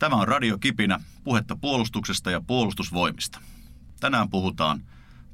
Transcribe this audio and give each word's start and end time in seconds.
Tämä 0.00 0.16
on 0.16 0.28
Radio 0.28 0.58
Kipinä, 0.58 1.00
puhetta 1.24 1.56
puolustuksesta 1.56 2.30
ja 2.30 2.40
puolustusvoimista. 2.40 3.40
Tänään 4.00 4.30
puhutaan 4.30 4.80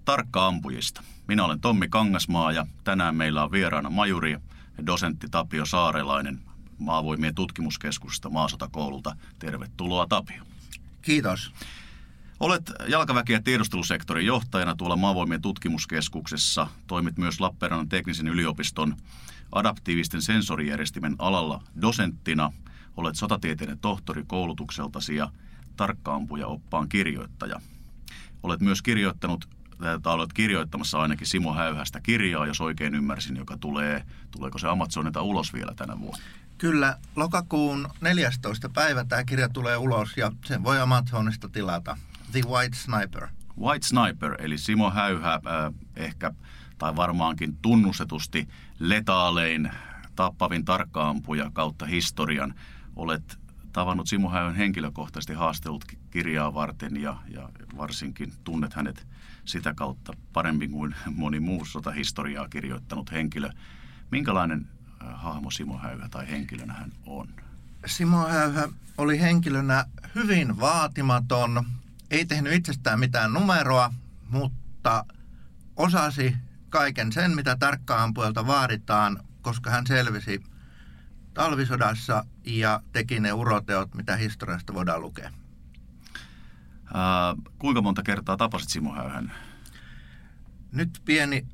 tarkka-ampujista. 0.05 1.03
Minä 1.29 1.45
olen 1.45 1.61
Tommi 1.61 1.89
Kangasmaa 1.89 2.53
ja 2.53 2.67
tänään 2.85 3.17
meillä 3.17 3.45
on 3.45 3.53
vieraana 3.53 3.91
majuri 3.91 4.33
ja 4.33 4.41
dosentti 4.87 5.27
Tapio 5.31 5.67
Saarelainen 5.67 6.41
Maavoimien 6.79 7.35
tutkimuskeskusta 7.35 8.31
Maasotakoululta. 8.31 9.17
Tervetuloa 9.39 10.07
Tapio. 10.07 10.43
Kiitos. 11.03 11.53
Olet 12.41 12.73
jalkaväki- 12.89 13.33
ja 13.33 13.43
tiedustelusektorin 13.43 14.27
johtajana 14.27 14.77
tuolla 14.77 14.97
Maavoimien 14.97 15.43
tutkimuskeskuksessa. 15.43 16.67
Toimit 16.87 17.19
myös 17.19 17.41
Lappeenrannan 17.41 17.89
teknisen 17.89 18.29
yliopiston 18.29 18.97
adaptiivisten 19.53 20.23
sensorijärjestimen 20.23 21.17
alalla 21.19 21.63
dosenttina. 21.81 22.53
Olet 22.97 23.17
sotatieteiden 23.17 23.79
tohtori 23.79 24.25
koulutukseltasi 24.27 25.17
ja 25.17 25.31
tarkkaampuja 25.77 26.47
oppaan 26.47 26.89
kirjoittaja. 26.89 27.61
Olet 28.43 28.61
myös 28.61 28.83
kirjoittanut 28.83 29.49
tai 30.03 30.15
olet 30.15 30.33
kirjoittamassa 30.33 30.99
ainakin 30.99 31.27
Simo 31.27 31.55
Häyhästä 31.55 32.01
kirjaa, 32.01 32.47
jos 32.47 32.61
oikein 32.61 32.95
ymmärsin, 32.95 33.37
joka 33.37 33.57
tulee, 33.59 34.03
tuleeko 34.31 34.59
se 34.59 34.69
Amazonilta 34.69 35.23
ulos 35.23 35.53
vielä 35.53 35.75
tänä 35.77 36.01
vuonna? 36.01 36.25
Kyllä, 36.59 36.99
lokakuun 37.17 37.89
14. 38.01 38.69
päivä 38.69 39.05
tämä 39.05 39.25
kirja 39.25 39.49
tulee 39.49 39.77
ulos 39.77 40.17
ja 40.17 40.33
sen 40.45 40.65
voi 40.65 40.81
Amazonista 40.81 41.49
tilata. 41.49 41.99
The 42.33 42.41
White 42.49 42.77
Sniper. 42.77 43.29
White 43.61 43.87
Sniper, 43.87 44.37
eli 44.39 44.59
Simo 44.59 44.91
Häyhä 44.91 45.35
äh, 45.35 45.41
ehkä, 45.97 46.33
tai 46.79 46.97
varmaankin 46.97 47.57
tunnustetusti 47.63 48.49
letaalein 48.79 49.71
tappavin 50.17 50.65
tarkkaampuja 50.65 51.51
kautta 51.53 51.87
historian. 51.87 52.55
Olet 52.97 53.39
tavannut 53.73 54.09
Simo 54.09 54.31
Häyhän 54.31 54.55
henkilökohtaisesti 54.55 55.33
haastellut 55.33 55.85
kirjaa 56.11 56.55
varten 56.55 56.97
ja, 56.97 57.17
ja 57.29 57.49
varsinkin 57.77 58.33
tunnet 58.45 58.75
hänet 58.75 59.07
sitä 59.45 59.75
kautta 59.75 60.13
paremmin 60.33 60.71
kuin 60.71 60.95
moni 61.15 61.41
muu 61.41 61.65
sotahistoriaa 61.65 62.49
kirjoittanut 62.49 63.13
henkilö. 63.13 63.51
Minkälainen 64.11 64.67
hahmo 65.01 65.51
Simo 65.51 65.79
Häyhä 65.79 66.09
tai 66.09 66.31
henkilönä 66.31 66.75
hän 66.75 66.93
on? 67.07 67.29
Simo 67.87 68.27
Häyhä 68.27 68.69
oli 68.99 69.21
henkilönä 69.21 69.85
hyvin 70.15 70.61
vaatimaton, 70.61 71.67
ei 72.11 72.25
tehnyt 72.25 72.53
itsestään 72.53 73.01
mitään 73.01 73.33
numeroa, 73.33 73.93
mutta 74.29 75.05
osasi 75.77 76.37
kaiken 76.71 77.13
sen, 77.13 77.35
mitä 77.35 77.57
tarkkaampujalta 77.57 78.47
vaaditaan, 78.47 79.25
koska 79.43 79.71
hän 79.71 79.87
selvisi 79.87 80.43
talvisodassa 81.37 82.25
ja 82.45 82.81
teki 82.93 83.21
ne 83.21 83.33
uroteot, 83.33 83.95
mitä 83.95 84.17
historiasta 84.17 84.75
voidaan 84.75 85.01
lukea. 85.01 85.31
Ää, 86.95 87.35
kuinka 87.59 87.83
monta 87.83 88.03
kertaa 88.03 88.37
tapasit 88.37 88.69
Simo 88.69 88.95
Häyhän? 88.95 89.33
Nyt 90.73 91.03
pieni 91.05 91.47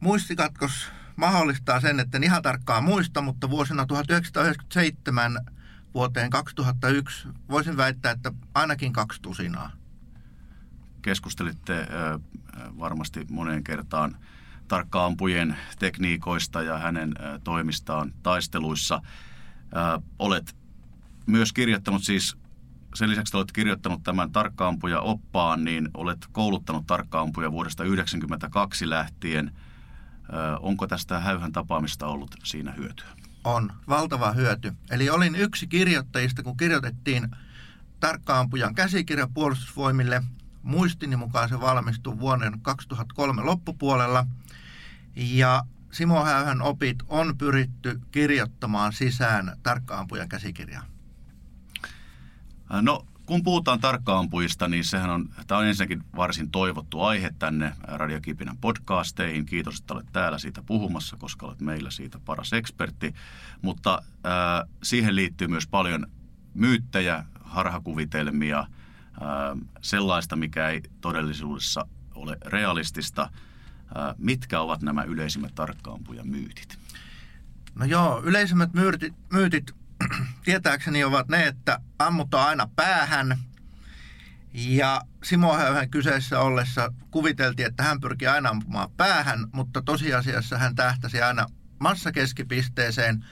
muistikatkos 0.00 0.88
mahdollistaa 1.16 1.80
sen, 1.80 2.00
että 2.00 2.18
en 2.18 2.24
ihan 2.24 2.42
tarkkaan 2.42 2.84
muista, 2.84 3.22
mutta 3.22 3.50
vuosina 3.50 3.86
1997 3.86 5.38
vuoteen 5.94 6.30
2001 6.30 7.28
voisin 7.48 7.76
väittää, 7.76 8.12
että 8.12 8.32
ainakin 8.54 8.92
kaksi 8.92 9.22
tusinaa. 9.22 9.70
Keskustelitte 11.02 11.72
ö, 11.72 12.18
varmasti 12.78 13.26
moneen 13.30 13.64
kertaan 13.64 14.16
tarkkaampujen 14.68 15.56
tekniikoista 15.78 16.62
ja 16.62 16.78
hänen 16.78 17.14
toimistaan 17.44 18.12
taisteluissa. 18.22 19.02
Olet 20.18 20.56
myös 21.26 21.52
kirjoittanut 21.52 22.04
siis 22.04 22.36
sen 22.94 23.10
lisäksi 23.10 23.30
että 23.30 23.38
olet 23.38 23.52
kirjoittanut 23.52 24.02
tämän 24.02 24.32
tarkkaampuja 24.32 25.00
oppaan, 25.00 25.64
niin 25.64 25.88
olet 25.94 26.26
kouluttanut 26.32 26.86
tarkkaampuja 26.86 27.52
vuodesta 27.52 27.82
1992 27.82 28.90
lähtien– 28.90 29.50
Onko 30.60 30.86
tästä 30.86 31.20
häyhän 31.20 31.52
tapaamista 31.52 32.06
ollut 32.06 32.34
siinä 32.44 32.72
hyötyä? 32.72 33.06
On, 33.44 33.72
valtava 33.88 34.32
hyöty. 34.32 34.72
Eli 34.90 35.10
olin 35.10 35.34
yksi 35.34 35.66
kirjoittajista, 35.66 36.42
kun 36.42 36.56
kirjoitettiin 36.56 37.28
tarkkaampujan 38.00 38.74
käsikirja 38.74 39.28
puolustusvoimille. 39.34 40.22
Muistini 40.62 41.16
mukaan 41.16 41.48
se 41.48 41.60
valmistui 41.60 42.18
vuoden 42.18 42.60
2003 42.62 43.42
loppupuolella. 43.42 44.26
Ja 45.16 45.62
Simo 45.92 46.24
Häyhän 46.24 46.62
opit 46.62 46.98
on 47.08 47.38
pyritty 47.38 48.00
kirjoittamaan 48.10 48.92
sisään 48.92 49.56
tarkkaampujan 49.62 50.28
käsikirjaan. 50.28 50.86
No, 52.82 53.06
kun 53.26 53.42
puhutaan 53.42 53.80
tarkkaampujista, 53.80 54.68
niin 54.68 54.84
sehän 54.84 55.10
on, 55.10 55.28
tämä 55.46 55.58
on 55.58 55.66
ensinnäkin 55.66 56.04
varsin 56.16 56.50
toivottu 56.50 57.00
aihe 57.00 57.30
tänne 57.38 57.72
Radiokipinän 57.82 58.56
podcasteihin. 58.56 59.46
Kiitos, 59.46 59.78
että 59.80 59.94
olet 59.94 60.06
täällä 60.12 60.38
siitä 60.38 60.62
puhumassa, 60.62 61.16
koska 61.16 61.46
olet 61.46 61.60
meillä 61.60 61.90
siitä 61.90 62.18
paras 62.24 62.52
ekspertti. 62.52 63.14
Mutta 63.62 64.02
äh, 64.26 64.68
siihen 64.82 65.16
liittyy 65.16 65.48
myös 65.48 65.66
paljon 65.66 66.06
myyttejä, 66.54 67.24
harhakuvitelmia, 67.40 68.58
äh, 68.58 68.68
sellaista, 69.80 70.36
mikä 70.36 70.68
ei 70.68 70.82
todellisuudessa 71.00 71.86
ole 72.14 72.36
realistista. 72.46 73.30
Mitkä 74.18 74.60
ovat 74.60 74.82
nämä 74.82 75.02
yleisimmät 75.02 75.54
tarkkaampujan 75.54 76.28
myytit? 76.28 76.78
No 77.74 77.84
joo, 77.84 78.22
yleisimmät 78.24 78.72
myytit, 78.72 79.14
myytit 79.32 79.74
tietääkseni 80.44 81.04
ovat 81.04 81.28
ne, 81.28 81.46
että 81.46 81.80
ammutaan 81.98 82.48
aina 82.48 82.68
päähän. 82.76 83.38
Ja 84.54 85.00
Simo 85.22 85.54
Häyhän 85.56 85.90
kyseessä 85.90 86.40
ollessa 86.40 86.92
kuviteltiin, 87.10 87.68
että 87.68 87.82
hän 87.82 88.00
pyrkii 88.00 88.28
aina 88.28 88.48
ampumaan 88.48 88.90
päähän, 88.90 89.46
mutta 89.52 89.82
tosiasiassa 89.82 90.58
hän 90.58 90.74
tähtäsi 90.74 91.22
aina 91.22 91.46
massakeskipisteeseen. 91.78 93.24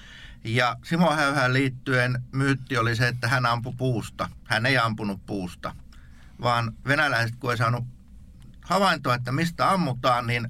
Ja 0.44 0.76
Simo 0.84 1.10
Häyhän 1.10 1.52
liittyen 1.52 2.22
myytti 2.32 2.76
oli 2.76 2.96
se, 2.96 3.08
että 3.08 3.28
hän 3.28 3.46
ampui 3.46 3.74
puusta. 3.76 4.28
Hän 4.44 4.66
ei 4.66 4.78
ampunut 4.78 5.26
puusta, 5.26 5.74
vaan 6.42 6.72
venäläiset 6.86 7.36
kun 7.36 7.50
ei 7.50 7.56
saanut 7.56 7.84
havaintoa, 8.64 9.14
että 9.14 9.32
mistä 9.32 9.70
ammutaan, 9.70 10.26
niin 10.26 10.48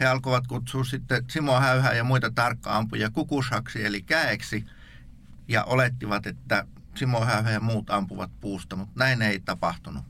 he 0.00 0.06
alkoivat 0.06 0.46
kutsua 0.46 0.84
sitten 0.84 1.24
Simo 1.30 1.60
Häyhää 1.60 1.92
ja 1.92 2.04
muita 2.04 2.30
tarkka-ampuja 2.30 3.10
kukushaksi 3.10 3.86
eli 3.86 4.02
käeksi– 4.02 4.64
ja 5.48 5.64
olettivat, 5.64 6.26
että 6.26 6.66
Simo 6.94 7.24
Häyhä 7.24 7.50
ja 7.50 7.60
muut 7.60 7.90
ampuvat 7.90 8.30
puusta, 8.40 8.76
mutta 8.76 8.92
näin 8.96 9.22
ei 9.22 9.40
tapahtunut. 9.40 10.04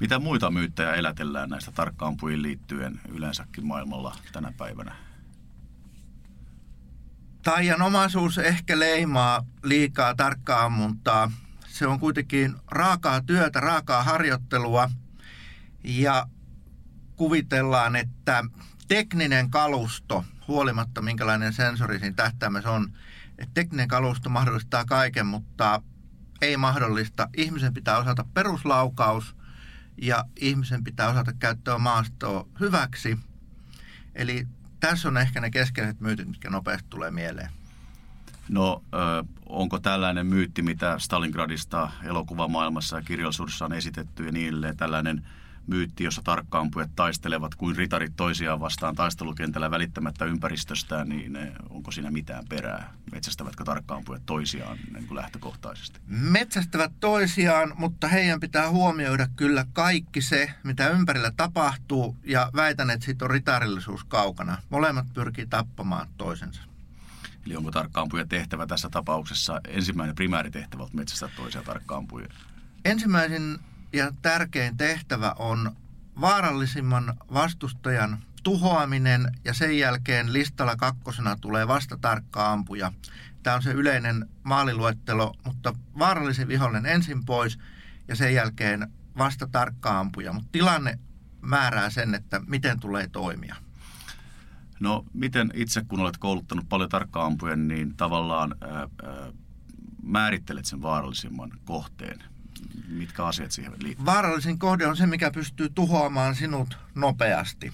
Mitä 0.00 0.18
muita 0.18 0.50
myyttejä 0.50 0.94
elätellään 0.94 1.50
näistä 1.50 1.72
tarkkaampujiin 1.72 2.42
liittyen 2.42 3.00
yleensäkin 3.08 3.66
maailmalla 3.66 4.16
tänä 4.32 4.52
päivänä? 4.56 4.94
Taianomaisuus 7.42 8.38
ehkä 8.38 8.78
leimaa 8.78 9.46
liikaa 9.62 10.14
tarkkaa 10.14 10.64
ammuntaa. 10.64 11.30
Se 11.66 11.86
on 11.86 12.00
kuitenkin 12.00 12.54
raakaa 12.70 13.20
työtä, 13.20 13.60
raakaa 13.60 14.02
harjoittelua 14.02 14.90
ja 15.84 16.26
kuvitellaan, 17.18 17.96
että 17.96 18.44
tekninen 18.88 19.50
kalusto, 19.50 20.24
huolimatta 20.48 21.02
minkälainen 21.02 21.52
sensori 21.52 21.98
siinä 21.98 22.16
tähtäimessä 22.16 22.70
on, 22.70 22.92
että 23.38 23.54
tekninen 23.54 23.88
kalusto 23.88 24.30
mahdollistaa 24.30 24.84
kaiken, 24.84 25.26
mutta 25.26 25.82
ei 26.40 26.56
mahdollista. 26.56 27.28
Ihmisen 27.36 27.74
pitää 27.74 27.98
osata 27.98 28.24
peruslaukaus 28.34 29.36
ja 30.02 30.24
ihmisen 30.36 30.84
pitää 30.84 31.08
osata 31.08 31.32
käyttää 31.32 31.78
maastoa 31.78 32.46
hyväksi. 32.60 33.18
Eli 34.14 34.46
tässä 34.80 35.08
on 35.08 35.16
ehkä 35.16 35.40
ne 35.40 35.50
keskeiset 35.50 36.00
myytit, 36.00 36.28
mitkä 36.28 36.50
nopeasti 36.50 36.86
tulee 36.90 37.10
mieleen. 37.10 37.50
No, 38.48 38.82
onko 39.46 39.78
tällainen 39.78 40.26
myytti, 40.26 40.62
mitä 40.62 40.98
Stalingradista 40.98 41.90
elokuvamaailmassa 42.04 42.96
ja 42.96 43.02
kirjallisuudessa 43.02 43.64
on 43.64 43.72
esitetty 43.72 44.22
ja 44.24 44.28
edelleen, 44.28 44.76
tällainen– 44.76 45.22
myytti, 45.68 46.04
jossa 46.04 46.22
tarkkaampujat 46.22 46.90
taistelevat 46.96 47.54
kuin 47.54 47.76
ritarit 47.76 48.12
toisiaan 48.16 48.60
vastaan 48.60 48.94
taistelukentällä 48.94 49.70
välittämättä 49.70 50.24
ympäristöstään, 50.24 51.08
niin 51.08 51.36
eh, 51.36 51.52
onko 51.70 51.90
siinä 51.90 52.10
mitään 52.10 52.44
perää? 52.48 52.94
Metsästävätkö 53.12 53.64
tarkkaampujat 53.64 54.22
toisiaan 54.26 54.78
niin 54.94 55.06
kuin 55.06 55.16
lähtökohtaisesti? 55.16 56.00
Metsästävät 56.06 56.92
toisiaan, 57.00 57.74
mutta 57.78 58.08
heidän 58.08 58.40
pitää 58.40 58.70
huomioida 58.70 59.28
kyllä 59.36 59.64
kaikki 59.72 60.20
se, 60.20 60.54
mitä 60.64 60.88
ympärillä 60.88 61.32
tapahtuu, 61.36 62.16
ja 62.24 62.50
väitän, 62.56 62.90
että 62.90 63.04
siitä 63.04 63.24
on 63.24 63.30
ritarillisuus 63.30 64.04
kaukana. 64.04 64.58
Molemmat 64.70 65.06
pyrkii 65.14 65.46
tappamaan 65.46 66.08
toisensa. 66.16 66.62
Eli 67.46 67.56
onko 67.56 67.70
tarkkaampuja 67.70 68.26
tehtävä 68.26 68.66
tässä 68.66 68.88
tapauksessa 68.90 69.60
ensimmäinen 69.68 70.14
primääritehtävä 70.14 70.82
on 70.82 70.88
metsästää 70.92 71.28
toisia 71.36 71.62
tarkkaampuja? 71.62 72.28
Ensimmäisen 72.84 73.58
ja 73.92 74.12
tärkein 74.22 74.76
tehtävä 74.76 75.34
on 75.38 75.76
vaarallisimman 76.20 77.14
vastustajan 77.32 78.18
tuhoaminen 78.42 79.32
ja 79.44 79.54
sen 79.54 79.78
jälkeen 79.78 80.32
listalla 80.32 80.76
kakkosena 80.76 81.36
tulee 81.40 81.68
vasta 81.68 81.96
tarkka 82.00 82.52
ampuja. 82.52 82.92
tämä 83.42 83.56
on 83.56 83.62
se 83.62 83.72
yleinen 83.72 84.28
maaliluettelo, 84.42 85.34
mutta 85.44 85.74
vaarallisen 85.98 86.48
vihollinen 86.48 86.92
ensin 86.92 87.24
pois 87.24 87.58
ja 88.08 88.16
sen 88.16 88.34
jälkeen 88.34 88.92
vasta 89.18 89.48
tarkka 89.52 90.00
ampuja. 90.00 90.32
Mutta 90.32 90.48
tilanne 90.52 90.98
määrää 91.40 91.90
sen, 91.90 92.14
että 92.14 92.40
miten 92.46 92.80
tulee 92.80 93.08
toimia. 93.08 93.56
No 94.80 95.04
miten 95.12 95.50
itse, 95.54 95.84
kun 95.88 96.00
olet 96.00 96.16
kouluttanut 96.16 96.68
paljon 96.68 96.90
tarkkaampuja, 96.90 97.56
niin 97.56 97.96
tavallaan 97.96 98.54
ää, 98.60 98.70
ää, 98.78 98.88
määrittelet 100.02 100.64
sen 100.64 100.82
vaarallisimman 100.82 101.52
kohteen? 101.64 102.22
Mitkä 102.88 103.26
asiat 103.26 103.52
siihen 103.52 103.72
liittyvät? 103.72 104.06
Vaarallisin 104.06 104.58
kohde 104.58 104.86
on 104.86 104.96
se, 104.96 105.06
mikä 105.06 105.30
pystyy 105.30 105.68
tuhoamaan 105.68 106.34
sinut 106.34 106.78
nopeasti. 106.94 107.72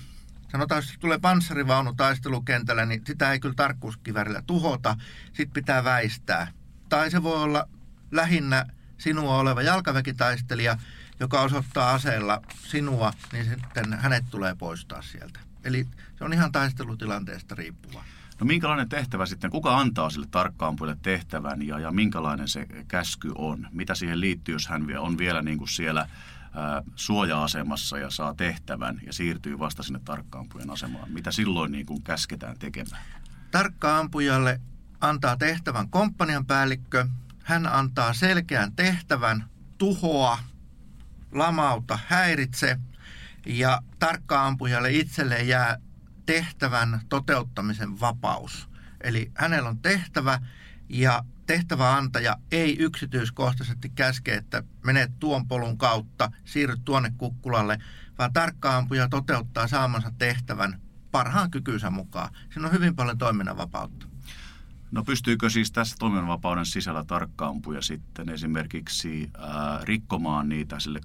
Sanotaan, 0.53 0.79
jos 0.79 0.95
tulee 1.01 1.19
panssarivaunu 1.19 1.95
taistelukentällä, 1.95 2.87
niin 2.87 3.03
sitä 3.07 3.33
ei 3.33 3.41
kyllä 3.41 3.55
tarkkuuskivärillä 3.55 4.43
tuhota. 4.47 4.97
Sitten 5.27 5.51
pitää 5.51 5.85
väistää. 5.85 6.53
Tai 6.89 7.11
se 7.11 7.23
voi 7.23 7.43
olla 7.43 7.69
lähinnä 8.11 8.67
sinua 8.99 9.39
oleva 9.39 9.63
jalkaväkitaistelija, 9.63 10.79
joka 11.21 11.41
osoittaa 11.41 11.95
aseella 11.95 12.43
sinua, 12.67 13.13
niin 13.33 13.45
sitten 13.45 13.93
hänet 13.93 14.25
tulee 14.31 14.55
poistaa 14.55 15.03
sieltä. 15.03 15.41
Eli 15.65 15.87
se 16.19 16.25
on 16.25 16.33
ihan 16.33 16.53
taistelutilanteesta 16.53 17.55
riippuva. 17.55 18.05
No 18.41 18.47
minkälainen 18.47 18.89
tehtävä 18.89 19.27
sitten, 19.27 19.51
kuka 19.51 19.79
antaa 19.79 20.11
sille 20.11 20.27
tarkkaampuille 20.31 20.97
tehtävän 21.03 21.63
ja, 21.63 21.79
ja 21.79 21.91
minkälainen 21.91 22.49
se 22.49 22.67
käsky 22.89 23.33
on? 23.35 23.69
Mitä 23.73 23.95
siihen 23.95 24.21
liittyy, 24.21 24.55
jos 24.55 24.69
hän 24.69 24.87
on 24.99 25.19
vielä 25.19 25.43
niin 25.43 25.59
kuin 25.59 25.69
siellä 25.69 26.09
suoja-asemassa 26.95 27.99
ja 27.99 28.11
saa 28.11 28.35
tehtävän 28.35 29.01
ja 29.07 29.13
siirtyy 29.13 29.59
vasta 29.59 29.83
sinne 29.83 30.01
tarkkaampujen 30.05 30.71
asemaan? 30.71 31.13
Mitä 31.13 31.33
silloin 31.33 31.73
niin 31.73 31.87
kuin 31.87 32.03
käsketään 32.03 32.59
tekemään? 32.59 33.03
Tarkkaampujalle 33.51 34.61
antaa 35.01 35.37
tehtävän 35.37 35.89
komppanian 35.89 36.47
päällikkö. 36.47 37.07
Hän 37.43 37.67
antaa 37.67 38.13
selkeän 38.13 38.73
tehtävän 38.77 39.45
tuhoa, 39.79 40.39
lamauta, 41.33 41.99
häiritse 42.07 42.79
ja 43.47 43.83
tarkkaampujalle 43.99 44.93
itselle 44.93 45.43
jää 45.43 45.79
tehtävän 46.27 47.01
toteuttamisen 47.09 48.01
vapaus. 48.01 48.69
Eli 49.01 49.33
hänellä 49.35 49.69
on 49.69 49.79
tehtävä 49.79 50.41
ja 50.89 51.25
tehtäväantaja 51.47 52.37
ei 52.53 52.79
yksityiskohtaisesti 52.79 53.89
käske, 53.89 54.35
että 54.35 54.63
menet 54.85 55.19
tuon 55.19 55.49
polun 55.49 55.79
kautta, 55.79 56.31
siirryt 56.45 56.85
tuonne 56.85 57.13
kukkulalle, 57.19 57.79
vaan 58.19 58.33
tarkkaampuja 58.33 59.09
toteuttaa 59.09 59.69
saamansa 59.69 60.13
tehtävän 60.19 60.81
parhaan 61.11 61.51
kykynsä 61.51 61.91
mukaan. 61.91 62.31
Siinä 62.53 62.67
on 62.67 62.73
hyvin 62.73 62.97
paljon 62.97 63.19
toiminnanvapautta. 63.19 64.07
No 64.91 65.05
pystyykö 65.05 65.51
siis 65.51 65.73
tässä 65.73 65.97
toiminnanvapauden 65.99 66.67
sisällä 66.67 67.05
tarkkaampuja 67.05 67.83
sitten 67.83 68.29
esimerkiksi 68.29 69.31
ää, 69.39 69.81
rikkomaan 69.83 70.49
niitä 70.49 70.81
sille 70.81 71.01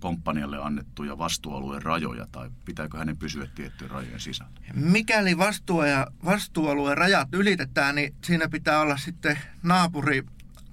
komppanialle 0.00 0.58
annettuja 0.62 1.18
vastuualueen 1.18 1.82
rajoja 1.82 2.26
tai 2.32 2.50
pitääkö 2.64 2.98
hänen 2.98 3.16
pysyä 3.16 3.46
tiettyjen 3.54 3.90
rajojen 3.90 4.20
sisällä? 4.20 4.52
Mikäli 4.74 5.38
vastuu- 5.38 5.82
ja 5.82 6.06
vastuualueen 6.24 6.98
rajat 6.98 7.28
ylitetään, 7.32 7.94
niin 7.94 8.14
siinä 8.24 8.48
pitää 8.48 8.80
olla 8.80 8.96
sitten 8.96 9.38
naapuri 9.62 10.24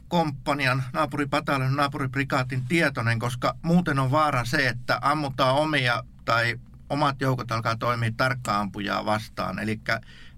komppanian, 0.07 0.83
naapuripataljon, 0.93 1.75
naapuriprikaatin 1.75 2.65
tietoinen, 2.65 3.19
koska 3.19 3.55
muuten 3.61 3.99
on 3.99 4.11
vaara 4.11 4.45
se, 4.45 4.67
että 4.67 4.99
ammutaan 5.01 5.55
omia 5.55 6.03
tai 6.25 6.59
omat 6.89 7.21
joukot 7.21 7.51
alkaa 7.51 7.77
toimia 7.77 8.11
tarkkaampujaa 8.17 9.05
vastaan. 9.05 9.59
Eli 9.59 9.79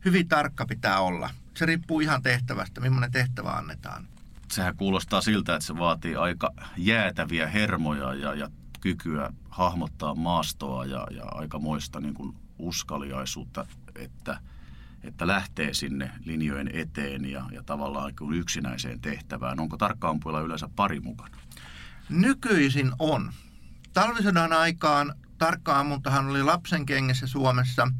hyvin 0.05 0.27
tarkka 0.27 0.65
pitää 0.65 0.99
olla. 0.99 1.29
Se 1.53 1.65
riippuu 1.65 1.99
ihan 1.99 2.21
tehtävästä, 2.21 2.81
millainen 2.81 3.11
tehtävä 3.11 3.51
annetaan 3.51 4.07
sehän 4.55 4.77
kuulostaa 4.77 5.21
siltä, 5.21 5.55
että 5.55 5.65
se 5.65 5.77
vaatii 5.77 6.15
aika 6.15 6.53
jäätäviä 6.77 7.47
hermoja 7.47 8.13
ja, 8.13 8.33
ja 8.33 8.49
kykyä 8.81 9.33
hahmottaa 9.49 10.15
maastoa 10.15 10.85
ja, 10.85 11.07
ja 11.11 11.25
aikamoista 11.25 11.99
niin 11.99 12.13
kuin 12.13 12.35
uskaliaisuutta, 12.59 13.65
että, 13.95 14.39
että 15.03 15.27
lähtee 15.27 15.73
sinne 15.73 16.11
linjojen 16.25 16.69
eteen 16.73 17.25
ja, 17.25 17.45
ja 17.51 17.63
tavallaan 17.63 18.13
kuin 18.19 18.37
yksinäiseen 18.37 19.01
tehtävään. 19.01 19.59
Onko 19.59 19.77
tarkkaampuilla 19.77 20.41
yleensä 20.41 20.69
pari 20.75 20.99
mukana? 20.99 21.37
Nykyisin 22.09 22.91
on. 22.99 23.31
Talvisodan 23.93 24.53
aikaan 24.53 25.13
tarkkaammuntahan 25.37 26.27
oli 26.27 26.43
lapsen 26.43 26.85
kengessä 26.85 27.27
Suomessa– 27.27 27.87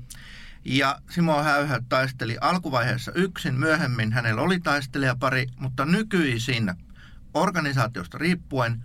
ja 0.66 1.00
Simo 1.10 1.44
Häyhä 1.44 1.80
taisteli 1.90 2.38
alkuvaiheessa 2.42 3.12
yksin, 3.16 3.60
myöhemmin 3.60 4.14
hänellä 4.14 4.42
oli 4.42 4.60
taistelijapari, 4.60 5.48
mutta 5.58 5.86
nykyisin 5.86 6.74
organisaatiosta 7.34 8.18
riippuen 8.18 8.84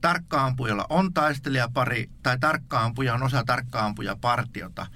tarkkaampujalla 0.00 0.86
on 0.88 1.14
taistelijapari 1.14 2.10
tai 2.22 2.38
tarkkaampuja 2.38 3.14
on 3.14 3.22
osa 3.22 3.44
tarkkaampujapartiota. 3.46 4.86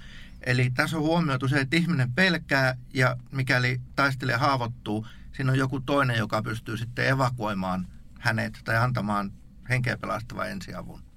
Eli 0.41 0.69
tässä 0.69 0.97
on 0.97 1.03
huomioitu 1.03 1.47
se, 1.47 1.59
että 1.59 1.75
ihminen 1.75 2.11
pelkää 2.11 2.75
ja 2.93 3.17
mikäli 3.31 3.81
taistelija 3.95 4.37
haavoittuu, 4.37 5.07
siinä 5.31 5.51
on 5.51 5.57
joku 5.57 5.79
toinen, 5.79 6.17
joka 6.17 6.41
pystyy 6.41 6.77
sitten 6.77 7.07
evakuoimaan 7.07 7.87
hänet 8.19 8.61
tai 8.63 8.77
antamaan 8.77 9.31
henkeä 9.69 9.97
pelastavan 9.97 10.49
ensiavun 10.49 11.10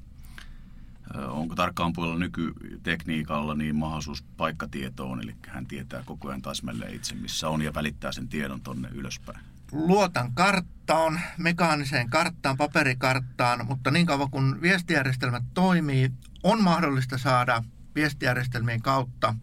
onko 1.14 1.54
tarkkaan 1.54 1.92
puolella 1.92 2.18
nykytekniikalla 2.18 3.54
niin 3.54 3.76
mahdollisuus 3.76 4.22
paikkatietoon, 4.22 5.22
eli 5.22 5.34
hän 5.48 5.66
tietää 5.66 6.02
koko 6.06 6.28
ajan 6.28 6.42
täsmälleen 6.42 6.94
itse, 6.94 7.14
missä 7.14 7.48
on 7.48 7.62
ja 7.62 7.74
välittää 7.74 8.12
sen 8.12 8.28
tiedon 8.28 8.60
tonne 8.60 8.88
ylöspäin. 8.92 9.38
Luotan 9.72 10.34
karttaan, 10.34 11.20
mekaaniseen 11.38 12.10
karttaan, 12.10 12.56
paperikarttaan, 12.56 13.66
mutta 13.66 13.90
niin 13.90 14.06
kauan 14.06 14.30
kun 14.30 14.58
viestijärjestelmät 14.62 15.42
toimii, 15.54 16.12
on 16.42 16.62
mahdollista 16.62 17.18
saada 17.18 17.64
viestijärjestelmien 17.94 18.82
kautta 18.82 19.34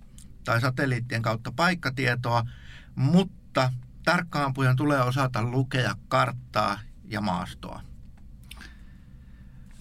tai 0.44 0.62
satelliittien 0.62 1.22
kautta 1.22 1.52
paikkatietoa, 1.56 2.44
mutta 2.96 3.74
tarkkaampujan 4.06 4.76
tulee 4.76 5.02
osata 5.02 5.44
lukea 5.44 5.96
karttaa 6.08 6.80
ja 7.04 7.22
maastoa. 7.22 7.91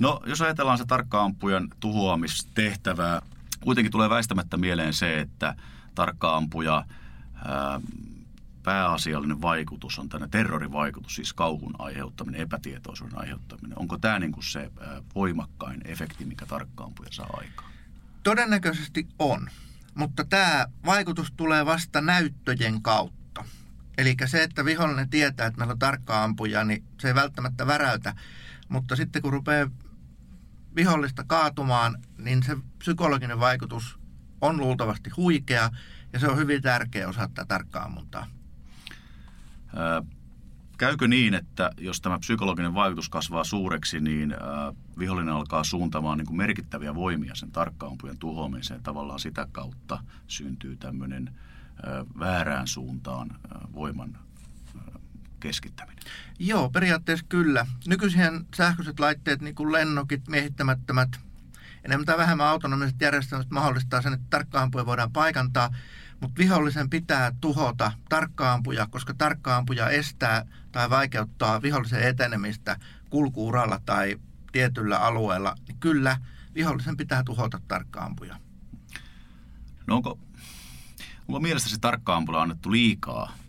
No, 0.01 0.21
jos 0.27 0.43
ajatellaan 0.43 0.79
se 0.79 0.85
tarkkaampujan 0.85 1.69
tuhoamistehtävää, 1.81 3.23
kuitenkin 3.61 3.93
tulee 3.93 4.11
väistämättä 4.11 4.57
mieleen 4.57 4.95
se, 4.95 5.21
että 5.21 5.55
tarkkaampuja 5.95 6.85
ää, 7.45 7.81
pääasiallinen 8.63 9.43
vaikutus 9.43 9.99
on 9.99 10.09
tänne 10.09 10.29
terrorivaikutus, 10.29 11.15
siis 11.15 11.33
kauhun 11.33 11.75
aiheuttaminen, 11.79 12.41
epätietoisuuden 12.41 13.19
aiheuttaminen. 13.19 13.79
Onko 13.79 13.99
tämä 13.99 14.19
niin 14.19 14.33
kuin 14.33 14.45
se 14.45 14.71
voimakkain 15.15 15.81
efekti, 15.85 16.25
mikä 16.25 16.47
tarkkaampuja 16.47 17.09
saa 17.13 17.31
aikaan? 17.33 17.71
Todennäköisesti 18.23 19.09
on, 19.19 19.51
mutta 19.95 20.25
tämä 20.25 20.67
vaikutus 20.87 21.33
tulee 21.37 21.67
vasta 21.67 22.01
näyttöjen 22.01 22.83
kautta. 22.83 23.45
Eli 23.99 24.17
se, 24.27 24.43
että 24.43 24.65
vihollinen 24.65 25.11
tietää, 25.11 25.47
että 25.47 25.59
meillä 25.59 25.73
on 25.73 25.79
tarkka 25.79 26.25
ampuja, 26.25 26.65
niin 26.65 26.85
se 27.01 27.09
ei 27.09 27.15
välttämättä 27.15 27.67
väräytä. 27.67 28.15
Mutta 28.69 28.97
sitten 28.97 29.23
kun 29.23 29.33
rupeaa 29.33 29.71
vihollista 30.77 31.25
kaatumaan, 31.25 31.97
niin 32.19 32.43
se 32.43 32.57
psykologinen 32.79 33.41
vaikutus 33.41 33.99
on 34.41 34.57
luultavasti 34.57 35.11
huikea 35.11 35.71
ja 36.13 36.19
se 36.19 36.29
on 36.29 36.37
hyvin 36.37 36.63
tärkeä 36.63 37.09
osa 37.09 37.21
tätä 37.21 37.45
tarkkaa 37.45 37.85
ammuntaa. 37.85 38.27
Käykö 40.79 41.09
niin, 41.09 41.35
että 41.35 41.71
jos 41.79 42.01
tämä 42.01 42.19
psykologinen 42.19 42.75
vaikutus 42.75 43.09
kasvaa 43.09 43.45
suureksi, 43.45 44.01
niin 44.01 44.35
vihollinen 44.99 45.35
alkaa 45.35 45.65
suuntamaan 45.65 46.19
niin 46.19 46.27
kuin 46.27 46.37
merkittäviä 46.37 46.95
voimia 46.95 47.35
sen 47.35 47.53
tarkkaampujen 47.53 48.19
tuhoamiseen. 48.19 48.83
Tavallaan 48.83 49.21
sitä 49.21 49.47
kautta 49.53 49.99
syntyy 50.27 50.77
tämmöinen 50.77 51.39
väärään 52.19 52.67
suuntaan 52.67 53.37
voiman 53.75 54.19
keskittäminen? 55.41 56.05
Joo, 56.39 56.71
periaatteessa 56.71 57.27
kyllä. 57.29 57.67
Nykyisin 57.87 58.47
sähköiset 58.57 59.01
laitteet, 59.01 59.41
niin 59.41 59.55
kuin 59.55 59.73
lennokit, 59.73 60.29
miehittämättömät, 60.29 61.09
enemmän 61.85 62.07
tai 62.07 62.19
vähemmän 62.19 62.47
autonomiset 62.47 63.01
järjestelmät 63.01 63.51
mahdollistaa 63.51 64.03
sen, 64.03 64.13
että 64.13 64.27
tarkkaampuja 64.31 64.87
voidaan 64.87 65.13
paikantaa, 65.13 65.75
mutta 66.21 66.39
vihollisen 66.39 66.91
pitää 66.91 67.33
tuhota 67.41 67.93
tarkkaampuja, 68.09 68.87
koska 68.91 69.15
tarkkaampuja 69.15 69.91
estää 69.91 70.45
tai 70.73 70.91
vaikeuttaa 70.91 71.63
vihollisen 71.63 72.03
etenemistä 72.03 72.77
kulkuuralla 73.11 73.81
tai 73.87 74.17
tietyllä 74.53 74.99
alueella. 74.99 75.55
Niin 75.69 75.79
kyllä, 75.81 76.17
vihollisen 76.55 76.97
pitää 76.97 77.23
tuhota 77.25 77.61
tarkkaampuja. 77.69 78.37
No 79.87 79.97
onko, 79.97 80.19
onko 81.29 81.41
mielestäsi 81.41 81.81
tarkkaampulla 81.81 82.43
annettu 82.43 82.73
liikaa 82.73 83.40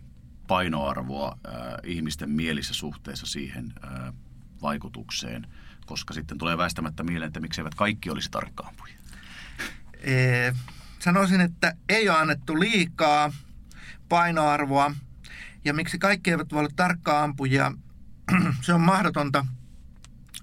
painoarvoa 0.52 1.38
äh, 1.48 1.54
ihmisten 1.84 2.30
mielissä 2.30 2.74
suhteessa 2.74 3.26
siihen 3.26 3.74
äh, 3.84 4.14
vaikutukseen, 4.62 5.48
koska 5.86 6.14
sitten 6.14 6.38
tulee 6.38 6.58
väistämättä 6.58 7.04
mieleen, 7.04 7.28
että 7.28 7.40
eivät 7.58 7.76
kaikki 7.76 8.10
olisi 8.10 8.32
tarkkaampuja. 8.32 8.94
Ee, 10.02 10.54
sanoisin, 11.00 11.42
että 11.42 11.76
ei 11.90 12.10
ole 12.10 12.18
annettu 12.18 12.60
liikaa 12.60 13.32
painoarvoa 14.10 14.92
Ja 15.66 15.74
miksi 15.74 16.00
kaikki 16.00 16.32
eivät 16.32 16.52
voi 16.52 16.60
olla 16.60 16.70
tarkkaa 16.76 17.24
ampujia, 17.24 17.72
se 18.62 18.74
on 18.74 18.82
mahdotonta. 18.82 19.46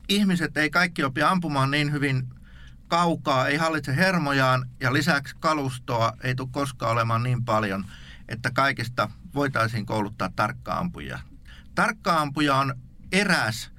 Ihmiset 0.08 0.56
ei 0.56 0.70
kaikki 0.70 1.04
opi 1.04 1.22
ampumaan 1.22 1.70
niin 1.70 1.92
hyvin 1.92 2.28
kaukaa, 2.86 3.48
ei 3.48 3.56
hallitse 3.56 3.96
hermojaan 3.96 4.70
ja 4.80 4.92
lisäksi 4.92 5.36
kalustoa 5.40 6.12
ei 6.22 6.34
tule 6.34 6.48
koskaan 6.52 6.92
olemaan 6.92 7.22
niin 7.22 7.44
paljon, 7.44 7.84
että 8.28 8.50
kaikista 8.50 9.10
voitaisiin 9.38 9.86
kouluttaa 9.86 10.30
tarkkaa 10.36 10.78
ampujia. 10.78 11.18
Tarkkaa 11.74 12.20
ampuja 12.20 12.56
on 12.56 12.74
eräs 13.12 13.70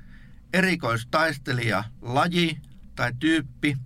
erikoistaistelija, 0.54 1.84
laji 2.01 2.62
tai 2.96 3.13
tyyppi, 3.20 3.78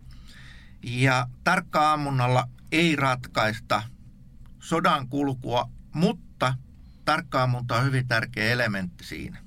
ja 0.83 1.27
tarkkaa 1.43 1.93
ammunnalla 1.93 2.49
ei 2.71 2.95
ratkaista 2.95 3.83
sodan 4.59 5.07
kulkua, 5.07 5.69
mutta 5.93 6.55
tarkka 7.05 7.43
ammunta 7.43 7.75
on 7.75 7.85
hyvin 7.85 8.07
tärkeä 8.07 8.51
elementti 8.51 9.03
siinä. 9.03 9.43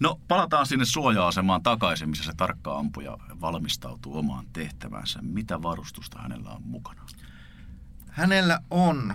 No 0.00 0.20
palataan 0.28 0.66
sinne 0.66 0.84
suoja-asemaan 0.84 1.62
takaisin, 1.62 2.08
missä 2.08 2.24
se 2.24 2.32
tarkka 2.36 2.78
ampuja 2.78 3.18
valmistautuu 3.40 4.18
omaan 4.18 4.46
tehtävänsä. 4.52 5.22
Mitä 5.22 5.62
varustusta 5.62 6.22
hänellä 6.22 6.50
on 6.50 6.62
mukana? 6.62 7.06
Hänellä 8.08 8.60
on 8.70 9.14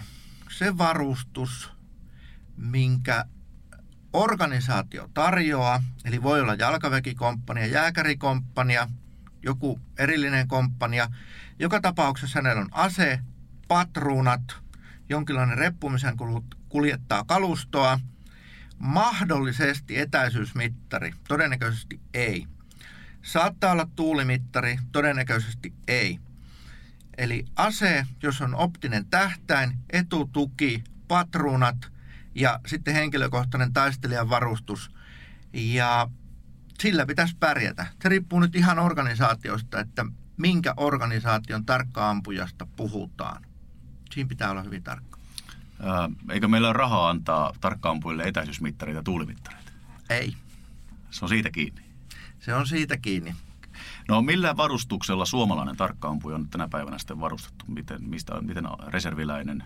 se 0.57 0.77
varustus, 0.77 1.71
minkä 2.57 3.25
organisaatio 4.13 5.09
tarjoaa, 5.13 5.83
eli 6.05 6.23
voi 6.23 6.41
olla 6.41 6.53
jalkaväkikomppania, 6.53 7.65
jääkärikomppania, 7.65 8.87
joku 9.43 9.79
erillinen 9.97 10.47
komppania. 10.47 11.07
Joka 11.59 11.81
tapauksessa 11.81 12.39
hänellä 12.39 12.61
on 12.61 12.69
ase, 12.71 13.19
patruunat, 13.67 14.41
jonkinlainen 15.09 15.57
reppu, 15.57 15.89
missä 15.89 16.13
kuljettaa 16.69 17.23
kalustoa, 17.23 17.99
mahdollisesti 18.77 19.99
etäisyysmittari, 19.99 21.13
todennäköisesti 21.27 21.99
ei. 22.13 22.47
Saattaa 23.21 23.71
olla 23.71 23.87
tuulimittari, 23.95 24.79
todennäköisesti 24.91 25.73
ei. 25.87 26.19
Eli 27.17 27.45
ase, 27.55 28.05
jos 28.23 28.41
on 28.41 28.55
optinen 28.55 29.05
tähtäin, 29.05 29.77
etutuki, 29.89 30.83
patruunat 31.07 31.91
ja 32.35 32.59
sitten 32.67 32.93
henkilökohtainen 32.93 33.73
taistelijan 33.73 34.29
varustus. 34.29 34.91
Ja 35.53 36.09
sillä 36.79 37.05
pitäisi 37.05 37.35
pärjätä. 37.39 37.87
Se 38.01 38.09
riippuu 38.09 38.39
nyt 38.39 38.55
ihan 38.55 38.79
organisaatiosta, 38.79 39.79
että 39.79 40.05
minkä 40.37 40.73
organisaation 40.77 41.65
tarkkaampujasta 41.65 42.65
puhutaan. 42.65 43.45
Siinä 44.11 44.27
pitää 44.27 44.51
olla 44.51 44.63
hyvin 44.63 44.83
tarkka. 44.83 45.19
Eikö 46.29 46.47
meillä 46.47 46.67
ole 46.67 46.73
rahaa 46.73 47.09
antaa 47.09 47.53
tarkkaampujille 47.61 48.23
etäisyysmittareita 48.23 48.99
ja 48.99 49.03
tuulimittareita? 49.03 49.71
Ei. 50.09 50.35
Se 51.11 51.25
on 51.25 51.29
siitä 51.29 51.51
kiinni. 51.51 51.81
Se 52.39 52.53
on 52.53 52.67
siitä 52.67 52.97
kiinni. 52.97 53.35
No 54.07 54.21
millä 54.21 54.57
varustuksella 54.57 55.25
suomalainen 55.25 55.77
tarkkaampuja 55.77 56.35
on 56.35 56.49
tänä 56.49 56.67
päivänä 56.67 56.97
sitten 56.97 57.19
varustettu? 57.19 57.65
Miten, 57.67 58.09
mistä, 58.09 58.41
miten 58.41 58.65
reserviläinen 58.87 59.63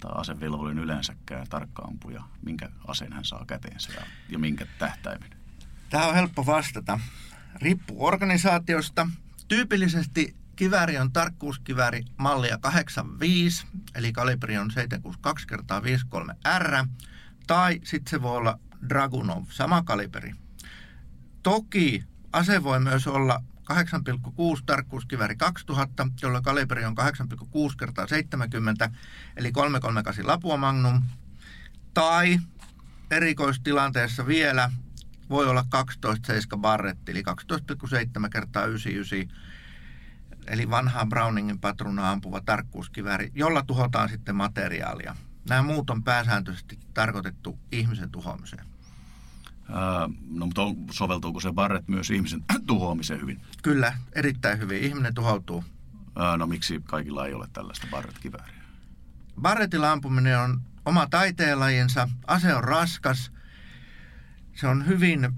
tai 0.00 0.12
asevelvollinen 0.14 0.84
yleensäkään 0.84 1.46
tarkkaampuja, 1.48 2.22
minkä 2.42 2.68
aseen 2.86 3.12
hän 3.12 3.24
saa 3.24 3.44
käteensä 3.46 3.92
ja, 3.92 4.02
ja 4.28 4.38
minkä 4.38 4.66
tähtäimen? 4.78 5.30
Tämä 5.90 6.06
on 6.06 6.14
helppo 6.14 6.46
vastata. 6.46 7.00
Riippuu 7.54 8.06
organisaatiosta. 8.06 9.08
Tyypillisesti 9.48 10.36
kivääri 10.56 10.98
on 10.98 11.12
tarkkuuskivääri 11.12 12.04
mallia 12.16 12.58
85, 12.58 13.66
eli 13.94 14.12
kalibri 14.12 14.58
on 14.58 14.70
762 14.70 15.46
kertaa 15.46 15.82
53 15.82 16.34
R, 16.58 16.86
tai 17.46 17.80
sitten 17.84 18.10
se 18.10 18.22
voi 18.22 18.36
olla 18.36 18.58
Dragunov, 18.88 19.44
sama 19.48 19.82
kaliberi. 19.82 20.32
Toki 21.42 22.04
ase 22.34 22.62
voi 22.62 22.80
myös 22.80 23.06
olla 23.06 23.42
8,6 23.72 24.62
tarkkuuskivääri 24.66 25.36
2000, 25.36 26.06
jolla 26.22 26.40
kaliberi 26.40 26.84
on 26.84 26.94
8,6 26.98 27.76
kertaa 27.78 28.06
70, 28.06 28.90
eli 29.36 29.52
338 29.52 30.26
Lapua 30.26 30.56
Magnum. 30.56 31.02
Tai 31.94 32.38
erikoistilanteessa 33.10 34.26
vielä 34.26 34.70
voi 35.30 35.46
olla 35.46 35.64
12,7 35.74 36.58
barretti, 36.58 37.12
eli 37.12 37.22
12,7 38.22 38.28
kertaa 38.28 38.64
99, 38.64 39.38
eli 40.46 40.70
vanhaa 40.70 41.06
Browningin 41.06 41.60
patrunaa 41.60 42.10
ampuva 42.10 42.40
tarkkuuskivääri, 42.40 43.30
jolla 43.34 43.62
tuhotaan 43.62 44.08
sitten 44.08 44.36
materiaalia. 44.36 45.16
Nämä 45.48 45.62
muut 45.62 45.90
on 45.90 46.02
pääsääntöisesti 46.02 46.78
tarkoitettu 46.94 47.58
ihmisen 47.72 48.10
tuhoamiseen. 48.10 48.73
No, 50.30 50.46
mutta 50.46 50.62
on, 50.62 50.76
soveltuuko 50.90 51.40
se 51.40 51.52
barret 51.52 51.88
myös 51.88 52.10
ihmisen 52.10 52.44
tuhoamiseen 52.66 53.20
hyvin? 53.20 53.40
Kyllä, 53.62 53.98
erittäin 54.12 54.58
hyvin. 54.58 54.82
Ihminen 54.82 55.14
tuhoutuu. 55.14 55.64
No 56.36 56.46
miksi 56.46 56.80
kaikilla 56.84 57.26
ei 57.26 57.34
ole 57.34 57.48
tällaista 57.52 57.86
barret-kivääriä? 57.90 58.62
Barretilla 59.40 59.92
ampuminen 59.92 60.38
on 60.38 60.60
oma 60.84 61.06
taiteenlajinsa. 61.06 62.08
Ase 62.26 62.54
on 62.54 62.64
raskas. 62.64 63.32
Se 64.54 64.66
on 64.66 64.86
hyvin 64.86 65.32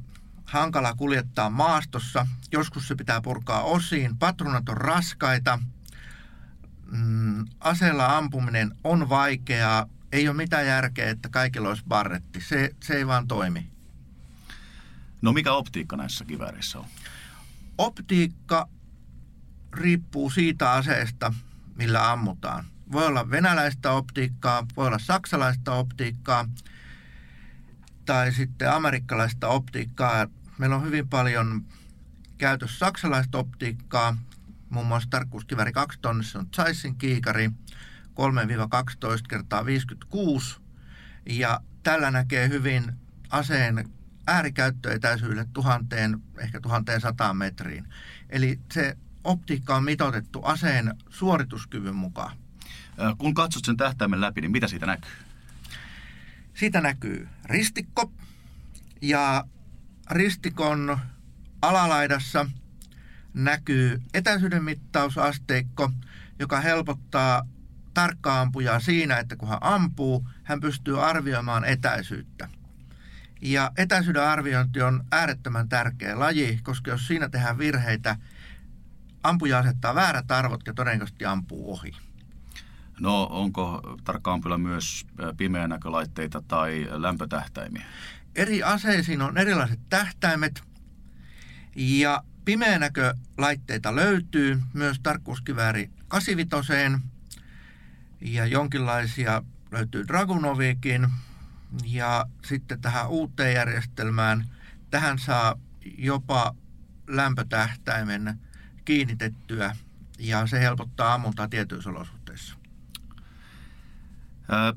hankala 0.44 0.94
kuljettaa 0.94 1.50
maastossa. 1.50 2.26
Joskus 2.52 2.88
se 2.88 2.94
pitää 2.94 3.20
purkaa 3.20 3.62
osiin. 3.62 4.16
Patronat 4.16 4.68
on 4.68 4.76
raskaita. 4.76 5.58
Mm, 6.90 7.46
aseella 7.60 8.16
ampuminen 8.16 8.76
on 8.84 9.08
vaikeaa. 9.08 9.86
Ei 10.12 10.28
ole 10.28 10.36
mitään 10.36 10.66
järkeä, 10.66 11.10
että 11.10 11.28
kaikilla 11.28 11.68
olisi 11.68 11.84
barretti. 11.88 12.40
Se, 12.40 12.70
se 12.82 12.94
ei 12.94 13.06
vaan 13.06 13.28
toimi. 13.28 13.75
No 15.26 15.32
mikä 15.32 15.52
optiikka 15.52 15.96
näissä 15.96 16.24
kivääreissä 16.24 16.78
on? 16.78 16.84
Optiikka 17.78 18.68
riippuu 19.72 20.30
siitä 20.30 20.72
aseesta, 20.72 21.34
millä 21.74 22.12
ammutaan. 22.12 22.64
Voi 22.92 23.06
olla 23.06 23.30
venäläistä 23.30 23.92
optiikkaa, 23.92 24.66
voi 24.76 24.86
olla 24.86 24.98
saksalaista 24.98 25.72
optiikkaa 25.74 26.48
tai 28.04 28.32
sitten 28.32 28.72
amerikkalaista 28.72 29.48
optiikkaa. 29.48 30.26
Meillä 30.58 30.76
on 30.76 30.84
hyvin 30.84 31.08
paljon 31.08 31.64
käytössä 32.38 32.78
saksalaista 32.78 33.38
optiikkaa, 33.38 34.16
muun 34.70 34.86
muassa 34.86 35.10
tarkkuuskiväri 35.10 35.72
2 35.72 35.98
tonnissa 36.02 36.38
on 36.38 36.46
Zeissin 36.56 36.96
kiikari 36.96 37.48
3-12 37.48 37.52
kertaa 39.28 39.66
56 39.66 40.56
ja 41.28 41.60
tällä 41.82 42.10
näkee 42.10 42.48
hyvin 42.48 42.92
aseen 43.30 43.88
äärikäyttöetäisyydelle 44.26 45.46
tuhanteen, 45.52 46.22
ehkä 46.38 46.60
tuhanteen 46.60 47.00
sataan 47.00 47.36
metriin. 47.36 47.88
Eli 48.30 48.60
se 48.72 48.96
optiikka 49.24 49.76
on 49.76 49.84
mitoitettu 49.84 50.42
aseen 50.42 50.94
suorituskyvyn 51.08 51.94
mukaan. 51.94 52.36
Kun 53.18 53.34
katsot 53.34 53.64
sen 53.64 53.76
tähtäimen 53.76 54.20
läpi, 54.20 54.40
niin 54.40 54.50
mitä 54.50 54.68
siitä 54.68 54.86
näkyy? 54.86 55.10
Siitä 56.54 56.80
näkyy 56.80 57.28
ristikko 57.44 58.12
ja 59.02 59.44
ristikon 60.10 60.98
alalaidassa 61.62 62.46
näkyy 63.34 64.02
etäisyyden 64.14 64.64
mittausasteikko, 64.64 65.90
joka 66.38 66.60
helpottaa 66.60 67.42
tarkkaampujaa 67.94 68.80
siinä, 68.80 69.18
että 69.18 69.36
kun 69.36 69.48
hän 69.48 69.58
ampuu, 69.60 70.28
hän 70.42 70.60
pystyy 70.60 71.04
arvioimaan 71.04 71.64
etäisyyttä. 71.64 72.48
Ja 73.40 73.70
etäisyyden 73.76 74.22
arviointi 74.22 74.82
on 74.82 75.04
äärettömän 75.12 75.68
tärkeä 75.68 76.18
laji, 76.18 76.60
koska 76.62 76.90
jos 76.90 77.06
siinä 77.06 77.28
tehdään 77.28 77.58
virheitä, 77.58 78.16
ampuja 79.22 79.58
asettaa 79.58 79.94
väärät 79.94 80.30
arvot 80.30 80.66
ja 80.66 80.74
todennäköisesti 80.74 81.24
ampuu 81.24 81.72
ohi. 81.72 81.92
No 83.00 83.22
onko 83.30 83.96
tarkkaampilla 84.04 84.58
myös 84.58 85.06
pimeänäkölaitteita 85.36 86.42
tai 86.48 86.88
lämpötähtäimiä? 86.90 87.84
Eri 88.34 88.62
aseisiin 88.62 89.22
on 89.22 89.38
erilaiset 89.38 89.80
tähtäimet 89.88 90.62
ja 91.76 92.22
pimeänäkölaitteita 92.44 93.96
löytyy 93.96 94.62
myös 94.72 95.00
tarkkuuskivääri 95.02 95.90
85 96.08 96.72
ja 98.20 98.46
jonkinlaisia 98.46 99.42
löytyy 99.70 100.08
Dragunovikin, 100.08 101.08
ja 101.84 102.26
sitten 102.44 102.80
tähän 102.80 103.08
uuteen 103.08 103.54
järjestelmään, 103.54 104.44
tähän 104.90 105.18
saa 105.18 105.54
jopa 105.98 106.54
lämpötähtäimen 107.06 108.40
kiinnitettyä 108.84 109.76
ja 110.18 110.46
se 110.46 110.60
helpottaa 110.60 111.14
ammuntaa 111.14 111.48
tietyissä 111.48 111.90
olosuhteissa. 111.90 112.56
Ää, 114.48 114.72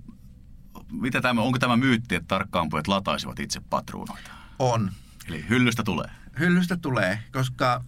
mitä 0.91 1.21
tämä, 1.21 1.41
onko 1.41 1.59
tämä 1.59 1.77
myytti, 1.77 2.15
että 2.15 2.27
tarkkaampujat 2.27 2.87
lataisivat 2.87 3.39
itse 3.39 3.61
patruunoita? 3.69 4.31
On. 4.59 4.91
Eli 5.27 5.45
hyllystä 5.49 5.83
tulee? 5.83 6.09
Hyllystä 6.39 6.77
tulee, 6.77 7.23
koska 7.31 7.83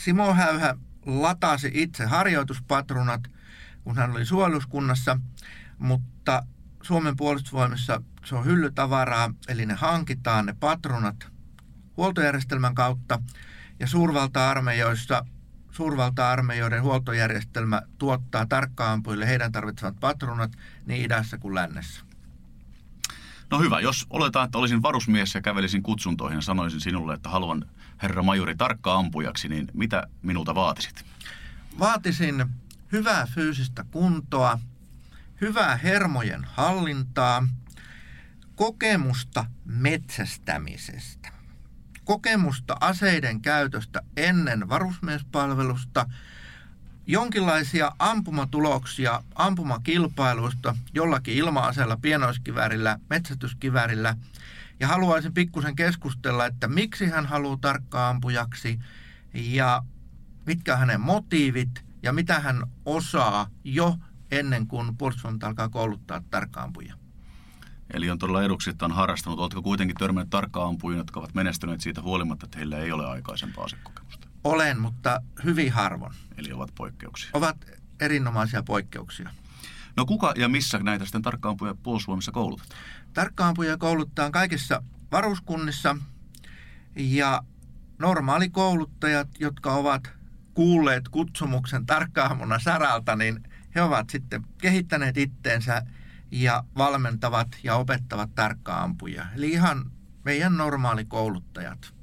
Simo 0.00 0.34
Häyhä 0.34 0.76
latasi 1.06 1.70
itse 1.74 2.06
harjoituspatruunat, 2.06 3.20
kun 3.84 3.96
hän 3.96 4.10
oli 4.10 4.26
suojeluskunnassa, 4.26 5.18
mutta 5.78 6.42
Suomen 6.82 7.16
puolustusvoimissa 7.16 8.02
se 8.24 8.34
on 8.34 8.44
hyllytavaraa, 8.44 9.34
eli 9.48 9.66
ne 9.66 9.74
hankitaan 9.74 10.46
ne 10.46 10.54
patronat 10.60 11.28
huoltojärjestelmän 11.96 12.74
kautta. 12.74 13.22
Ja 13.80 13.86
suurvalta-armeijoissa 13.86 15.24
suurvalta-armeijoiden 15.70 16.82
huoltojärjestelmä 16.82 17.82
tuottaa 17.98 18.46
tarkkaampuille 18.46 19.26
heidän 19.26 19.52
tarvitsevat 19.52 20.00
patronat 20.00 20.52
niin 20.86 21.04
idässä 21.04 21.38
kuin 21.38 21.54
lännessä. 21.54 22.04
No 23.50 23.58
hyvä, 23.60 23.80
jos 23.80 24.06
oletaan, 24.10 24.44
että 24.44 24.58
olisin 24.58 24.82
varusmies 24.82 25.34
ja 25.34 25.40
kävelisin 25.40 25.82
kutsuntoihin 25.82 26.36
ja 26.36 26.42
sanoisin 26.42 26.80
sinulle, 26.80 27.14
että 27.14 27.28
haluan 27.28 27.64
herra 28.02 28.22
majuri 28.22 28.56
tarkka 28.56 28.94
ampujaksi, 28.94 29.48
niin 29.48 29.68
mitä 29.72 30.06
minulta 30.22 30.54
vaatisit? 30.54 31.04
Vaatisin 31.78 32.44
hyvää 32.92 33.26
fyysistä 33.26 33.84
kuntoa, 33.90 34.58
hyvää 35.42 35.76
hermojen 35.76 36.44
hallintaa, 36.44 37.48
kokemusta 38.56 39.46
metsästämisestä, 39.64 41.28
kokemusta 42.04 42.76
aseiden 42.80 43.40
käytöstä 43.40 44.02
ennen 44.16 44.68
varusmiespalvelusta, 44.68 46.06
jonkinlaisia 47.06 47.92
ampumatuloksia 47.98 49.22
ampumakilpailuista 49.34 50.76
jollakin 50.94 51.34
ilma-aseella, 51.34 51.96
pienoiskivärillä, 51.96 52.98
metsätyskivärillä. 53.10 54.16
Ja 54.80 54.88
haluaisin 54.88 55.34
pikkusen 55.34 55.76
keskustella, 55.76 56.46
että 56.46 56.68
miksi 56.68 57.06
hän 57.06 57.26
haluaa 57.26 57.58
tarkka-ampujaksi 57.60 58.78
ja 59.34 59.82
mitkä 60.46 60.76
hänen 60.76 61.00
motiivit 61.00 61.84
ja 62.02 62.12
mitä 62.12 62.40
hän 62.40 62.62
osaa 62.84 63.48
jo 63.64 63.98
ennen 64.32 64.66
kuin 64.66 64.96
puolustusvoimat 64.96 65.44
alkaa 65.44 65.68
kouluttaa 65.68 66.22
tarkkaampuja. 66.30 66.94
Eli 67.94 68.10
on 68.10 68.18
todella 68.18 68.42
eduksi, 68.42 68.70
että 68.70 68.84
on 68.84 68.92
harrastanut. 68.92 69.38
Oletko 69.38 69.62
kuitenkin 69.62 69.96
törmännyt 69.96 70.30
tarkkaampujiin, 70.30 70.98
jotka 70.98 71.20
ovat 71.20 71.34
menestyneet 71.34 71.80
siitä 71.80 72.02
huolimatta, 72.02 72.46
että 72.46 72.58
heillä 72.58 72.78
ei 72.78 72.92
ole 72.92 73.06
aikaisempaa 73.06 73.64
asekokemusta? 73.64 74.28
Olen, 74.44 74.80
mutta 74.80 75.22
hyvin 75.44 75.72
harvoin. 75.72 76.12
Eli 76.36 76.52
ovat 76.52 76.74
poikkeuksia. 76.74 77.30
Ovat 77.32 77.56
erinomaisia 78.00 78.62
poikkeuksia. 78.62 79.30
No 79.96 80.06
kuka 80.06 80.32
ja 80.36 80.48
missä 80.48 80.78
näitä 80.78 81.04
sitten 81.04 81.22
tarkkaampuja 81.22 81.74
puolustusvoimissa 81.82 82.32
koulutetaan? 82.32 82.80
Tarkkaampuja 83.14 83.76
koulutetaan 83.76 84.32
kaikissa 84.32 84.82
varuskunnissa 85.12 85.96
ja 86.96 87.42
normaalikouluttajat, 87.98 89.28
jotka 89.38 89.72
ovat 89.72 90.10
kuulleet 90.54 91.08
kutsumuksen 91.08 91.86
tarkkaamuna 91.86 92.58
saralta, 92.58 93.16
niin 93.16 93.51
he 93.74 93.82
ovat 93.82 94.10
sitten 94.10 94.44
kehittäneet 94.58 95.16
itteensä 95.16 95.82
ja 96.30 96.64
valmentavat 96.76 97.48
ja 97.62 97.74
opettavat 97.74 98.34
tarkkaampuja. 98.34 99.26
Eli 99.36 99.50
ihan 99.50 99.90
meidän 100.24 100.56
normaalikouluttajat. 100.56 101.94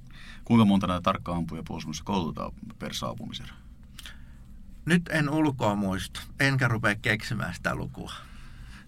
Kuinka 0.45 0.65
monta 0.65 0.87
näitä 0.87 1.01
tarkkaampuja 1.01 1.63
puolustusvoimissa 1.67 2.03
koulutetaan 2.03 2.51
per 2.79 2.93
saapumisen? 2.93 3.47
Nyt 4.85 5.09
en 5.09 5.29
ulkoa 5.29 5.75
muista, 5.75 6.21
enkä 6.39 6.67
rupea 6.67 6.95
keksimään 6.95 7.53
sitä 7.53 7.75
lukua. 7.75 8.13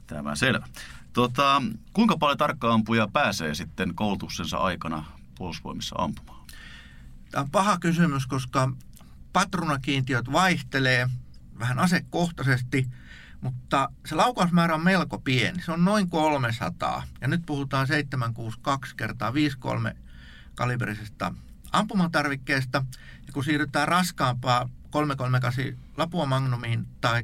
Tämä 0.08 0.36
selvä. 0.36 0.68
Tota, 1.14 1.62
kuinka 1.94 2.18
paljon 2.18 2.38
tarkkaampuja 2.38 3.08
pääsee 3.14 3.56
sitten 3.56 3.96
koulutuksensa 3.96 4.58
aikana 4.58 5.06
puolustusvoimissa 5.38 5.96
ampumaan? 5.98 6.48
Tämä 7.32 7.42
on 7.42 7.52
paha 7.52 7.78
kysymys, 7.80 8.28
koska 8.28 8.72
patrunakiintiöt 9.34 10.32
vaihtelee 10.32 11.10
vähän 11.62 11.80
asekohtaisesti, 11.80 12.88
mutta 13.42 13.90
se 14.06 14.16
laukausmäärä 14.16 14.76
on 14.76 14.84
melko 14.84 15.20
pieni. 15.20 15.62
Se 15.62 15.72
on 15.72 15.86
noin 15.86 16.10
300. 16.10 17.04
Ja 17.22 17.28
nyt 17.28 17.42
puhutaan 17.46 17.88
762 17.88 18.96
kertaa 18.96 19.34
53 19.34 19.96
kalibrisesta 20.56 21.34
ampumatarvikkeesta. 21.72 22.86
Ja 23.28 23.34
kun 23.34 23.44
siirrytään 23.44 23.88
raskaampaa 23.88 24.70
338 24.90 25.78
Lapua 25.98 26.26
Magnumiin 26.26 26.88
tai 27.02 27.24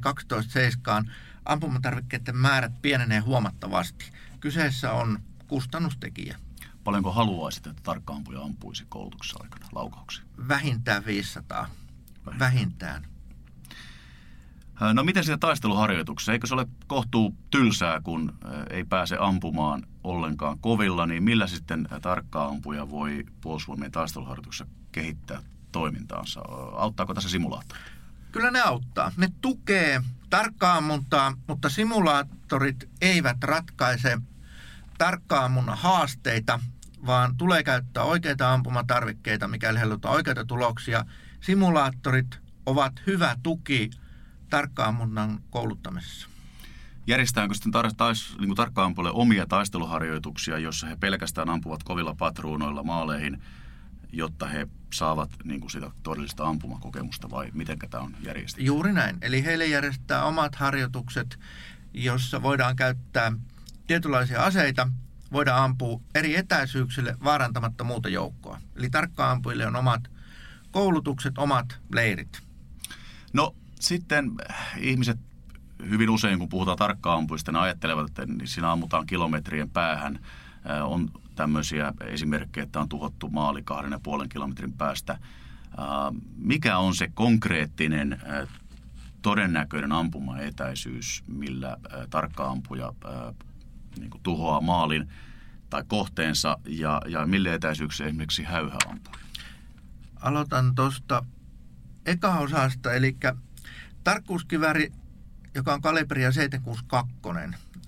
12.7, 1.04 1.10
ampumatarvikkeiden 1.44 2.36
määrät 2.36 2.82
pienenee 2.82 3.20
huomattavasti. 3.20 4.04
Kyseessä 4.40 4.92
on 4.92 5.18
kustannustekijä. 5.46 6.36
Paljonko 6.84 7.12
haluaisit, 7.12 7.66
että 7.66 7.82
tarkkaampuja 7.82 8.40
ampuisi 8.40 8.86
koulutuksessa 8.88 9.38
aikana 9.42 9.66
laukauksia? 9.72 10.24
Vähintään 10.48 11.06
500. 11.06 11.68
Vähintään. 12.26 12.38
Vähintään. 12.38 13.17
No 14.94 15.04
miten 15.04 15.24
siinä 15.24 15.38
taisteluharjoituksessa? 15.38 16.32
Eikö 16.32 16.46
se 16.46 16.54
ole 16.54 16.66
kohtuu 16.86 17.36
tylsää, 17.50 18.00
kun 18.00 18.38
ei 18.70 18.84
pääse 18.84 19.16
ampumaan 19.20 19.82
ollenkaan 20.04 20.58
kovilla, 20.58 21.06
niin 21.06 21.22
millä 21.22 21.46
sitten 21.46 21.88
tarkka 22.02 22.44
ampuja 22.44 22.90
voi 22.90 23.24
puolustusvoimien 23.40 23.92
taisteluharjoituksessa 23.92 24.66
kehittää 24.92 25.42
toimintaansa? 25.72 26.40
Auttaako 26.76 27.14
tässä 27.14 27.28
simulaattori? 27.28 27.80
Kyllä 28.32 28.50
ne 28.50 28.60
auttaa. 28.60 29.12
Ne 29.16 29.28
tukee 29.40 30.02
tarkkaa 30.30 30.76
ammuntaa, 30.76 31.34
mutta 31.46 31.68
simulaattorit 31.68 32.88
eivät 33.00 33.36
ratkaise 33.42 34.18
tarkkaammunnan 34.98 35.78
haasteita, 35.78 36.60
vaan 37.06 37.36
tulee 37.36 37.62
käyttää 37.62 38.02
oikeita 38.02 38.52
ampumatarvikkeita, 38.54 39.48
mikäli 39.48 39.78
halutaan 39.78 40.14
oikeita 40.14 40.44
tuloksia. 40.44 41.04
Simulaattorit 41.40 42.40
ovat 42.66 42.92
hyvä 43.06 43.36
tuki 43.42 43.90
tarkkaammunnan 44.50 45.40
kouluttamisessa. 45.50 46.28
Järjestetäänkö 47.06 47.54
sitten 47.54 47.74
tar- 47.74 47.94
tais, 47.96 48.36
niin 48.38 48.54
tarkkaampuille 48.54 49.10
omia 49.10 49.46
taisteluharjoituksia, 49.46 50.58
jossa 50.58 50.86
he 50.86 50.96
pelkästään 50.96 51.50
ampuvat 51.50 51.82
kovilla 51.82 52.14
patruunoilla 52.14 52.82
maaleihin, 52.82 53.42
jotta 54.12 54.46
he 54.46 54.68
saavat 54.92 55.30
niin 55.44 55.60
kuin 55.60 55.70
sitä 55.70 55.90
todellista 56.02 56.48
ampumakokemusta 56.48 57.30
vai 57.30 57.50
miten 57.54 57.78
tämä 57.90 58.04
on 58.04 58.16
järjestetty? 58.22 58.64
Juuri 58.64 58.92
näin. 58.92 59.18
Eli 59.22 59.44
heille 59.44 59.66
järjestetään 59.66 60.26
omat 60.26 60.54
harjoitukset, 60.54 61.38
jossa 61.94 62.42
voidaan 62.42 62.76
käyttää 62.76 63.32
tietynlaisia 63.86 64.44
aseita, 64.44 64.88
voidaan 65.32 65.64
ampua 65.64 66.00
eri 66.14 66.36
etäisyyksille 66.36 67.16
vaarantamatta 67.24 67.84
muuta 67.84 68.08
joukkoa. 68.08 68.60
Eli 68.76 68.90
tarkkaampuille 68.90 69.66
on 69.66 69.76
omat 69.76 70.10
koulutukset, 70.70 71.38
omat 71.38 71.78
leirit. 71.92 72.40
No 73.32 73.54
sitten 73.80 74.32
ihmiset 74.78 75.18
hyvin 75.90 76.10
usein, 76.10 76.38
kun 76.38 76.48
puhutaan 76.48 76.78
tarkkaampuista, 76.78 77.52
ne 77.52 77.58
ajattelevat, 77.58 78.08
että 78.08 78.26
niin 78.26 78.48
siinä 78.48 78.72
ammutaan 78.72 79.06
kilometrien 79.06 79.70
päähän. 79.70 80.18
On 80.82 81.10
tämmöisiä 81.34 81.92
esimerkkejä, 82.00 82.64
että 82.64 82.80
on 82.80 82.88
tuhottu 82.88 83.28
maali 83.28 83.62
kahden 83.62 83.92
ja 83.92 84.00
puolen 84.02 84.28
kilometrin 84.28 84.72
päästä. 84.72 85.18
Mikä 86.36 86.78
on 86.78 86.94
se 86.94 87.10
konkreettinen 87.14 88.20
todennäköinen 89.22 89.92
ampumaetäisyys, 89.92 91.24
millä 91.26 91.76
tarkkaampuja 92.10 92.92
niin 93.98 94.10
tuhoaa 94.22 94.60
maalin 94.60 95.08
tai 95.70 95.84
kohteensa 95.88 96.58
ja, 96.66 97.02
ja 97.06 97.26
mille 97.26 97.54
etäisyyksiä 97.54 98.06
esimerkiksi 98.06 98.42
häyhä 98.42 98.76
ampuu? 98.88 99.14
Aloitan 100.20 100.74
tuosta 100.74 101.24
eka-osasta, 102.06 102.92
eli 102.92 103.16
tarkkuuskiväri, 104.08 104.92
joka 105.54 105.74
on 105.74 105.82
kalibria 105.82 106.32
762, 106.32 107.14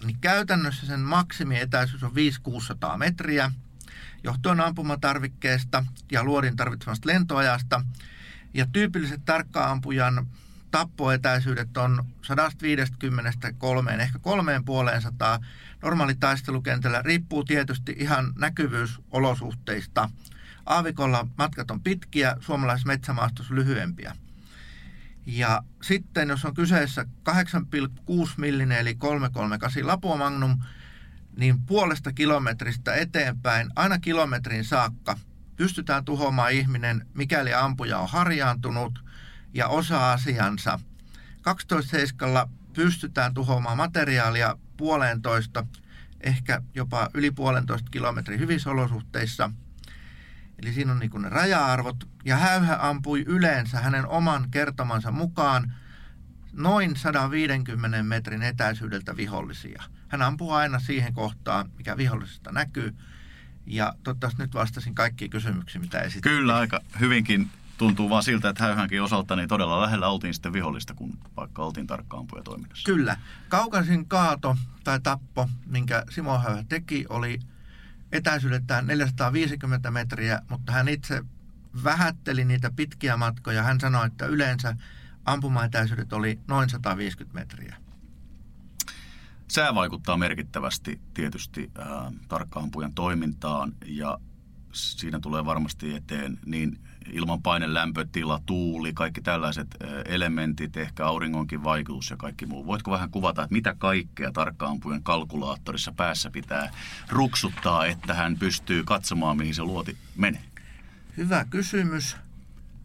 niin 0.05 0.17
käytännössä 0.21 0.87
sen 0.87 1.01
maksimietäisyys 1.01 2.03
on 2.03 2.15
500 2.15 2.99
metriä, 2.99 3.53
johtuen 4.25 4.61
ampumatarvikkeesta 4.61 5.85
ja 6.13 6.25
luodin 6.25 6.57
tarvitsemasta 6.57 7.09
lentoajasta. 7.09 7.85
Ja 8.55 8.67
tyypilliset 8.73 9.21
tarkkaampujan 9.25 10.27
tappoetäisyydet 10.71 11.77
on 11.77 12.05
153, 12.23 13.93
ehkä 13.93 14.19
kolmeen 14.19 14.65
puoleen 14.65 15.03
sataa. 15.03 15.39
Normaali 15.83 16.15
taistelukentällä 16.15 17.03
riippuu 17.03 17.45
tietysti 17.45 17.97
ihan 17.99 18.33
näkyvyysolosuhteista. 18.39 20.11
Aavikolla 20.67 21.27
matkat 21.39 21.71
on 21.71 21.83
pitkiä, 21.83 22.37
suomalaisessa 22.41 22.87
metsämaastossa 22.89 23.55
lyhyempiä. 23.55 24.17
Ja 25.33 25.63
sitten 25.83 26.29
jos 26.29 26.45
on 26.45 26.55
kyseessä 26.55 27.07
8,6 27.31 27.35
millinen 28.37 28.79
eli 28.79 28.95
338 28.95 29.87
Lapua 29.87 30.17
Magnum, 30.17 30.59
niin 31.37 31.61
puolesta 31.61 32.13
kilometristä 32.13 32.95
eteenpäin, 32.95 33.71
aina 33.77 33.99
kilometrin 33.99 34.65
saakka, 34.65 35.17
pystytään 35.57 36.05
tuhoamaan 36.05 36.53
ihminen, 36.53 37.07
mikäli 37.15 37.55
ampuja 37.55 37.99
on 37.99 38.09
harjaantunut 38.09 39.05
ja 39.55 39.69
osaa 39.69 40.13
asiansa. 40.13 40.81
12.7 42.45 42.49
pystytään 42.73 43.35
tuhoamaan 43.35 43.77
materiaalia 43.77 44.59
puolentoista, 44.77 45.67
ehkä 46.21 46.63
jopa 46.75 47.09
yli 47.15 47.31
puolentoista 47.31 47.91
kilometrin 47.91 48.41
hyvissä 48.41 48.71
olosuhteissa– 48.71 49.51
Eli 50.63 50.73
siinä 50.73 50.93
on 50.93 50.99
niin 50.99 51.23
ne 51.23 51.29
raja-arvot. 51.29 52.09
Ja 52.25 52.37
Häyhä 52.37 52.79
ampui 52.81 53.25
yleensä 53.27 53.81
hänen 53.81 54.07
oman 54.07 54.51
kertomansa 54.51 55.11
mukaan 55.11 55.73
noin 56.53 56.97
150 56.97 58.03
metrin 58.03 58.43
etäisyydeltä 58.43 59.17
vihollisia. 59.17 59.83
Hän 60.09 60.23
ampuu 60.23 60.53
aina 60.53 60.79
siihen 60.79 61.15
kohtaan, 61.15 61.71
mikä 61.79 61.97
vihollisesta 61.97 62.53
näkyy. 62.53 62.95
Ja 63.67 63.95
toivottavasti 64.03 64.43
nyt 64.43 64.55
vastasin 64.55 64.95
kaikkiin 64.95 65.31
kysymyksiin, 65.31 65.83
mitä 65.83 66.01
esitin. 66.01 66.23
Kyllä, 66.23 66.57
aika 66.57 66.81
hyvinkin 67.01 67.51
tuntuu 67.79 68.11
vaan 68.11 68.23
siltä, 68.23 68.49
että 68.49 68.65
häyhänkin 68.65 69.03
osalta 69.03 69.37
niin 69.37 69.49
todella 69.49 69.83
lähellä 69.83 70.09
oltiin 70.09 70.35
sitten 70.35 70.53
vihollista, 70.53 70.95
kun 70.95 71.19
vaikka 71.37 71.65
oltiin 71.65 71.87
tarkkaampuja 71.87 72.43
toiminnassa. 72.43 72.85
Kyllä. 72.85 73.17
Kaukaisin 73.49 74.09
kaato 74.09 74.57
tai 74.85 75.01
tappo, 75.01 75.49
minkä 75.67 76.05
Simo 76.11 76.39
Häyhä 76.39 76.65
teki, 76.69 77.07
oli 77.09 77.39
etäisyydeltään 78.13 78.87
450 78.87 79.91
metriä, 79.91 80.43
mutta 80.49 80.73
hän 80.73 80.89
itse 80.89 81.25
vähätteli 81.85 82.45
niitä 82.45 82.71
pitkiä 82.77 83.17
matkoja. 83.17 83.63
Hän 83.63 83.81
sanoi, 83.81 84.07
että 84.07 84.27
yleensä 84.27 84.77
ampumaetäisyydet 85.25 86.13
oli 86.13 86.39
noin 86.49 86.71
150 86.71 87.41
metriä. 87.41 87.77
Sää 89.49 89.75
vaikuttaa 89.75 90.17
merkittävästi 90.17 91.01
tietysti 91.15 91.71
äh, 91.79 91.87
tarkkaampujan 92.29 92.95
toimintaan 92.95 93.73
ja 93.87 94.19
siinä 94.73 95.21
tulee 95.21 95.45
varmasti 95.45 95.95
eteen 95.95 96.39
niin 96.47 96.79
ilman 97.13 97.43
paine, 97.43 97.75
lämpötila, 97.75 98.43
tuuli, 98.47 98.93
kaikki 98.93 99.21
tällaiset 99.21 99.77
elementit, 100.05 100.77
ehkä 100.77 101.07
auringonkin 101.07 101.65
vaikutus 101.65 102.11
ja 102.11 102.17
kaikki 102.17 102.47
muu. 102.47 102.67
Voitko 102.67 102.91
vähän 102.91 103.11
kuvata, 103.11 103.43
että 103.43 103.55
mitä 103.55 103.75
kaikkea 103.79 104.33
tarkkaampujan 104.33 105.03
kalkulaattorissa 105.03 105.93
päässä 105.93 106.31
pitää 106.31 106.71
ruksuttaa, 107.09 107.87
että 107.87 108.15
hän 108.15 108.39
pystyy 108.39 108.85
katsomaan, 108.85 109.37
mihin 109.37 109.55
se 109.55 109.63
luoti 109.63 109.97
menee? 110.17 110.43
Hyvä 111.17 111.45
kysymys. 111.45 112.17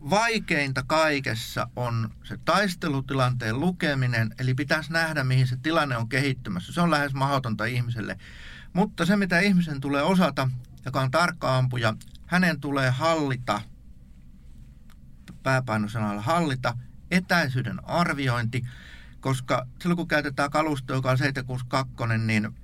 Vaikeinta 0.10 0.84
kaikessa 0.84 1.68
on 1.76 2.10
se 2.24 2.38
taistelutilanteen 2.46 3.60
lukeminen, 3.60 4.36
eli 4.40 4.54
pitäisi 4.54 4.94
nähdä, 4.94 5.24
mihin 5.24 5.48
se 5.48 5.58
tilanne 5.64 5.98
on 5.98 6.10
kehittymässä. 6.10 6.74
Se 6.74 6.82
on 6.82 6.92
lähes 6.92 7.14
mahdotonta 7.14 7.66
ihmiselle. 7.66 8.18
Mutta 8.74 9.06
se, 9.06 9.16
mitä 9.16 9.40
ihmisen 9.40 9.82
tulee 9.82 10.02
osata, 10.02 10.50
joka 10.86 11.02
on 11.02 11.12
tarkka 11.12 11.58
ampuja, 11.58 11.94
hänen 12.26 12.60
tulee 12.60 12.90
hallita, 12.90 13.62
pääpainosanalla 15.44 16.22
hallita, 16.22 16.78
etäisyyden 17.12 17.90
arviointi, 17.90 18.66
koska 19.20 19.68
silloin 19.82 19.98
kun 19.98 20.08
käytetään 20.08 20.50
kalusto, 20.50 20.94
joka 20.94 21.12
on 21.12 21.18
762, 21.18 22.18
niin 22.18 22.56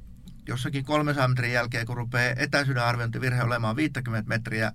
jossakin 0.48 0.86
300 0.86 1.28
metrin 1.28 1.54
jälkeen, 1.54 1.86
kun 1.86 1.98
rupeaa 1.98 2.34
etäisyyden 2.38 2.84
arviointivirhe 2.84 3.44
olemaan 3.44 3.76
50 3.76 4.30
metriä, 4.30 4.72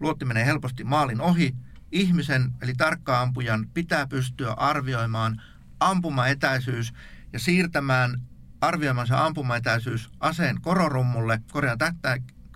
luotti 0.00 0.24
menee 0.24 0.46
helposti 0.46 0.84
maalin 0.84 1.20
ohi. 1.20 1.54
Ihmisen, 1.92 2.52
eli 2.62 2.74
tarkkaampujan, 2.74 3.66
pitää 3.74 4.06
pystyä 4.06 4.52
arvioimaan 4.52 5.42
ampumaetäisyys 5.80 6.92
ja 7.32 7.38
siirtämään 7.38 8.20
arvioimansa 8.60 9.24
ampumaetäisyys 9.26 10.10
aseen 10.20 10.60
kororummulle, 10.60 11.40
korjaan 11.52 11.78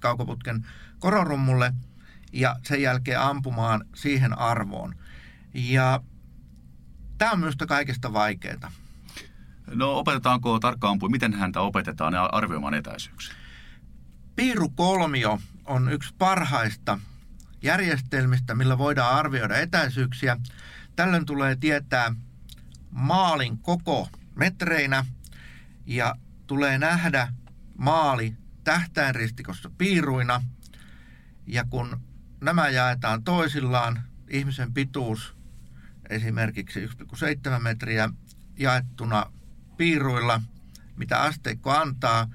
kaukoputken 0.04 0.66
kororummulle 0.98 1.72
ja 2.32 2.56
sen 2.62 2.82
jälkeen 2.82 3.20
ampumaan 3.20 3.84
siihen 3.94 4.38
arvoon. 4.38 4.94
Ja 5.54 6.00
tämä 7.18 7.32
on 7.32 7.38
minusta 7.38 7.66
kaikista 7.66 8.12
vaikeaa. 8.12 8.72
No 9.66 9.98
opetetaanko 9.98 10.60
tarkkaan 10.60 10.98
miten 11.10 11.34
häntä 11.34 11.60
opetetaan 11.60 12.14
arvioimaan 12.14 12.74
etäisyyksiä? 12.74 13.34
Piirukolmio 14.36 15.40
on 15.64 15.92
yksi 15.92 16.14
parhaista 16.18 16.98
järjestelmistä, 17.62 18.54
millä 18.54 18.78
voidaan 18.78 19.14
arvioida 19.14 19.56
etäisyyksiä. 19.56 20.36
Tällöin 20.96 21.26
tulee 21.26 21.56
tietää 21.56 22.14
maalin 22.90 23.58
koko 23.58 24.08
metreinä 24.34 25.04
ja 25.86 26.14
tulee 26.46 26.78
nähdä 26.78 27.32
maali 27.78 28.36
tähtäinristikossa 28.64 29.70
piiruina. 29.78 30.42
Ja 31.46 31.64
kun 31.70 32.00
nämä 32.40 32.68
jaetaan 32.68 33.24
toisillaan, 33.24 34.02
ihmisen 34.28 34.74
pituus 34.74 35.36
esimerkiksi 36.10 36.86
1,7 36.86 37.58
metriä 37.58 38.10
jaettuna 38.58 39.32
piiruilla, 39.76 40.40
mitä 40.96 41.22
asteikko 41.22 41.70
antaa, 41.70 42.28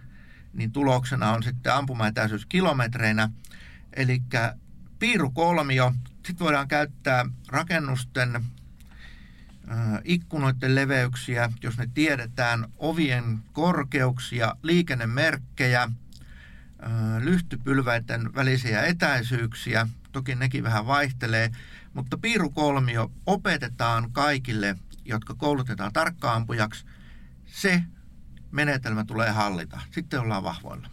niin 0.53 0.71
tuloksena 0.71 1.31
on 1.31 1.43
sitten 1.43 1.73
ampumaetäisyys 1.73 2.45
kilometreinä. 2.45 3.29
Eli 3.93 4.21
piirukolmio, 4.99 5.93
sitten 6.07 6.39
voidaan 6.39 6.67
käyttää 6.67 7.25
rakennusten 7.47 8.45
ikkunoiden 10.03 10.75
leveyksiä, 10.75 11.51
jos 11.63 11.77
ne 11.77 11.89
tiedetään, 11.93 12.65
ovien 12.77 13.39
korkeuksia, 13.53 14.55
liikennemerkkejä, 14.63 15.89
lyhtypylväiden 17.19 18.35
välisiä 18.35 18.83
etäisyyksiä, 18.83 19.87
toki 20.11 20.35
nekin 20.35 20.63
vähän 20.63 20.87
vaihtelee, 20.87 21.51
mutta 21.93 22.17
piirukolmio 22.17 23.11
opetetaan 23.25 24.11
kaikille, 24.11 24.75
jotka 25.05 25.35
koulutetaan 25.35 25.93
tarkkaampujaksi. 25.93 26.85
Se 27.45 27.83
menetelmä 28.51 29.05
tulee 29.05 29.29
hallita. 29.29 29.79
Sitten 29.91 30.19
ollaan 30.19 30.43
vahvoilla. 30.43 30.89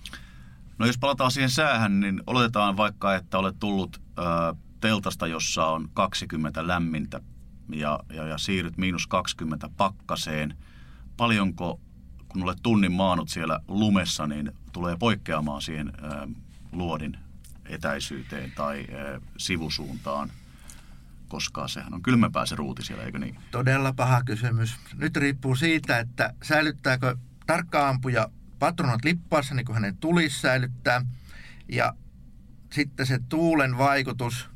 No 0.78 0.86
jos 0.86 0.98
palataan 0.98 1.30
siihen 1.30 1.50
säähän, 1.50 2.00
niin 2.00 2.22
oletetaan 2.26 2.76
vaikka, 2.76 3.14
että 3.14 3.38
olet 3.38 3.58
tullut 3.60 4.02
ö, 4.18 4.22
teltasta, 4.80 5.26
jossa 5.26 5.66
on 5.66 5.88
20 5.94 6.66
lämmintä 6.66 7.20
ja, 7.72 8.00
ja, 8.12 8.26
ja 8.26 8.38
siirryt 8.38 8.76
miinus 8.76 9.06
20 9.06 9.70
pakkaseen. 9.76 10.56
Paljonko, 11.16 11.80
kun 12.40 12.48
olet 12.48 12.62
tunnin 12.62 12.92
maanut 12.92 13.28
siellä 13.28 13.60
lumessa, 13.68 14.26
niin 14.26 14.52
tulee 14.72 14.96
poikkeamaan 14.96 15.62
siihen 15.62 15.92
luodin 16.72 17.18
etäisyyteen 17.66 18.52
tai 18.56 18.86
sivusuuntaan? 19.36 20.30
koska 21.28 21.68
sehän 21.68 21.94
on 21.94 22.02
kylmempää 22.02 22.46
se 22.46 22.56
ruuti 22.56 22.84
siellä, 22.84 23.04
eikö 23.04 23.18
niin? 23.18 23.38
Todella 23.50 23.92
paha 23.92 24.22
kysymys. 24.22 24.76
Nyt 24.94 25.16
riippuu 25.16 25.56
siitä, 25.56 25.98
että 25.98 26.34
säilyttääkö 26.42 27.16
tarkka 27.46 27.88
ampuja 27.88 28.30
patronat 28.58 29.04
lippaassa, 29.04 29.54
niin 29.54 29.66
kuin 29.66 29.74
hänen 29.74 29.96
tulisi 29.96 30.40
säilyttää. 30.40 31.02
Ja 31.68 31.94
sitten 32.72 33.06
se 33.06 33.18
tuulen 33.28 33.78
vaikutus, 33.78 34.50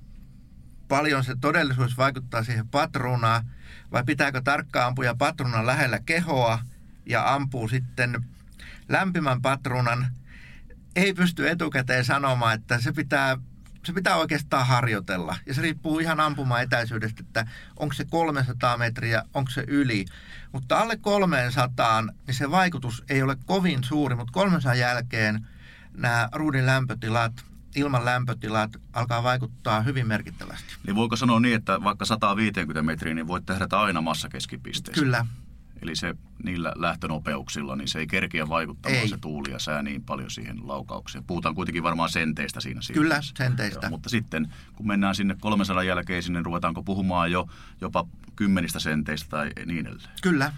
paljon 0.88 1.24
se 1.24 1.36
todellisuus 1.40 1.98
vaikuttaa 1.98 2.44
siihen 2.44 2.68
patruunaan, 2.68 3.44
vai 3.92 4.04
pitääkö 4.04 4.40
tarkka 4.40 4.86
ampuja 4.86 5.14
patruunan 5.14 5.66
lähellä 5.66 5.98
kehoa 5.98 6.58
ja 7.06 7.34
ampuu 7.34 7.68
sitten 7.68 8.24
lämpimän 8.88 9.42
patruunan. 9.42 10.06
Ei 10.96 11.14
pysty 11.14 11.48
etukäteen 11.48 12.04
sanomaan, 12.04 12.54
että 12.54 12.80
se 12.80 12.92
pitää 12.92 13.36
se 13.84 13.92
pitää 13.92 14.16
oikeastaan 14.16 14.66
harjoitella. 14.66 15.36
Ja 15.46 15.54
se 15.54 15.62
riippuu 15.62 15.98
ihan 15.98 16.20
ampuma 16.20 16.60
etäisyydestä, 16.60 17.22
että 17.26 17.46
onko 17.76 17.94
se 17.94 18.04
300 18.04 18.76
metriä, 18.76 19.22
onko 19.34 19.50
se 19.50 19.64
yli. 19.68 20.04
Mutta 20.52 20.78
alle 20.78 20.96
300, 20.96 22.02
niin 22.02 22.34
se 22.34 22.50
vaikutus 22.50 23.04
ei 23.08 23.22
ole 23.22 23.36
kovin 23.46 23.84
suuri, 23.84 24.16
mutta 24.16 24.32
300 24.32 24.74
jälkeen 24.74 25.46
nämä 25.92 26.28
ruudin 26.32 26.66
lämpötilat, 26.66 27.44
ilman 27.76 28.04
lämpötilat 28.04 28.70
alkaa 28.92 29.22
vaikuttaa 29.22 29.80
hyvin 29.80 30.06
merkittävästi. 30.06 30.74
Niin 30.86 30.96
voiko 30.96 31.16
sanoa 31.16 31.40
niin, 31.40 31.56
että 31.56 31.84
vaikka 31.84 32.04
150 32.04 32.82
metriä, 32.82 33.14
niin 33.14 33.28
voit 33.28 33.46
tehdä 33.46 33.66
aina 33.70 34.00
massakeskipisteessä? 34.00 35.02
Kyllä, 35.02 35.26
Eli 35.82 35.96
se 35.96 36.14
niillä 36.44 36.72
lähtönopeuksilla, 36.76 37.76
niin 37.76 37.88
se 37.88 37.98
ei 37.98 38.06
kerkiä 38.06 38.48
vaikuttamaan 38.48 39.02
ei. 39.02 39.08
se 39.08 39.16
tuuli 39.16 39.50
ja 39.50 39.58
sää 39.58 39.82
niin 39.82 40.02
paljon 40.02 40.30
siihen 40.30 40.68
laukaukseen. 40.68 41.24
Puhutaan 41.24 41.54
kuitenkin 41.54 41.82
varmaan 41.82 42.10
senteistä 42.10 42.60
siinä 42.60 42.80
Kyllä, 42.92 43.20
senteistä. 43.22 43.86
Joo, 43.86 43.90
mutta 43.90 44.08
sitten 44.08 44.54
kun 44.76 44.86
mennään 44.86 45.14
sinne 45.14 45.36
300 45.40 45.82
jälkeen 45.82 46.22
sinne, 46.22 46.42
ruvetaanko 46.42 46.82
puhumaan 46.82 47.32
jo 47.32 47.48
jopa 47.80 48.06
kymmenistä 48.36 48.78
senteistä 48.80 49.28
tai 49.28 49.50
niin 49.66 49.86
edelleen? 49.86 50.10
Kyllä. 50.22 50.52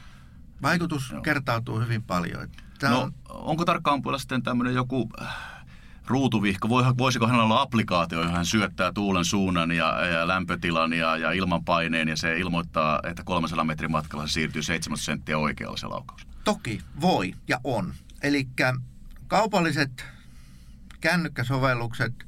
Vaikutus 0.62 1.10
Joo. 1.10 1.22
kertautuu 1.22 1.80
hyvin 1.80 2.02
paljon. 2.02 2.48
Tämä 2.78 2.94
no, 2.94 3.00
on... 3.00 3.12
onko 3.28 3.64
tarkkaan 3.64 4.02
puolella 4.02 4.18
sitten 4.18 4.42
tämmöinen 4.42 4.74
joku 4.74 5.10
äh, 5.22 5.26
ruutuvihko, 6.06 6.68
voisiko 6.98 7.26
hänellä 7.26 7.44
olla 7.44 7.60
applikaatio, 7.60 8.18
johon 8.18 8.34
hän 8.34 8.46
syöttää 8.46 8.92
tuulen 8.92 9.24
suunnan 9.24 9.70
ja, 9.70 10.06
ja 10.06 10.28
lämpötilan 10.28 10.92
ja, 10.92 11.16
ja 11.16 11.32
ilmanpaineen 11.32 12.08
ja 12.08 12.16
se 12.16 12.38
ilmoittaa, 12.38 13.00
että 13.04 13.22
300 13.24 13.64
metrin 13.64 13.90
matkalla 13.90 14.26
se 14.26 14.32
siirtyy 14.32 14.62
7 14.62 14.98
senttiä 14.98 15.38
oikealle 15.38 15.78
se 15.78 15.86
laukaus? 15.86 16.26
Toki 16.44 16.80
voi 17.00 17.34
ja 17.48 17.60
on. 17.64 17.94
Eli 18.22 18.48
kaupalliset 19.26 20.04
kännykkäsovellukset 21.00 22.26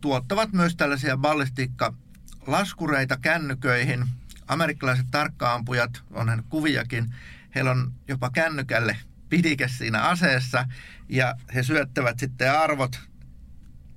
tuottavat 0.00 0.52
myös 0.52 0.76
tällaisia 0.76 1.16
ballistiikkalaskureita 1.16 3.16
kännyköihin. 3.16 4.04
Amerikkalaiset 4.48 5.06
tarkkaampujat, 5.10 6.02
onhan 6.10 6.44
kuviakin, 6.48 7.14
heillä 7.54 7.70
on 7.70 7.92
jopa 8.08 8.30
kännykälle 8.30 8.96
pidike 9.28 9.68
siinä 9.68 10.02
aseessa 10.02 10.66
ja 11.08 11.34
he 11.54 11.62
syöttävät 11.62 12.18
sitten 12.18 12.58
arvot 12.58 13.00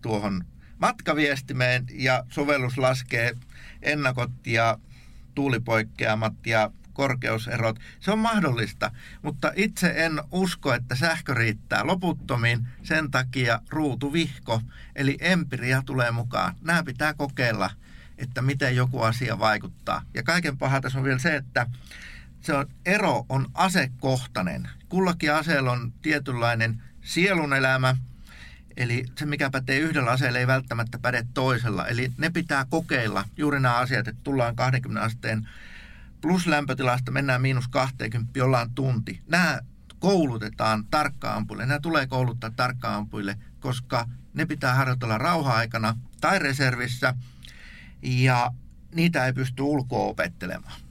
tuohon 0.01 0.45
matkaviestimeen 0.79 1.85
ja 1.93 2.23
sovellus 2.29 2.77
laskee 2.77 3.33
ennakot 3.81 4.47
ja 4.47 4.79
tuulipoikkeamat 5.35 6.47
ja 6.47 6.71
korkeuserot. 6.93 7.79
Se 7.99 8.11
on 8.11 8.19
mahdollista, 8.19 8.91
mutta 9.21 9.51
itse 9.55 9.93
en 9.95 10.21
usko, 10.31 10.73
että 10.73 10.95
sähkö 10.95 11.33
riittää 11.33 11.87
loputtomiin. 11.87 12.67
Sen 12.83 13.11
takia 13.11 13.59
ruutuvihko, 13.69 14.61
eli 14.95 15.17
empiria 15.19 15.83
tulee 15.85 16.11
mukaan. 16.11 16.55
Nämä 16.61 16.83
pitää 16.83 17.13
kokeilla, 17.13 17.69
että 18.17 18.41
miten 18.41 18.75
joku 18.75 19.01
asia 19.01 19.39
vaikuttaa. 19.39 20.01
Ja 20.13 20.23
kaiken 20.23 20.57
paha 20.57 20.81
tässä 20.81 20.97
on 20.97 21.03
vielä 21.03 21.19
se, 21.19 21.35
että 21.35 21.67
se 22.41 22.53
on, 22.53 22.65
ero 22.85 23.25
on 23.29 23.47
asekohtainen. 23.53 24.69
Kullakin 24.89 25.33
aseella 25.33 25.71
on 25.71 25.93
tietynlainen 26.01 26.83
sielun 27.01 27.53
elämä, 27.53 27.95
eli 28.77 29.05
se 29.17 29.25
mikä 29.25 29.49
pätee 29.49 29.79
yhdellä 29.79 30.11
aseella 30.11 30.39
ei 30.39 30.47
välttämättä 30.47 30.99
päde 30.99 31.27
toisella. 31.33 31.87
Eli 31.87 32.11
ne 32.17 32.29
pitää 32.29 32.65
kokeilla, 32.69 33.25
juuri 33.37 33.59
nämä 33.59 33.75
asiat, 33.75 34.07
että 34.07 34.21
tullaan 34.23 34.55
20 34.55 35.05
asteen 35.05 35.49
plus 36.21 36.47
lämpötilasta, 36.47 37.11
mennään 37.11 37.41
miinus 37.41 37.67
20, 37.67 38.45
ollaan 38.45 38.71
tunti. 38.71 39.21
Nämä 39.27 39.59
koulutetaan 39.99 40.85
tarkkaampuille, 40.85 41.65
nämä 41.65 41.79
tulee 41.79 42.07
kouluttaa 42.07 42.51
tarkkaampuille, 42.55 43.37
koska 43.59 44.07
ne 44.33 44.45
pitää 44.45 44.75
harjoitella 44.75 45.17
rauha-aikana 45.17 45.97
tai 46.21 46.39
reservissä, 46.39 47.13
ja 48.01 48.51
niitä 48.95 49.25
ei 49.25 49.33
pysty 49.33 49.61
ulkoa 49.61 50.07
opettelemaan 50.07 50.81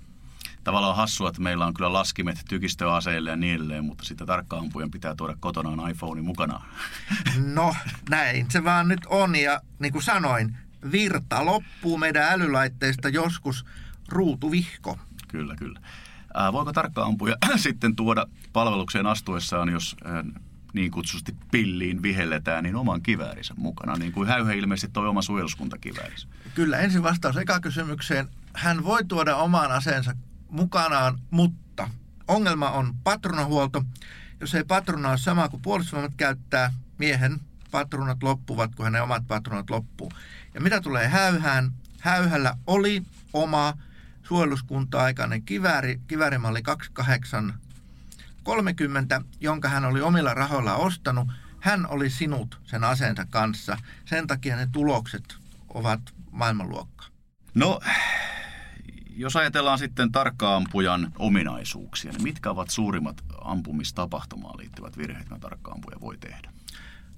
tavallaan 0.64 0.96
hassua, 0.96 1.29
että 1.29 1.42
meillä 1.42 1.66
on 1.66 1.75
kyllä 1.75 1.92
laskimet 1.92 2.38
tykistöaseille 2.49 3.31
ja 3.31 3.37
niin 3.37 3.55
edelleen, 3.55 3.85
mutta 3.85 4.05
sitten 4.05 4.27
tarkkaampujen 4.27 4.90
pitää 4.90 5.14
tuoda 5.14 5.37
kotonaan 5.40 5.90
iPhone 5.90 6.23
mukana. 6.23 6.62
No 7.55 7.75
näin 8.11 8.51
se 8.51 8.64
vaan 8.64 8.88
nyt 8.88 9.01
on 9.07 9.37
ja 9.37 9.61
niin 9.79 9.92
kuin 9.92 10.03
sanoin, 10.03 10.57
virta 10.92 11.44
loppuu 11.44 11.99
meidän 11.99 12.33
älylaitteista 12.33 13.09
joskus 13.09 13.64
ruutuvihko. 14.09 14.99
Kyllä, 15.29 15.57
kyllä. 15.57 15.81
Ää, 16.35 16.53
voiko 16.53 16.73
tarkkaampuja 16.73 17.37
sitten 17.57 17.96
tuoda 17.96 18.27
palvelukseen 18.53 19.07
astuessaan, 19.07 19.68
jos 19.68 19.96
ää, 20.05 20.25
niin 20.73 20.90
kutsusti 20.90 21.37
pilliin 21.51 22.03
vihelletään, 22.03 22.64
niin 22.64 22.77
oman 22.77 23.03
kiväärinsä 23.03 23.55
mukana, 23.57 23.96
niin 23.96 24.12
kuin 24.12 24.29
Häyhä 24.29 24.53
ilmeisesti 24.53 24.92
toi 24.92 25.09
oma 25.09 25.23
suojeluskuntakiväärinsä. 25.23 26.29
Kyllä, 26.55 26.79
ensin 26.79 27.03
vastaus 27.03 27.37
eka 27.37 27.61
kysymykseen. 27.61 28.29
Hän 28.55 28.85
voi 28.85 29.05
tuoda 29.05 29.37
oman 29.37 29.73
aseensa 29.73 30.14
mukanaan, 30.50 31.18
mutta 31.30 31.90
ongelma 32.28 32.70
on 32.70 32.94
patronahuolto. 33.04 33.84
Jos 34.40 34.54
ei 34.54 34.64
patrona 34.64 35.08
ole 35.08 35.18
sama 35.18 35.48
kuin 35.48 35.62
puolustusvoimat 35.62 36.12
käyttää, 36.16 36.72
miehen 36.98 37.40
patronat 37.70 38.22
loppuvat, 38.22 38.74
kun 38.74 38.84
hänen 38.84 39.02
omat 39.02 39.26
patronat 39.28 39.70
loppuu. 39.70 40.12
Ja 40.54 40.60
mitä 40.60 40.80
tulee 40.80 41.08
häyhään? 41.08 41.72
Häyhällä 42.00 42.56
oli 42.66 43.02
oma 43.32 43.74
suojeluskunta-aikainen 44.22 45.42
kivääri, 45.42 46.00
kiväärimalli 46.06 46.62
2830, 46.62 49.22
jonka 49.40 49.68
hän 49.68 49.84
oli 49.84 50.00
omilla 50.00 50.34
rahoilla 50.34 50.74
ostanut. 50.74 51.28
Hän 51.60 51.86
oli 51.86 52.10
sinut 52.10 52.60
sen 52.64 52.84
aseensa 52.84 53.26
kanssa. 53.30 53.76
Sen 54.04 54.26
takia 54.26 54.56
ne 54.56 54.68
tulokset 54.72 55.36
ovat 55.74 56.00
maailmanluokkaa. 56.30 57.08
No, 57.54 57.80
jos 59.20 59.37
ajatellaan 59.37 59.78
sitten 59.78 60.12
tarkkaampujan 60.12 61.12
ominaisuuksia, 61.18 62.12
niin 62.12 62.22
mitkä 62.22 62.50
ovat 62.50 62.70
suurimmat 62.70 63.24
ampumistapahtumaan 63.44 64.59
liittyvät 64.59 64.98
virheet, 64.98 65.28
mitä 65.28 65.40
tarkkaampuja 65.40 66.00
voi 66.00 66.18
tehdä? 66.18 66.52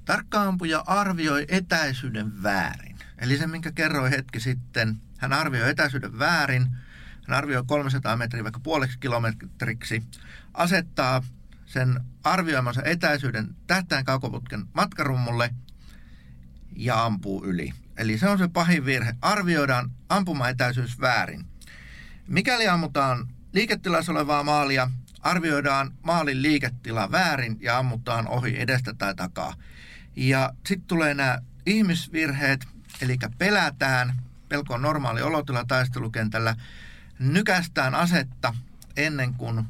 Tarkkaampuja 0.04 0.84
arvioi 0.86 1.44
etäisyyden 1.48 2.42
väärin. 2.42 2.96
Eli 3.18 3.36
se, 3.36 3.46
minkä 3.46 3.72
kerroin 3.72 4.12
hetki 4.12 4.40
sitten, 4.40 5.00
hän 5.18 5.32
arvioi 5.32 5.70
etäisyyden 5.70 6.18
väärin. 6.18 6.66
Hän 7.28 7.38
arvioi 7.38 7.64
300 7.66 8.16
metriä 8.16 8.44
vaikka 8.44 8.60
puoleksi 8.60 8.98
kilometriksi, 8.98 10.02
asettaa 10.54 11.22
sen 11.66 12.00
arvioimansa 12.24 12.82
etäisyyden 12.84 13.56
tähtäin 13.66 14.04
kaukoputken 14.04 14.64
matkarummulle 14.74 15.54
ja 16.76 17.04
ampuu 17.04 17.44
yli. 17.44 17.72
Eli 17.96 18.18
se 18.18 18.28
on 18.28 18.38
se 18.38 18.48
pahin 18.48 18.84
virhe. 18.84 19.14
Arvioidaan 19.20 19.90
ampumaetäisyys 20.08 21.00
väärin. 21.00 21.51
Mikäli 22.28 22.68
ammutaan 22.68 23.28
liiketilassa 23.52 24.12
olevaa 24.12 24.42
maalia, 24.42 24.90
arvioidaan 25.20 25.94
maalin 26.02 26.42
liiketila 26.42 27.12
väärin 27.12 27.58
ja 27.60 27.78
ammutaan 27.78 28.28
ohi 28.28 28.60
edestä 28.60 28.94
tai 28.94 29.14
takaa. 29.14 29.54
Ja 30.16 30.52
sitten 30.66 30.86
tulee 30.86 31.14
nämä 31.14 31.38
ihmisvirheet, 31.66 32.66
eli 33.00 33.18
pelätään, 33.38 34.22
pelko 34.48 34.74
on 34.74 34.82
normaali 34.82 35.22
olotila 35.22 35.64
taistelukentällä, 35.64 36.56
nykästään 37.18 37.94
asetta 37.94 38.54
ennen 38.96 39.34
kuin 39.34 39.64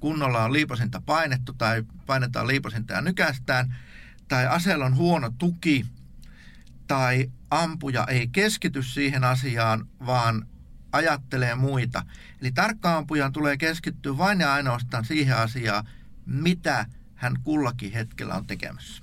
kunnolla 0.00 0.44
on 0.44 0.52
liiposinta 0.52 1.02
painettu 1.06 1.52
tai 1.52 1.84
painetaan 2.06 2.46
liiposinta 2.46 2.92
ja 2.92 3.00
nykästään, 3.00 3.76
tai 4.28 4.46
aseella 4.46 4.86
on 4.86 4.96
huono 4.96 5.30
tuki, 5.38 5.86
tai 6.86 7.30
ampuja 7.50 8.06
ei 8.08 8.28
keskity 8.28 8.82
siihen 8.82 9.24
asiaan, 9.24 9.86
vaan 10.06 10.46
ajattelee 10.92 11.54
muita. 11.54 12.02
Eli 12.40 12.52
tarkkaampujan 12.52 13.32
tulee 13.32 13.56
keskittyä 13.56 14.18
vain 14.18 14.40
ja 14.40 14.52
ainoastaan 14.52 15.04
siihen 15.04 15.36
asiaan, 15.36 15.84
mitä 16.26 16.86
hän 17.14 17.36
kullakin 17.44 17.92
hetkellä 17.92 18.34
on 18.34 18.46
tekemässä. 18.46 19.02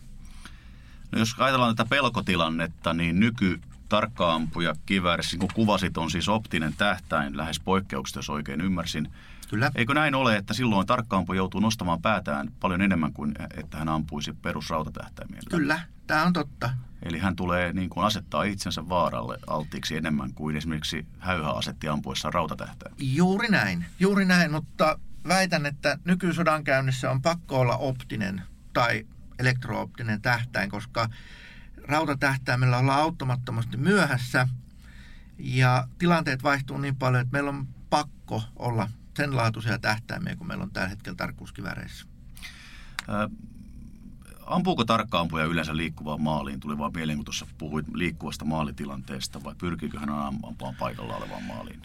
No 1.12 1.20
jos 1.20 1.36
ajatellaan 1.38 1.76
tätä 1.76 1.90
pelkotilannetta, 1.90 2.94
niin 2.94 3.20
nyky 3.20 3.62
tarkkaampuja 3.90 4.76
kiväärissä, 4.86 5.34
niin 5.34 5.40
kun 5.40 5.56
kuvasit, 5.56 5.98
on 5.98 6.12
siis 6.12 6.30
optinen 6.30 6.74
tähtäin 6.78 7.38
lähes 7.38 7.60
poikkeuksesta, 7.60 8.20
jos 8.20 8.30
oikein 8.30 8.62
ymmärsin. 8.62 9.12
Kyllä. 9.50 9.72
Eikö 9.76 9.94
näin 9.94 10.16
ole, 10.16 10.38
että 10.38 10.54
silloin 10.54 10.88
tarkkaampuja 10.88 11.38
joutuu 11.38 11.62
nostamaan 11.62 12.02
päätään 12.02 12.52
paljon 12.60 12.82
enemmän 12.82 13.14
kuin 13.14 13.34
että 13.58 13.78
hän 13.78 13.90
ampuisi 13.90 14.34
perusrautatähtäimien? 14.34 15.42
Kyllä, 15.50 15.80
tämä 16.08 16.24
on 16.24 16.34
totta. 16.34 16.70
Eli 17.04 17.20
hän 17.20 17.36
tulee 17.36 17.74
niin 17.74 17.90
kuin 17.90 18.06
asettaa 18.06 18.44
itsensä 18.44 18.90
vaaralle 18.90 19.40
alttiiksi 19.48 19.98
enemmän 19.98 20.34
kuin 20.34 20.56
esimerkiksi 20.56 21.06
häyhä 21.20 21.52
asetti 21.52 21.88
ampuessa 21.88 22.32
rautatähtäin. 22.32 22.96
Juuri 23.00 23.48
näin, 23.48 23.86
juuri 24.00 24.26
näin, 24.26 24.52
mutta 24.52 25.00
väitän, 25.28 25.66
että 25.66 26.00
nykysodan 26.06 26.64
käynnissä 26.64 27.12
on 27.12 27.22
pakko 27.22 27.60
olla 27.60 27.78
optinen 27.78 28.42
tai 28.74 29.08
elektrooptinen 29.40 30.22
tähtäin, 30.22 30.70
koska 30.70 31.10
rautatähtäimellä 31.88 32.78
ollaan 32.78 33.00
auttamattomasti 33.00 33.78
myöhässä 33.78 34.48
ja 35.38 35.88
tilanteet 35.98 36.44
vaihtuu 36.44 36.78
niin 36.78 36.96
paljon, 36.96 37.22
että 37.22 37.32
meillä 37.32 37.50
on 37.50 37.68
pakko 37.90 38.44
olla 38.56 38.90
sen 39.18 39.36
laatuisia 39.36 39.80
tähtäimiä, 39.80 40.36
kun 40.36 40.48
meillä 40.48 40.64
on 40.64 40.72
tällä 40.72 40.90
hetkellä 40.90 41.16
tarkkuuskiväreissä. 41.16 42.06
Ampuuko 44.46 44.86
tarkkaampuja 44.86 45.46
yleensä 45.46 45.78
liikkuvaan 45.78 46.22
maaliin? 46.22 46.60
Tuli 46.60 46.78
vaan 46.78 46.92
mieleen, 46.96 47.18
kun 47.18 47.26
tuossa 47.26 47.48
puhuit 47.58 47.86
liikkuvasta 47.94 48.46
maalitilanteesta, 48.46 49.44
vai 49.44 49.56
pyrkiikö 49.58 50.00
hän 50.00 50.10
ampumaan 50.10 50.76
paikalla 50.80 51.16
olevaan 51.16 51.44
maaliin? 51.44 51.82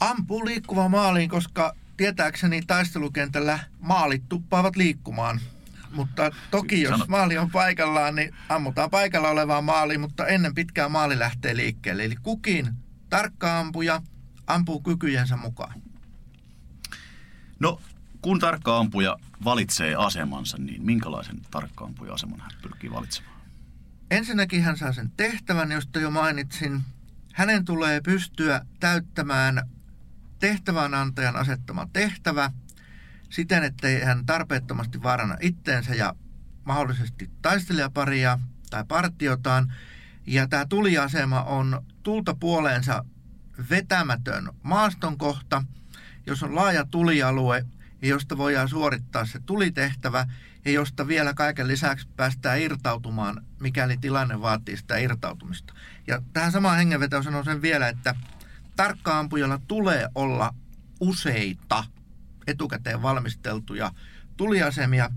Ampuu 0.00 0.44
liikkuvaan 0.44 0.90
maaliin, 0.90 1.30
koska 1.30 1.74
tietääkseni 1.96 2.62
taistelukentällä 2.66 3.58
maalit 3.80 4.22
tuppaavat 4.28 4.76
liikkumaan. 4.76 5.40
Mutta 5.92 6.30
toki 6.50 6.82
jos 6.82 6.90
Sanot. 6.90 7.08
maali 7.08 7.38
on 7.38 7.50
paikallaan, 7.50 8.14
niin 8.14 8.34
ammutaan 8.48 8.90
paikalla 8.90 9.28
olevaan 9.28 9.64
maaliin, 9.64 10.00
mutta 10.00 10.26
ennen 10.26 10.54
pitkää 10.54 10.88
maali 10.88 11.18
lähtee 11.18 11.56
liikkeelle. 11.56 12.04
Eli 12.04 12.16
kukin 12.22 12.68
tarkka 13.10 13.58
ampuja 13.58 14.02
ampuu 14.46 14.80
kykyjensä 14.80 15.36
mukaan. 15.36 15.82
No, 17.60 17.80
kun 18.22 18.38
tarkka 18.38 18.78
ampuja 18.78 19.16
valitsee 19.44 19.94
asemansa, 19.94 20.58
niin 20.58 20.82
minkälaisen 20.82 21.40
tarkka 21.50 21.84
ampuja 21.84 22.12
aseman 22.12 22.40
hän 22.40 22.50
pyrkii 22.62 22.90
valitsemaan? 22.90 23.40
Ensinnäkin 24.10 24.62
hän 24.62 24.76
saa 24.76 24.92
sen 24.92 25.12
tehtävän, 25.16 25.72
josta 25.72 26.00
jo 26.00 26.10
mainitsin. 26.10 26.82
Hänen 27.32 27.64
tulee 27.64 28.00
pystyä 28.00 28.66
täyttämään 28.80 29.68
tehtävänantajan 30.38 31.36
asettama 31.36 31.88
tehtävä 31.92 32.50
siten, 33.30 33.64
ettei 33.64 34.00
hän 34.00 34.26
tarpeettomasti 34.26 35.02
vaarana 35.02 35.36
itteensä 35.40 35.94
ja 35.94 36.14
mahdollisesti 36.64 37.30
taistelijaparia 37.42 38.38
tai 38.70 38.84
partiotaan. 38.88 39.72
Ja 40.26 40.48
tämä 40.48 40.66
tuliasema 40.66 41.42
on 41.42 41.86
tulta 42.02 42.34
puoleensa 42.34 43.04
vetämätön 43.70 44.48
maaston 44.62 45.18
kohta, 45.18 45.64
jos 46.26 46.42
on 46.42 46.54
laaja 46.54 46.84
tulialue 46.84 47.66
ja 48.02 48.08
josta 48.08 48.36
voidaan 48.36 48.68
suorittaa 48.68 49.26
se 49.26 49.38
tulitehtävä 49.46 50.26
ja 50.64 50.72
josta 50.72 51.08
vielä 51.08 51.34
kaiken 51.34 51.68
lisäksi 51.68 52.08
päästään 52.16 52.60
irtautumaan, 52.60 53.46
mikäli 53.60 53.96
tilanne 53.96 54.40
vaatii 54.40 54.76
sitä 54.76 54.96
irtautumista. 54.98 55.74
Ja 56.06 56.22
tähän 56.32 56.52
samaan 56.52 56.76
hengenvetoon 56.76 57.24
sanon 57.24 57.44
sen 57.44 57.62
vielä, 57.62 57.88
että 57.88 58.14
tarkkaampujalla 58.76 59.60
tulee 59.68 60.08
olla 60.14 60.54
useita 61.00 61.84
etukäteen 62.46 63.02
valmisteltuja 63.02 63.92
tuliasemia, 64.36 65.10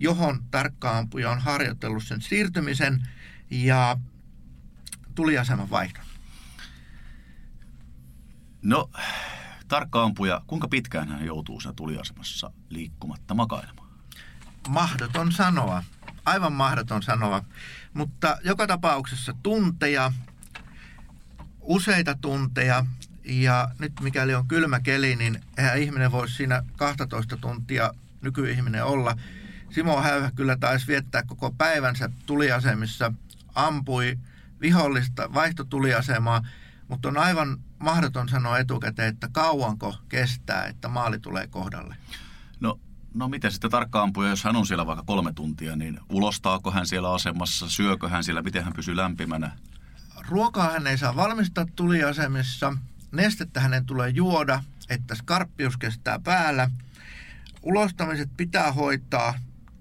johon 0.00 0.42
tarkkaampuja 0.50 1.30
on 1.30 1.38
harjoitellut 1.38 2.04
sen 2.04 2.20
siirtymisen 2.20 3.08
ja 3.50 3.96
tuliaseman 5.14 5.70
vaihdon. 5.70 6.04
No, 8.62 8.90
tarkka 9.70 10.02
ampuja, 10.02 10.40
kuinka 10.46 10.68
pitkään 10.68 11.08
hän 11.08 11.26
joutuu 11.26 11.60
siinä 11.60 11.72
tuliasemassa 11.72 12.50
liikkumatta 12.68 13.34
makailemaan? 13.34 13.88
Mahdoton 14.68 15.32
sanoa. 15.32 15.84
Aivan 16.24 16.52
mahdoton 16.52 17.02
sanoa. 17.02 17.44
Mutta 17.94 18.38
joka 18.44 18.66
tapauksessa 18.66 19.34
tunteja, 19.42 20.12
useita 21.60 22.14
tunteja. 22.20 22.86
Ja 23.24 23.68
nyt 23.78 23.92
mikäli 24.00 24.34
on 24.34 24.48
kylmä 24.48 24.80
keli, 24.80 25.16
niin 25.16 25.40
eihän 25.58 25.78
ihminen 25.78 26.12
voisi 26.12 26.34
siinä 26.34 26.62
12 26.76 27.36
tuntia 27.36 27.94
nykyihminen 28.22 28.84
olla. 28.84 29.16
Simo 29.70 30.00
Häyhä 30.02 30.30
kyllä 30.34 30.56
taisi 30.56 30.86
viettää 30.86 31.22
koko 31.22 31.50
päivänsä 31.50 32.10
tuliasemissa, 32.26 33.12
ampui 33.54 34.18
vihollista 34.60 35.34
vaihtotuliasemaa, 35.34 36.42
mutta 36.88 37.08
on 37.08 37.18
aivan 37.18 37.58
mahdoton 37.80 38.28
sanoa 38.28 38.58
etukäteen, 38.58 39.08
että 39.08 39.28
kauanko 39.32 39.96
kestää, 40.08 40.66
että 40.66 40.88
maali 40.88 41.18
tulee 41.18 41.46
kohdalle. 41.46 41.96
No, 42.60 42.80
no 43.14 43.28
miten 43.28 43.52
sitten 43.52 43.70
tarkka 43.70 44.02
ampuja, 44.02 44.28
jos 44.28 44.44
hän 44.44 44.56
on 44.56 44.66
siellä 44.66 44.86
vaikka 44.86 45.04
kolme 45.06 45.32
tuntia, 45.32 45.76
niin 45.76 46.00
ulostaako 46.10 46.70
hän 46.70 46.86
siellä 46.86 47.14
asemassa, 47.14 47.68
syökö 47.68 48.08
hän 48.08 48.24
siellä, 48.24 48.42
miten 48.42 48.64
hän 48.64 48.72
pysyy 48.72 48.96
lämpimänä? 48.96 49.50
Ruokaa 50.28 50.70
hän 50.70 50.86
ei 50.86 50.98
saa 50.98 51.16
valmistaa 51.16 51.66
tuliasemissa, 51.76 52.76
nestettä 53.12 53.60
hänen 53.60 53.86
tulee 53.86 54.08
juoda, 54.08 54.62
että 54.88 55.14
skarppius 55.14 55.76
kestää 55.76 56.18
päällä. 56.18 56.70
Ulostamiset 57.62 58.30
pitää 58.36 58.72
hoitaa 58.72 59.34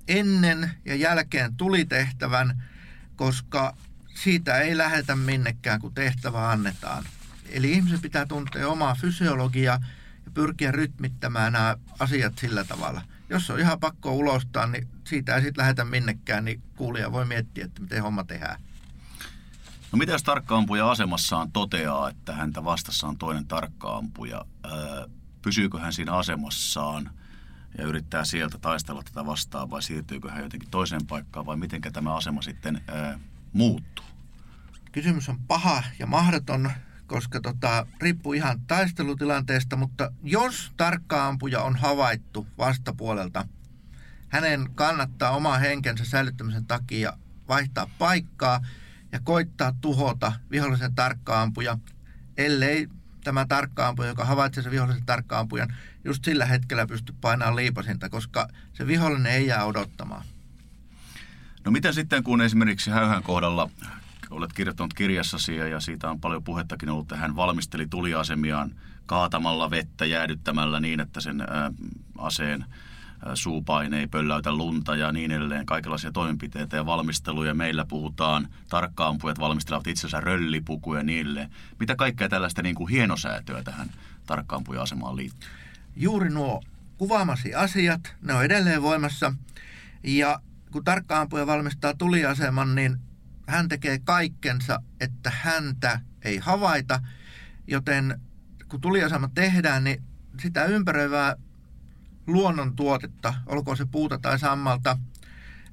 ennen 0.07 0.71
ja 0.85 0.95
jälkeen 0.95 1.55
tulitehtävän, 1.55 2.63
koska 3.15 3.75
siitä 4.15 4.57
ei 4.57 4.77
lähetä 4.77 5.15
minnekään, 5.15 5.81
kun 5.81 5.93
tehtävä 5.93 6.49
annetaan. 6.51 7.03
Eli 7.51 7.71
ihmisen 7.71 8.01
pitää 8.01 8.25
tuntea 8.25 8.67
omaa 8.67 8.95
fysiologiaa 8.95 9.79
ja 10.25 10.31
pyrkiä 10.33 10.71
rytmittämään 10.71 11.53
nämä 11.53 11.77
asiat 11.99 12.37
sillä 12.37 12.63
tavalla. 12.63 13.01
Jos 13.29 13.49
on 13.49 13.59
ihan 13.59 13.79
pakko 13.79 14.15
ulostaa, 14.15 14.67
niin 14.67 14.87
siitä 15.03 15.35
ei 15.35 15.41
sitten 15.41 15.61
lähetä 15.61 15.85
minnekään, 15.85 16.45
niin 16.45 16.61
kuulija 16.75 17.11
voi 17.11 17.25
miettiä, 17.25 17.65
että 17.65 17.81
miten 17.81 18.03
homma 18.03 18.23
tehdään. 18.23 18.61
No 19.91 19.97
mitä 19.97 20.11
jos 20.11 20.23
tarkkaampuja 20.23 20.91
asemassaan 20.91 21.51
toteaa, 21.51 22.09
että 22.09 22.33
häntä 22.33 22.63
vastassa 22.63 23.07
on 23.07 23.17
toinen 23.17 23.47
tarkkaampuja? 23.47 24.45
Öö, 24.65 25.07
pysyykö 25.41 25.79
hän 25.79 25.93
siinä 25.93 26.13
asemassaan 26.13 27.09
ja 27.77 27.83
yrittää 27.83 28.25
sieltä 28.25 28.57
taistella 28.57 29.03
tätä 29.03 29.25
vastaan 29.25 29.69
vai 29.69 29.83
siirtyykö 29.83 30.31
hän 30.31 30.43
jotenkin 30.43 30.69
toiseen 30.69 31.07
paikkaan 31.07 31.45
vai 31.45 31.57
miten 31.57 31.81
tämä 31.81 32.15
asema 32.15 32.41
sitten 32.41 32.81
öö, 32.89 33.17
muuttuu? 33.53 34.05
Kysymys 34.91 35.29
on 35.29 35.39
paha 35.39 35.83
ja 35.99 36.07
mahdoton, 36.07 36.71
koska 37.09 37.41
tota, 37.41 37.85
riippuu 38.01 38.33
ihan 38.33 38.61
taistelutilanteesta, 38.67 39.75
mutta 39.75 40.11
jos 40.23 40.71
tarkka 40.77 41.27
ampuja 41.27 41.61
on 41.61 41.75
havaittu 41.75 42.47
vastapuolelta, 42.57 43.47
hänen 44.29 44.69
kannattaa 44.75 45.31
oma 45.31 45.57
henkensä 45.57 46.05
säilyttämisen 46.05 46.65
takia 46.65 47.13
vaihtaa 47.47 47.89
paikkaa 47.97 48.65
ja 49.11 49.19
koittaa 49.23 49.73
tuhota 49.81 50.33
vihollisen 50.51 50.95
tarkkaampuja, 50.95 51.77
ellei 52.37 52.87
tämä 53.23 53.45
tarkkaampuja, 53.45 54.09
joka 54.09 54.25
havaitsee 54.25 54.63
sen 54.63 54.71
vihollisen 54.71 55.05
tarkkaampujan, 55.05 55.75
just 56.03 56.25
sillä 56.25 56.45
hetkellä 56.45 56.87
pysty 56.87 57.13
painamaan 57.21 57.55
liipasinta, 57.55 58.09
koska 58.09 58.47
se 58.73 58.87
vihollinen 58.87 59.33
ei 59.33 59.47
jää 59.47 59.65
odottamaan. 59.65 60.25
No 61.65 61.71
mitä 61.71 61.91
sitten, 61.91 62.23
kun 62.23 62.41
esimerkiksi 62.41 62.91
Häyhän 62.91 63.23
kohdalla 63.23 63.69
olet 64.29 64.53
kirjoittanut 64.53 64.93
kirjassasi 64.93 65.55
ja 65.55 65.79
siitä 65.79 66.09
on 66.09 66.19
paljon 66.19 66.43
puhettakin 66.43 66.89
ollut, 66.89 67.05
että 67.11 67.15
hän 67.15 67.35
valmisteli 67.35 67.87
tuliasemiaan 67.87 68.71
kaatamalla 69.05 69.69
vettä, 69.69 70.05
jäädyttämällä 70.05 70.79
niin, 70.79 70.99
että 70.99 71.21
sen 71.21 71.41
ää, 71.41 71.71
aseen 72.17 72.65
suupaine 73.33 73.99
ei 73.99 74.07
pölläytä 74.07 74.53
lunta 74.53 74.95
ja 74.95 75.11
niin 75.11 75.31
edelleen, 75.31 75.65
kaikenlaisia 75.65 76.11
toimenpiteitä 76.11 76.75
ja 76.75 76.85
valmisteluja. 76.85 77.53
Meillä 77.53 77.85
puhutaan, 77.85 78.47
tarkkaampujat 78.69 79.39
valmistelevat 79.39 79.87
itsensä 79.87 80.21
röllipukuja 80.21 81.03
niille. 81.03 81.49
Mitä 81.79 81.95
kaikkea 81.95 82.29
tällaista 82.29 82.61
niin 82.61 82.75
kuin 82.75 82.89
hienosäätöä 82.91 83.63
tähän 83.63 83.89
tarkkaampuja-asemaan 84.25 85.15
liittyy? 85.15 85.49
Juuri 85.95 86.29
nuo 86.29 86.63
kuvaamasi 86.97 87.55
asiat, 87.55 88.15
ne 88.21 88.33
on 88.33 88.45
edelleen 88.45 88.81
voimassa. 88.81 89.33
Ja 90.03 90.39
kun 90.71 90.83
tarkkaampuja 90.83 91.47
valmistaa 91.47 91.93
tuliaseman, 91.93 92.75
niin 92.75 92.97
hän 93.49 93.69
tekee 93.69 93.99
kaikkensa, 93.99 94.79
että 94.99 95.31
häntä 95.35 95.99
ei 96.21 96.37
havaita, 96.37 96.99
joten 97.67 98.21
kun 98.67 98.81
tuliasema 98.81 99.29
tehdään, 99.33 99.83
niin 99.83 100.03
sitä 100.41 100.65
ympäröivää 100.65 101.35
luonnontuotetta, 102.27 103.33
olkoon 103.45 103.77
se 103.77 103.85
puuta 103.85 104.17
tai 104.17 104.39
sammalta, 104.39 104.97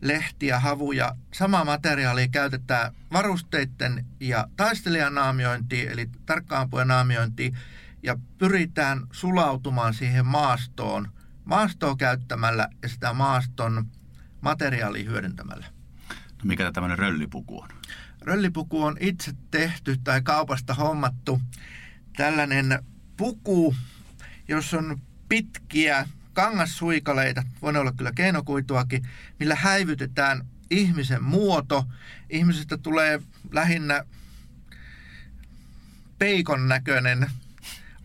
lehtiä, 0.00 0.60
havuja, 0.60 1.16
samaa 1.34 1.64
materiaalia 1.64 2.28
käytetään 2.28 2.92
varusteiden 3.12 4.06
ja 4.20 4.48
taistelijan 4.56 5.14
naamiointiin, 5.14 5.88
eli 5.88 6.10
tarkkaampujen 6.26 6.88
naamiointiin, 6.88 7.58
ja 8.02 8.18
pyritään 8.38 9.06
sulautumaan 9.12 9.94
siihen 9.94 10.26
maastoon 10.26 11.08
maastoa 11.44 11.96
käyttämällä 11.96 12.68
ja 12.82 12.88
sitä 12.88 13.12
maaston 13.12 13.86
materiaalia 14.40 15.10
hyödyntämällä. 15.10 15.75
Mikä 16.46 16.72
tämmöinen 16.72 16.98
röllipuku 16.98 17.60
on? 17.60 17.68
Röllipuku 18.20 18.82
on 18.82 18.96
itse 19.00 19.32
tehty 19.50 19.96
tai 20.04 20.22
kaupasta 20.22 20.74
hommattu 20.74 21.40
tällainen 22.16 22.78
puku, 23.16 23.74
jossa 24.48 24.78
on 24.78 25.00
pitkiä 25.28 26.08
kangassuikaleita, 26.32 27.42
voi 27.62 27.76
olla 27.76 27.92
kyllä 27.92 28.12
keinokuituakin, 28.12 29.08
millä 29.40 29.54
häivytetään 29.54 30.46
ihmisen 30.70 31.22
muoto. 31.22 31.84
Ihmisestä 32.30 32.76
tulee 32.76 33.22
lähinnä 33.50 34.04
peikon 36.18 36.68
näköinen 36.68 37.30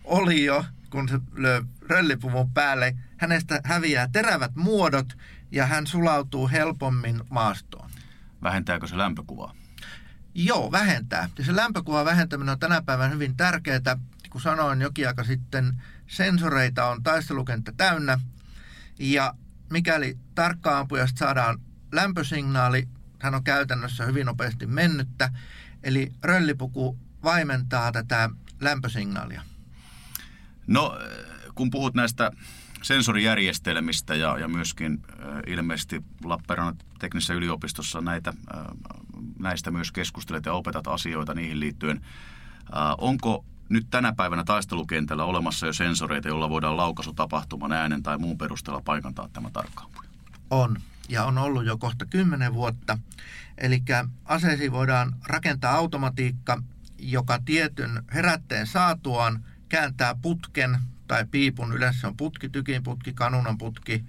olio, 0.03 0.65
kun 0.89 1.09
se 1.09 1.19
lyö 1.35 1.63
röllipuvun 1.81 2.53
päälle. 2.53 2.95
Hänestä 3.17 3.61
häviää 3.63 4.09
terävät 4.11 4.55
muodot 4.55 5.17
ja 5.51 5.65
hän 5.65 5.87
sulautuu 5.87 6.49
helpommin 6.49 7.21
maastoon. 7.29 7.80
Vähentääkö 8.43 8.87
se 8.87 8.97
lämpökuvaa? 8.97 9.55
Joo, 10.35 10.71
vähentää. 10.71 11.29
Ja 11.37 11.45
se 11.45 11.55
lämpökuvan 11.55 12.05
vähentäminen 12.05 12.51
on 12.51 12.59
tänä 12.59 12.81
päivänä 12.81 13.09
hyvin 13.09 13.37
tärkeää. 13.37 13.97
Kun 14.29 14.41
sanoin 14.41 14.81
jokin 14.81 15.07
aika 15.07 15.23
sitten, 15.23 15.83
sensoreita 16.07 16.85
on 16.85 17.03
taistelukenttä 17.03 17.71
täynnä. 17.77 18.19
Ja 18.99 19.33
mikäli 19.69 20.17
tarkkaampujasta 20.35 21.17
saadaan 21.17 21.59
lämpösignaali, 21.91 22.87
hän 23.19 23.35
on 23.35 23.43
käytännössä 23.43 24.05
hyvin 24.05 24.25
nopeasti 24.25 24.65
mennyttä. 24.65 25.31
Eli 25.83 26.11
röllipuku 26.23 26.97
vaimentaa 27.23 27.91
tätä 27.91 28.29
lämpösignaalia. 28.61 29.41
No, 30.67 30.97
kun 31.55 31.69
puhut 31.69 31.93
näistä 31.93 32.31
sensorijärjestelmistä 32.81 34.15
ja, 34.15 34.39
ja 34.39 34.47
myöskin 34.47 35.01
äh, 35.09 35.25
ilmeisesti 35.47 36.01
Lappeenrannan 36.23 36.77
teknisessä 36.99 37.33
yliopistossa 37.33 38.01
näitä, 38.01 38.33
äh, 38.55 38.65
näistä 39.39 39.71
myös 39.71 39.91
keskustelet 39.91 40.45
ja 40.45 40.53
opetat 40.53 40.87
asioita 40.87 41.33
niihin 41.33 41.59
liittyen. 41.59 42.01
Äh, 42.77 42.95
onko 42.97 43.45
nyt 43.69 43.87
tänä 43.89 44.13
päivänä 44.13 44.43
taistelukentällä 44.43 45.25
olemassa 45.25 45.67
jo 45.67 45.73
sensoreita, 45.73 46.27
joilla 46.27 46.49
voidaan 46.49 46.77
laukaisutapahtuman 46.77 47.71
äänen 47.71 48.03
tai 48.03 48.17
muun 48.17 48.37
perusteella 48.37 48.81
paikantaa 48.85 49.29
tämä 49.33 49.49
tarkkaampuja? 49.49 50.09
On, 50.49 50.77
ja 51.09 51.25
on 51.25 51.37
ollut 51.37 51.65
jo 51.65 51.77
kohta 51.77 52.05
kymmenen 52.05 52.53
vuotta. 52.53 52.97
Eli 53.57 53.83
aseisiin 54.25 54.71
voidaan 54.71 55.15
rakentaa 55.27 55.75
automatiikka, 55.75 56.63
joka 56.99 57.39
tietyn 57.45 58.03
herätteen 58.13 58.67
saatuaan 58.67 59.45
kääntää 59.69 60.15
putken 60.21 60.77
tai 61.11 61.25
piipun. 61.31 61.73
Yleensä 61.73 62.07
on 62.07 62.17
putki, 62.17 62.49
tykin 62.49 62.83
putki, 62.83 63.13
kanunan 63.13 63.57
putki. 63.57 64.05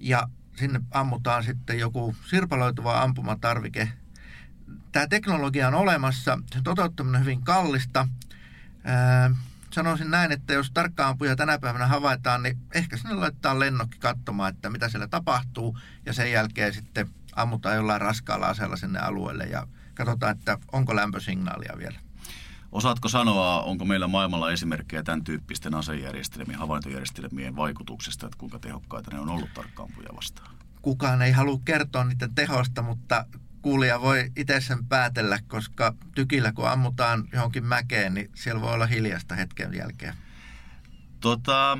Ja 0.00 0.28
sinne 0.56 0.80
ammutaan 0.90 1.44
sitten 1.44 1.78
joku 1.78 2.16
sirpaloituva 2.26 3.02
ampumatarvike. 3.02 3.92
Tämä 4.92 5.06
teknologia 5.06 5.68
on 5.68 5.74
olemassa, 5.74 6.38
sen 6.52 6.62
toteuttaminen 6.62 7.18
on 7.18 7.24
hyvin 7.24 7.42
kallista. 7.42 8.08
Ää, 8.84 9.30
sanoisin 9.70 10.10
näin, 10.10 10.32
että 10.32 10.52
jos 10.52 10.70
tarkkaampuja 10.70 11.36
tänä 11.36 11.58
päivänä 11.58 11.86
havaitaan, 11.86 12.42
niin 12.42 12.58
ehkä 12.74 12.96
sinne 12.96 13.14
laitetaan 13.14 13.60
lennokki 13.60 13.98
katsomaan, 13.98 14.54
että 14.54 14.70
mitä 14.70 14.88
siellä 14.88 15.08
tapahtuu. 15.08 15.78
Ja 16.06 16.12
sen 16.12 16.32
jälkeen 16.32 16.74
sitten 16.74 17.10
ammutaan 17.36 17.76
jollain 17.76 18.00
raskaalla 18.00 18.46
aseella 18.46 18.76
sinne 18.76 18.98
alueelle 18.98 19.44
ja 19.44 19.66
katsotaan, 19.94 20.38
että 20.38 20.58
onko 20.72 20.96
lämpösignaalia 20.96 21.78
vielä. 21.78 21.98
Osaatko 22.72 23.08
sanoa, 23.08 23.62
onko 23.62 23.84
meillä 23.84 24.08
maailmalla 24.08 24.52
esimerkkejä 24.52 25.02
tämän 25.02 25.24
tyyppisten 25.24 25.74
asejärjestelmien, 25.74 26.58
havaintojärjestelmien 26.58 27.56
vaikutuksesta, 27.56 28.26
että 28.26 28.38
kuinka 28.38 28.58
tehokkaita 28.58 29.10
ne 29.10 29.20
on 29.20 29.28
ollut 29.28 29.54
tarkkaampuja 29.54 30.08
vastaan? 30.16 30.54
Kukaan 30.82 31.22
ei 31.22 31.32
halua 31.32 31.60
kertoa 31.64 32.04
niiden 32.04 32.34
tehosta, 32.34 32.82
mutta 32.82 33.26
kuulija 33.62 34.00
voi 34.00 34.32
itse 34.36 34.60
sen 34.60 34.86
päätellä, 34.86 35.38
koska 35.48 35.94
tykillä 36.14 36.52
kun 36.52 36.68
ammutaan 36.68 37.28
johonkin 37.32 37.64
mäkeen, 37.64 38.14
niin 38.14 38.30
siellä 38.34 38.60
voi 38.60 38.74
olla 38.74 38.86
hiljasta 38.86 39.34
hetken 39.34 39.74
jälkeen. 39.74 40.14
Tota, 41.20 41.78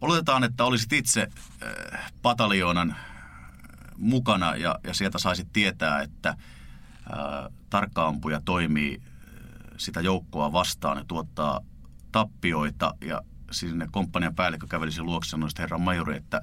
oletetaan, 0.00 0.44
että 0.44 0.64
olisit 0.64 0.92
itse 0.92 1.28
äh, 1.62 2.12
pataljoonan 2.22 2.96
mukana 3.96 4.56
ja, 4.56 4.78
ja 4.84 4.94
sieltä 4.94 5.18
saisit 5.18 5.52
tietää, 5.52 6.02
että 6.02 6.28
äh, 6.28 6.36
tarkkaampuja 7.70 8.40
toimii 8.44 9.02
äh, 9.02 9.07
sitä 9.78 10.00
joukkoa 10.00 10.52
vastaan 10.52 10.98
ja 10.98 11.04
tuottaa 11.04 11.60
tappioita 12.12 12.94
ja 13.00 13.22
sinne 13.50 13.88
komppanian 13.90 14.34
päällikkö 14.34 14.66
kävelisi 14.66 15.02
luokse 15.02 15.30
sanoi, 15.30 15.48
että 15.48 15.62
herra 15.62 15.78
majori, 15.78 16.16
että 16.16 16.42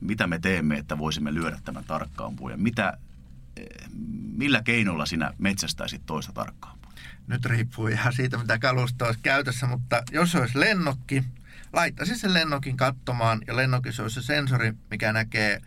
mitä 0.00 0.26
me 0.26 0.38
teemme, 0.38 0.78
että 0.78 0.98
voisimme 0.98 1.34
lyödä 1.34 1.58
tämän 1.64 1.84
tarkkaampujan. 1.84 2.60
Mitä, 2.60 2.88
äh, 2.88 3.90
millä 4.36 4.62
keinolla 4.62 5.06
sinä 5.06 5.30
metsästäisit 5.38 6.06
toista 6.06 6.32
tarkkaampuja? 6.32 6.94
Nyt 7.26 7.44
riippuu 7.44 7.86
ihan 7.86 8.12
siitä, 8.12 8.38
mitä 8.38 8.58
kalusta 8.58 9.06
olisi 9.06 9.20
käytössä, 9.22 9.66
mutta 9.66 10.02
jos 10.12 10.34
olisi 10.34 10.60
lennokki, 10.60 11.24
laittaisin 11.72 12.18
sen 12.18 12.34
lennokin 12.34 12.76
katsomaan 12.76 13.40
ja 13.46 13.56
lennokissa 13.56 14.02
olisi 14.02 14.22
se 14.22 14.26
sensori, 14.26 14.72
mikä 14.90 15.12
näkee 15.12 15.60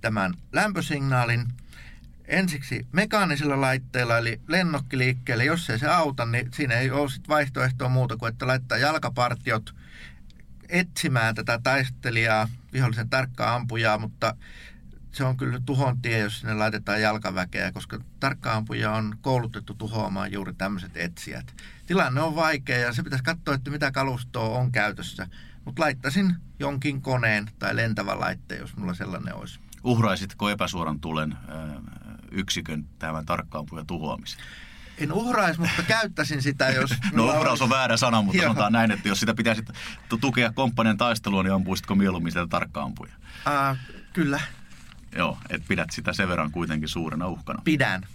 tämän 0.00 0.34
lämpösignaalin 0.52 1.46
ensiksi 2.30 2.86
mekaanisilla 2.92 3.60
laitteilla, 3.60 4.18
eli 4.18 4.40
lennokki 4.48 4.98
liikkeelle. 4.98 5.44
Jos 5.44 5.70
ei 5.70 5.78
se 5.78 5.88
auta, 5.88 6.26
niin 6.26 6.48
siinä 6.52 6.74
ei 6.74 6.90
ole 6.90 7.10
sit 7.10 7.28
vaihtoehtoa 7.28 7.88
muuta 7.88 8.16
kuin, 8.16 8.32
että 8.32 8.46
laittaa 8.46 8.78
jalkapartiot 8.78 9.74
etsimään 10.68 11.34
tätä 11.34 11.60
taistelijaa, 11.62 12.48
vihollisen 12.72 13.10
tarkkaa 13.10 13.54
ampujaa, 13.54 13.98
mutta 13.98 14.34
se 15.12 15.24
on 15.24 15.36
kyllä 15.36 15.60
tuhon 15.66 16.02
tie, 16.02 16.18
jos 16.18 16.40
sinne 16.40 16.54
laitetaan 16.54 17.02
jalkaväkeä, 17.02 17.72
koska 17.72 18.00
tarkkaampuja 18.20 18.92
on 18.92 19.18
koulutettu 19.20 19.74
tuhoamaan 19.74 20.32
juuri 20.32 20.54
tämmöiset 20.54 20.96
etsijät. 20.96 21.54
Tilanne 21.86 22.20
on 22.20 22.36
vaikea 22.36 22.78
ja 22.78 22.92
se 22.92 23.02
pitäisi 23.02 23.24
katsoa, 23.24 23.54
että 23.54 23.70
mitä 23.70 23.92
kalustoa 23.92 24.58
on 24.58 24.72
käytössä. 24.72 25.26
Mutta 25.64 25.82
laittaisin 25.82 26.36
jonkin 26.58 27.02
koneen 27.02 27.50
tai 27.58 27.76
lentävän 27.76 28.20
laitteen, 28.20 28.60
jos 28.60 28.76
mulla 28.76 28.94
sellainen 28.94 29.34
olisi. 29.34 29.60
Uhraisitko 29.84 30.50
epäsuoran 30.50 31.00
tulen 31.00 31.36
yksikön 32.30 32.86
tämän 32.98 33.26
tarkkaampujan 33.26 33.86
tuhoamiseen? 33.86 34.42
En 34.98 35.12
uhraisi, 35.12 35.60
mutta 35.60 35.82
käyttäisin 35.82 36.42
sitä, 36.42 36.70
jos... 36.70 36.90
no 37.12 37.24
uhraus 37.24 37.62
on 37.62 37.70
väärä 37.70 37.96
sana, 37.96 38.22
mutta 38.22 38.42
sanotaan 38.42 38.72
näin, 38.72 38.90
että 38.90 39.08
jos 39.08 39.20
sitä 39.20 39.34
pitäisi 39.34 39.62
tukea 40.20 40.52
komppanian 40.52 40.96
taistelua, 40.96 41.42
niin 41.42 41.52
ampuisitko 41.52 41.94
mieluummin 41.94 42.32
sitä 42.32 42.46
tarkkaampuja? 42.46 43.12
Uh, 43.46 43.76
kyllä. 44.12 44.40
Joo, 45.16 45.38
että 45.50 45.68
pidät 45.68 45.90
sitä 45.90 46.12
sen 46.12 46.28
verran 46.28 46.50
kuitenkin 46.50 46.88
suurena 46.88 47.26
uhkana. 47.26 47.62
Pidän. 47.64 48.06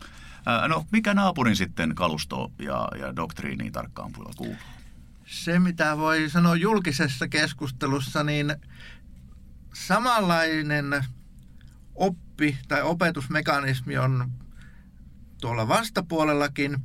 Uh, 0.00 0.68
no, 0.68 0.86
mikä 0.90 1.14
naapurin 1.14 1.56
sitten 1.56 1.94
kalusto 1.94 2.52
ja, 2.58 2.88
ja 3.00 3.16
doktriiniin 3.16 3.72
tarkkaampuilla 3.72 4.32
kuuluu? 4.36 4.56
Se, 5.26 5.58
mitä 5.58 5.98
voi 5.98 6.30
sanoa 6.30 6.56
julkisessa 6.56 7.28
keskustelussa, 7.28 8.24
niin 8.24 8.56
samanlainen 9.74 11.04
oppi 11.94 12.58
tai 12.68 12.82
opetusmekanismi 12.82 13.98
on 13.98 14.30
tuolla 15.40 15.68
vastapuolellakin 15.68 16.76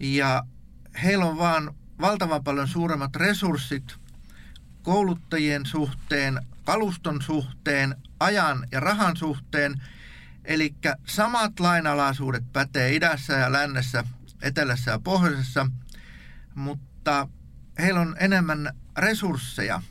ja 0.00 0.44
heillä 1.02 1.24
on 1.24 1.38
vaan 1.38 1.74
valtavan 2.00 2.44
paljon 2.44 2.68
suuremmat 2.68 3.16
resurssit 3.16 3.96
kouluttajien 4.82 5.66
suhteen, 5.66 6.46
kaluston 6.64 7.22
suhteen, 7.22 7.96
ajan 8.20 8.68
ja 8.72 8.80
rahan 8.80 9.16
suhteen. 9.16 9.82
Eli 10.44 10.74
samat 11.06 11.60
lainalaisuudet 11.60 12.52
pätee 12.52 12.94
idässä 12.94 13.32
ja 13.32 13.52
lännessä, 13.52 14.04
etelässä 14.42 14.90
ja 14.90 14.98
pohjoisessa, 14.98 15.66
mutta 16.54 17.28
heillä 17.78 18.00
on 18.00 18.16
enemmän 18.20 18.76
resursseja. 18.98 19.82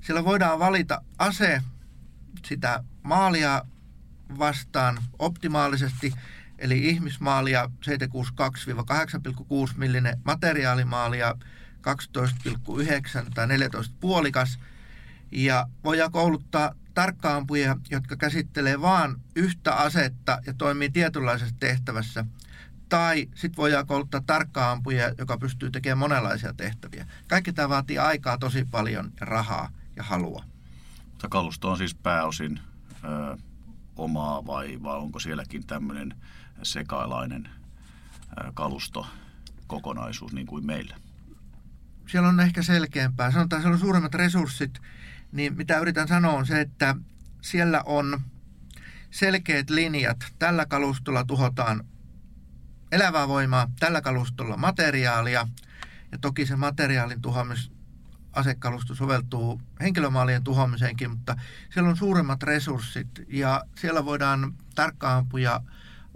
Sillä 0.00 0.24
voidaan 0.24 0.58
valita 0.58 1.02
ase 1.18 1.62
sitä 2.46 2.84
maalia 3.02 3.62
vastaan 4.38 4.98
optimaalisesti, 5.18 6.12
eli 6.58 6.88
ihmismaalia 6.88 7.70
762-8,6 7.86 7.90
millinen 9.76 10.20
materiaalimaalia 10.24 11.34
12,9 13.22 13.30
tai 13.34 13.46
14 13.46 13.94
puolikas. 14.00 14.58
Ja 15.30 15.66
voidaan 15.84 16.12
kouluttaa 16.12 16.74
tarkkaampuja, 16.94 17.76
jotka 17.90 18.16
käsittelee 18.16 18.80
vain 18.80 19.16
yhtä 19.36 19.74
asetta 19.74 20.38
ja 20.46 20.54
toimii 20.54 20.90
tietynlaisessa 20.90 21.54
tehtävässä. 21.60 22.24
Tai 22.88 23.28
sitten 23.34 23.56
voidaan 23.56 23.86
kouluttaa 23.86 24.20
tarkkaampuja, 24.26 25.14
joka 25.18 25.38
pystyy 25.38 25.70
tekemään 25.70 25.98
monenlaisia 25.98 26.54
tehtäviä. 26.54 27.06
Kaikki 27.28 27.52
tämä 27.52 27.68
vaatii 27.68 27.98
aikaa 27.98 28.38
tosi 28.38 28.64
paljon 28.70 29.12
rahaa 29.20 29.70
ja 29.96 30.02
halua. 30.02 30.44
Kalusto 31.30 31.70
on 31.70 31.78
siis 31.78 31.94
pääosin 31.94 32.60
omaa 33.98 34.46
vai, 34.46 34.82
vai 34.82 34.96
onko 34.96 35.18
sielläkin 35.18 35.66
tämmöinen 35.66 36.14
sekailainen 36.62 37.48
ö, 38.40 38.52
kalustokokonaisuus 38.54 40.32
niin 40.32 40.46
kuin 40.46 40.66
meillä? 40.66 40.96
Siellä 42.08 42.28
on 42.28 42.40
ehkä 42.40 42.62
selkeämpää. 42.62 43.30
Sanotaan, 43.30 43.62
siellä 43.62 43.74
on 43.74 43.80
suuremmat 43.80 44.14
resurssit. 44.14 44.78
Niin 45.32 45.56
mitä 45.56 45.78
yritän 45.78 46.08
sanoa 46.08 46.32
on 46.32 46.46
se, 46.46 46.60
että 46.60 46.96
siellä 47.40 47.82
on 47.86 48.20
selkeät 49.10 49.70
linjat. 49.70 50.16
Tällä 50.38 50.66
kalustolla 50.66 51.24
tuhotaan 51.24 51.84
elävää 52.92 53.28
voimaa, 53.28 53.70
tällä 53.80 54.00
kalustolla 54.00 54.56
materiaalia. 54.56 55.48
Ja 56.12 56.18
toki 56.18 56.46
se 56.46 56.56
materiaalin 56.56 57.22
tuhoamis 57.22 57.72
asekalusto 58.38 58.94
soveltuu 58.94 59.60
henkilömaalien 59.80 60.44
tuhoamiseenkin, 60.44 61.10
mutta 61.10 61.36
siellä 61.70 61.90
on 61.90 61.96
suuremmat 61.96 62.42
resurssit 62.42 63.08
ja 63.28 63.64
siellä 63.80 64.04
voidaan 64.04 64.54
tarkkaampuja 64.74 65.60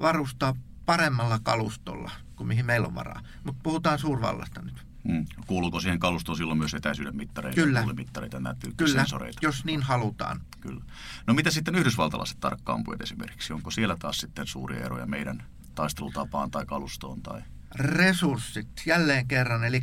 varustaa 0.01 0.55
paremmalla 0.87 1.39
kalustolla 1.43 2.11
kuin 2.37 2.49
mihin 2.49 2.67
meillä 2.67 2.87
on 2.87 2.95
varaa. 2.95 3.21
Mutta 3.45 3.61
puhutaan 3.63 3.99
suurvallasta 3.99 4.63
nyt. 4.63 4.87
Hmm. 5.09 5.27
Kuuluuko 5.47 5.81
siihen 5.81 5.99
kalustoon 5.99 6.37
silloin 6.37 6.59
myös 6.59 6.75
etäisyyden 6.75 7.17
mittareita, 7.17 7.61
Kyllä. 7.61 7.81
tuulimittareita 7.81 8.37
ja 8.37 8.73
Kyllä, 8.77 8.93
sensoreita? 8.93 9.39
jos 9.43 9.65
niin 9.65 9.83
halutaan. 9.83 10.41
Kyllä. 10.61 10.85
No 11.27 11.35
mitä 11.35 11.51
sitten 11.51 11.75
yhdysvaltalaiset 11.75 12.41
tarkkaampujat 12.41 13.01
esimerkiksi? 13.01 13.53
Onko 13.53 13.71
siellä 13.71 13.97
taas 13.97 14.19
sitten 14.19 14.47
suuria 14.47 14.85
eroja 14.85 15.07
meidän 15.07 15.43
taistelutapaan 15.75 16.51
tai 16.51 16.67
kalustoon? 16.67 17.23
Tai... 17.23 17.43
Resurssit, 17.75 18.69
jälleen 18.87 19.29
kerran. 19.29 19.65
Eli 19.65 19.81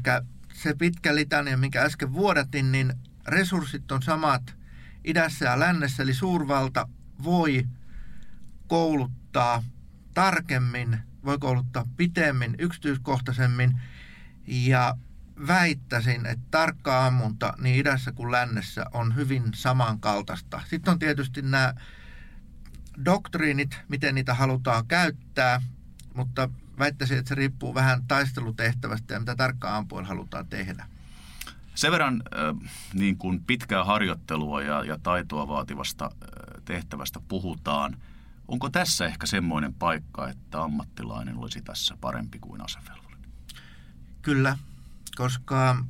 se 0.61 0.73
pitkä 0.73 1.15
litania, 1.15 1.57
minkä 1.57 1.81
äsken 1.81 2.13
vuodatin, 2.13 2.71
niin 2.71 2.93
resurssit 3.27 3.91
on 3.91 4.03
samat 4.03 4.55
idässä 5.03 5.45
ja 5.45 5.59
lännessä, 5.59 6.03
eli 6.03 6.13
suurvalta 6.13 6.89
voi 7.23 7.67
kouluttaa 8.67 9.63
tarkemmin, 10.13 10.99
voi 11.25 11.37
kouluttaa 11.37 11.85
pitemmin, 11.97 12.55
yksityiskohtaisemmin 12.59 13.81
ja 14.47 14.97
väittäisin, 15.47 16.25
että 16.25 16.45
tarkka 16.51 17.05
ammunta 17.07 17.53
niin 17.61 17.75
idässä 17.75 18.11
kuin 18.11 18.31
lännessä 18.31 18.85
on 18.93 19.15
hyvin 19.15 19.43
samankaltaista. 19.55 20.61
Sitten 20.69 20.91
on 20.91 20.99
tietysti 20.99 21.41
nämä 21.41 21.73
doktriinit, 23.05 23.77
miten 23.89 24.15
niitä 24.15 24.33
halutaan 24.33 24.87
käyttää, 24.87 25.61
mutta 26.13 26.49
väittäisin, 26.79 27.17
että 27.17 27.29
se 27.29 27.35
riippuu 27.35 27.73
vähän 27.73 28.03
taistelutehtävästä 28.07 29.13
ja 29.13 29.19
mitä 29.19 29.35
tarkkaan 29.35 29.75
ampuilla 29.75 30.07
halutaan 30.07 30.47
tehdä. 30.47 30.85
Sen 31.75 31.91
verran 31.91 32.23
äh, 32.33 32.69
niin 32.93 33.17
kuin 33.17 33.43
pitkää 33.43 33.83
harjoittelua 33.83 34.61
ja, 34.61 34.83
ja 34.83 34.97
taitoa 35.03 35.47
vaativasta 35.47 36.05
äh, 36.05 36.63
tehtävästä 36.65 37.19
puhutaan. 37.27 37.97
Onko 38.47 38.69
tässä 38.69 39.05
ehkä 39.05 39.25
semmoinen 39.27 39.73
paikka, 39.73 40.29
että 40.29 40.63
ammattilainen 40.63 41.37
olisi 41.37 41.61
tässä 41.61 41.97
parempi 42.01 42.39
kuin 42.39 42.61
asevelvollinen? 42.61 43.29
Kyllä, 44.21 44.57
koska 45.15 45.85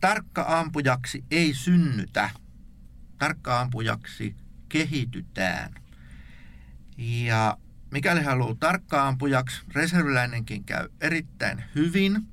tarkka 0.00 0.44
ampujaksi 0.48 1.24
ei 1.30 1.54
synnytä. 1.54 2.30
Tarkka 3.18 3.60
ampujaksi 3.60 4.36
kehitytään. 4.68 5.74
Ja 6.98 7.58
Mikäli 7.92 8.22
haluaa 8.22 8.54
tarkkaampujaksi, 8.60 9.62
reserviläinenkin 9.72 10.64
käy 10.64 10.88
erittäin 11.00 11.64
hyvin 11.74 12.28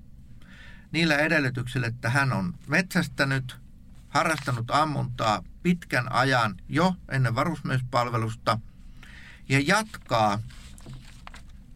niillä 0.91 1.18
edellytyksillä, 1.18 1.88
että 1.88 2.10
hän 2.10 2.34
on 2.34 2.53
metsästänyt, 2.68 3.57
harrastanut 4.10 4.72
ammuntaa 4.72 5.43
pitkän 5.64 6.12
ajan 6.12 6.55
jo 6.70 6.95
ennen 7.10 7.36
varusmiespalvelusta 7.36 8.60
ja 9.49 9.60
jatkaa 9.60 10.39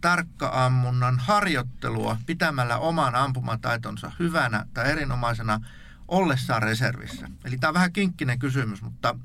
tarkkaammunnan 0.02 1.20
harjoittelua 1.20 2.18
pitämällä 2.26 2.78
oman 2.78 3.16
ampumataitonsa 3.16 4.12
hyvänä 4.20 4.66
tai 4.74 4.92
erinomaisena 4.92 5.60
ollessaan 6.08 6.64
reservissä. 6.64 7.30
Eli 7.46 7.58
tämä 7.58 7.70
on 7.70 7.74
vähän 7.74 7.94
kinkkinen 7.94 8.40
kysymys, 8.40 8.82
mutta 8.82 9.16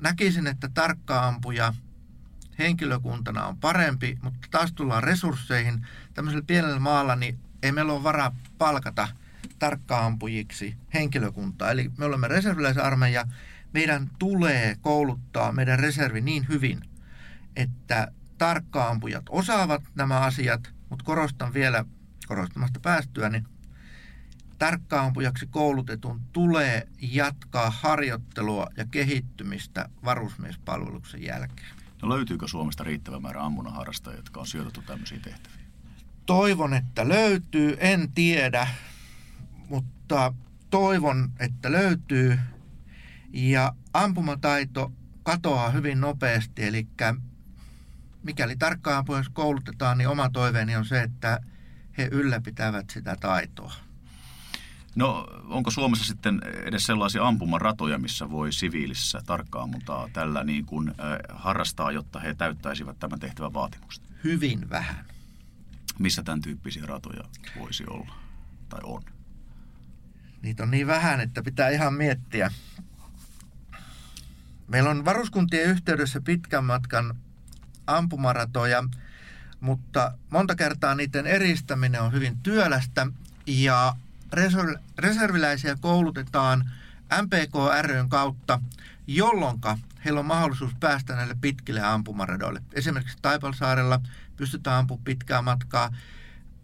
näkisin, 0.00 0.46
että 0.46 0.68
tarkkaampuja– 0.74 1.74
henkilökuntana 2.58 3.46
on 3.46 3.56
parempi, 3.56 4.18
mutta 4.22 4.48
taas 4.50 4.72
tullaan 4.72 5.02
resursseihin. 5.02 5.86
Tämmöisellä 6.14 6.44
pienellä 6.46 6.78
maalla 6.78 7.16
niin 7.16 7.38
ei 7.62 7.72
meillä 7.72 7.92
ole 7.92 8.02
varaa 8.02 8.36
palkata 8.58 9.08
tarkkaampujiksi 9.58 10.76
henkilökuntaa. 10.94 11.70
Eli 11.70 11.90
me 11.98 12.04
olemme 12.04 12.28
reserviläisarmeija. 12.28 13.24
Meidän 13.72 14.10
tulee 14.18 14.76
kouluttaa 14.80 15.52
meidän 15.52 15.78
reservi 15.78 16.20
niin 16.20 16.46
hyvin, 16.48 16.80
että 17.56 18.12
tarkkaampujat 18.38 19.24
osaavat 19.28 19.82
nämä 19.94 20.20
asiat, 20.20 20.72
mutta 20.90 21.04
korostan 21.04 21.54
vielä 21.54 21.84
korostamasta 22.26 22.80
päästyä, 22.80 23.28
niin 23.28 23.44
tarkkaampujaksi 24.58 25.46
koulutetun 25.46 26.20
tulee 26.32 26.88
jatkaa 27.00 27.70
harjoittelua 27.70 28.66
ja 28.76 28.84
kehittymistä 28.90 29.88
varusmiespalveluksen 30.04 31.22
jälkeen. 31.22 31.73
No 32.02 32.08
löytyykö 32.08 32.48
Suomesta 32.48 32.84
riittävä 32.84 33.20
määrä 33.20 33.44
ammunnan 33.44 33.74
harrastajia, 33.74 34.18
jotka 34.18 34.40
on 34.40 34.46
sijoitettu 34.46 34.82
tämmöisiin 34.82 35.20
tehtäviin? 35.20 35.64
Toivon, 36.26 36.74
että 36.74 37.08
löytyy, 37.08 37.76
en 37.80 38.12
tiedä, 38.12 38.68
mutta 39.68 40.34
toivon, 40.70 41.32
että 41.40 41.72
löytyy. 41.72 42.38
Ja 43.32 43.74
ampumataito 43.92 44.92
katoaa 45.22 45.70
hyvin 45.70 46.00
nopeasti, 46.00 46.64
eli 46.64 46.88
mikäli 48.22 48.56
tarkkaan 48.56 49.04
koulutetaan, 49.32 49.98
niin 49.98 50.08
oma 50.08 50.30
toiveeni 50.30 50.76
on 50.76 50.84
se, 50.84 51.02
että 51.02 51.40
he 51.98 52.08
ylläpitävät 52.12 52.90
sitä 52.90 53.16
taitoa. 53.20 53.72
No 54.94 55.26
onko 55.48 55.70
Suomessa 55.70 56.04
sitten 56.04 56.40
edes 56.44 56.86
sellaisia 56.86 57.26
ampumaratoja, 57.26 57.98
missä 57.98 58.30
voi 58.30 58.52
siviilissä 58.52 59.20
tarkkaammuntaa 59.26 60.08
tällä 60.12 60.44
niin 60.44 60.66
kuin, 60.66 60.88
äh, 60.88 60.96
harrastaa, 61.28 61.92
jotta 61.92 62.20
he 62.20 62.34
täyttäisivät 62.34 62.98
tämän 62.98 63.20
tehtävän 63.20 63.54
vaatimukset? 63.54 64.04
Hyvin 64.24 64.70
vähän. 64.70 65.04
Missä 65.98 66.22
tämän 66.22 66.40
tyyppisiä 66.40 66.86
ratoja 66.86 67.24
voisi 67.58 67.84
olla 67.90 68.14
tai 68.68 68.80
on? 68.82 69.02
Niitä 70.42 70.62
on 70.62 70.70
niin 70.70 70.86
vähän, 70.86 71.20
että 71.20 71.42
pitää 71.42 71.68
ihan 71.68 71.94
miettiä. 71.94 72.50
Meillä 74.68 74.90
on 74.90 75.04
varuskuntien 75.04 75.70
yhteydessä 75.70 76.20
pitkän 76.20 76.64
matkan 76.64 77.16
ampumaratoja, 77.86 78.84
mutta 79.60 80.18
monta 80.30 80.54
kertaa 80.54 80.94
niiden 80.94 81.26
eristäminen 81.26 82.02
on 82.02 82.12
hyvin 82.12 82.38
työlästä 82.38 83.06
ja 83.46 83.96
reserviläisiä 84.98 85.76
koulutetaan 85.80 86.70
MPK 87.22 87.54
ryn 87.82 88.08
kautta, 88.08 88.60
jolloin 89.06 89.60
heillä 90.04 90.20
on 90.20 90.26
mahdollisuus 90.26 90.74
päästä 90.80 91.16
näille 91.16 91.36
pitkille 91.40 91.80
ampumaradoille. 91.80 92.62
Esimerkiksi 92.72 93.18
Taipalsaarella 93.22 94.00
pystytään 94.36 94.76
ampumaan 94.76 95.04
pitkää 95.04 95.42
matkaa, 95.42 95.90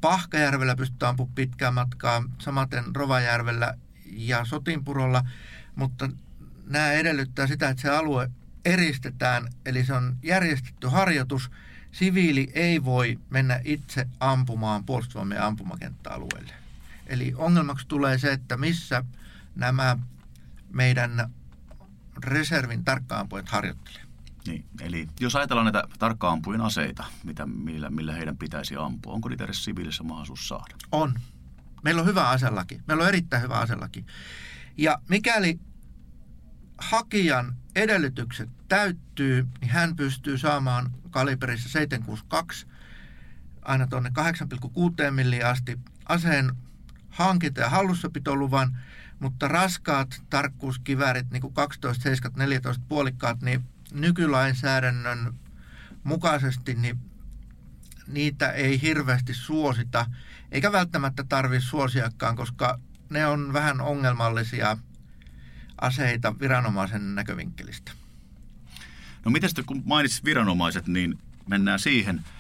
Pahkajärvellä 0.01 0.77
pystytään 0.77 1.11
ampumaan 1.11 1.35
pitkää 1.35 1.71
matkaa, 1.71 2.23
samaten 2.39 2.85
Rovajärvellä 2.97 3.75
ja 4.07 4.45
Sotinpurolla, 4.45 5.25
mutta 5.75 6.11
nämä 6.67 6.93
edellyttää 6.93 7.47
sitä, 7.47 7.69
että 7.69 7.83
se 7.83 7.91
alue 7.91 8.31
eristetään, 8.65 9.49
eli 9.67 9.85
se 9.85 9.95
on 9.95 10.17
järjestetty 10.23 10.87
harjoitus. 10.87 11.51
Siviili 11.93 12.53
ei 12.55 12.85
voi 12.85 13.19
mennä 13.31 13.61
itse 13.65 14.09
ampumaan 14.21 14.85
puolustusvoimien 14.85 15.43
ampumakenttäalueelle. 15.43 16.60
Eli 17.11 17.35
ongelmaksi 17.37 17.89
tulee 17.89 18.19
se, 18.19 18.33
että 18.33 18.57
missä 18.57 19.05
nämä 19.55 19.97
meidän 20.73 21.31
reservin 22.25 22.85
tarkkaampujat 22.85 23.49
harjoittelee. 23.49 24.03
Niin, 24.47 24.65
eli 24.81 25.09
jos 25.21 25.37
ajatellaan 25.37 25.65
näitä 25.65 25.85
tarkkaampujen 25.99 26.61
aseita, 26.61 27.05
mitä, 27.25 27.47
millä, 27.47 27.91
millä 27.91 28.13
heidän 28.15 28.37
pitäisi 28.37 28.77
ampua, 28.77 29.13
onko 29.13 29.29
niitä 29.29 29.45
edes 29.45 29.65
siviilissä 29.65 30.03
mahdollisuus 30.03 30.49
saada? 30.49 30.75
On. 30.93 31.15
Meillä 31.83 32.01
on 32.01 32.07
hyvä 32.07 32.29
aselaki. 32.29 32.81
Meillä 32.87 33.03
on 33.03 33.09
erittäin 33.09 33.43
hyvä 33.43 33.55
aselaki. 33.55 34.05
Ja 34.77 34.99
mikäli 35.09 35.61
hakijan 36.79 37.57
edellytykset 37.77 38.49
täyttyy, 38.69 39.47
niin 39.61 39.71
hän 39.71 39.97
pystyy 39.97 40.39
saamaan 40.39 40.91
kaliberissa 41.11 41.69
762 41.69 42.67
aina 43.63 43.87
tuonne 43.87 44.11
8,6 45.07 45.11
milliin 45.11 45.47
asti 45.47 45.79
aseen 46.09 46.53
hankinta- 47.11 47.61
ja 47.61 47.71
hallussapitoluvan, 47.71 48.79
mutta 49.19 49.49
raskaat 49.49 50.23
tarkkuuskiväärit, 50.31 51.31
niin 51.31 51.41
kuin 51.41 51.55
12, 51.55 52.03
7, 52.03 52.33
14 52.37 52.85
puolikkaat, 52.89 53.43
niin 53.43 53.65
nykylainsäädännön 53.93 55.35
mukaisesti 56.05 56.75
niin 56.75 56.99
niitä 58.07 58.51
ei 58.51 58.83
hirveästi 58.83 59.35
suosita, 59.35 60.07
eikä 60.53 60.73
välttämättä 60.73 61.25
tarvitse 61.29 61.69
suosiakaan, 61.69 62.37
koska 62.37 62.81
ne 63.11 63.27
on 63.27 63.53
vähän 63.53 63.81
ongelmallisia 63.81 64.77
aseita 65.81 66.39
viranomaisen 66.41 67.15
näkövinkkelistä. 67.15 67.93
No 69.25 69.31
miten 69.31 69.51
kun 69.67 69.83
mainitsit 69.85 70.25
viranomaiset, 70.25 70.87
niin 70.87 71.19
mennään 71.47 71.79
siihen– 71.79 72.25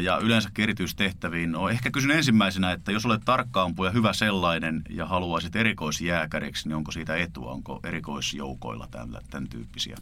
ja 0.00 0.18
yleensä 0.18 0.50
erityistehtäviin. 0.58 1.52
No, 1.52 1.68
ehkä 1.68 1.90
kysyn 1.90 2.10
ensimmäisenä, 2.10 2.72
että 2.72 2.92
jos 2.92 3.06
olet 3.06 3.22
tarkkaampuja 3.24 3.90
hyvä 3.90 4.12
sellainen 4.12 4.82
ja 4.88 5.06
haluaisit 5.06 5.56
erikoisjääkäriksi, 5.56 6.68
niin 6.68 6.76
onko 6.76 6.92
siitä 6.92 7.16
etua? 7.16 7.52
Onko 7.52 7.80
erikoisjoukoilla 7.84 8.88
tämän, 8.90 9.22
tämän 9.30 9.48
tyyppisiä 9.48 9.96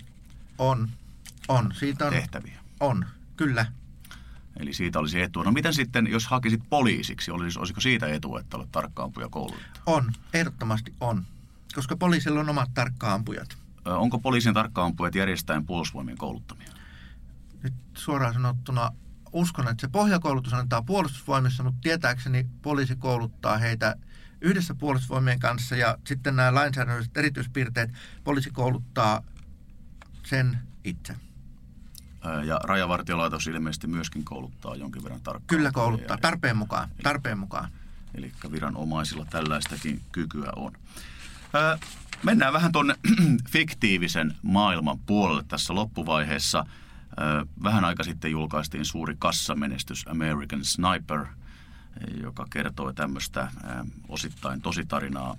on, 0.59 0.89
on. 1.49 1.73
Siitä 1.75 2.07
on, 2.07 2.13
tehtäviä? 2.13 2.61
On, 2.81 3.07
kyllä. 3.37 3.67
Eli 4.57 4.73
siitä 4.73 4.99
olisi 4.99 5.21
etua. 5.21 5.45
No 5.45 5.53
miten 5.53 5.75
sitten, 5.75 6.07
jos 6.07 6.27
hakisit 6.27 6.63
poliisiksi, 6.71 7.31
olisi, 7.31 7.59
olisiko 7.59 7.81
siitä 7.81 8.07
etua, 8.07 8.41
että 8.41 8.57
olet 8.57 8.73
tarkkaampuja 8.73 9.29
koulutettu? 9.29 9.81
On, 9.87 10.13
ehdottomasti 10.35 10.95
on, 11.01 11.25
koska 11.75 11.97
poliisilla 11.97 12.41
on 12.41 12.49
omat 12.49 12.71
tarkkaampujat. 12.75 13.57
Onko 13.85 14.19
poliisin 14.19 14.55
tarkkaampujat 14.55 15.15
järjestäen 15.15 15.67
puolustusvoimien 15.67 16.19
kouluttamia? 16.19 16.69
Nyt 17.63 17.75
suoraan 17.95 18.35
sanottuna 18.35 18.91
uskon, 19.35 19.69
että 19.69 19.81
se 19.81 19.89
pohjakoulutus 19.89 20.55
annetaan 20.55 20.85
puolustusvoimissa, 20.85 21.63
mutta 21.63 21.81
tietääkseni 21.83 22.47
poliisi 22.63 22.97
kouluttaa 22.97 23.59
heitä 23.59 23.97
yhdessä 24.41 24.75
puolustusvoimien 24.75 25.39
kanssa 25.39 25.77
ja 25.77 25.99
sitten 26.07 26.37
nämä 26.37 26.55
lainsäädännölliset 26.55 27.17
erityispiirteet 27.17 27.91
poliisi 28.25 28.51
kouluttaa 28.51 29.23
sen 30.23 30.59
itse. 30.85 31.17
Ja 32.45 32.61
rajavartiolaitos 32.65 33.47
ilmeisesti 33.47 33.87
myöskin 33.87 34.25
kouluttaa 34.25 34.77
jonkin 34.77 35.03
verran 35.03 35.21
tarkkaan. 35.21 35.47
Kyllä 35.47 35.73
kouluttaa, 35.73 36.19
tarpeen 36.19 36.57
mukaan. 36.57 36.89
Tarpeen 37.03 37.39
mukaan. 37.39 37.69
Eli 38.15 38.33
viranomaisilla 38.53 39.27
tällaistakin 39.31 40.01
kykyä 40.13 40.53
on. 40.57 40.73
Mennään 42.23 42.53
vähän 42.53 42.73
tuonne 42.73 42.95
fiktiivisen 43.51 44.37
maailman 44.43 44.99
puolelle 44.99 45.45
tässä 45.49 45.75
loppuvaiheessa– 45.75 46.65
Vähän 47.63 47.85
aika 47.85 48.05
sitten 48.05 48.31
julkaistiin 48.31 48.85
suuri 48.85 49.17
kassamenestys 49.19 50.05
American 50.09 50.65
Sniper, 50.65 51.27
joka 52.23 52.47
kertoo 52.51 52.93
tämmöistä 52.93 53.49
osittain 54.09 54.61
tositarinaa 54.61 55.37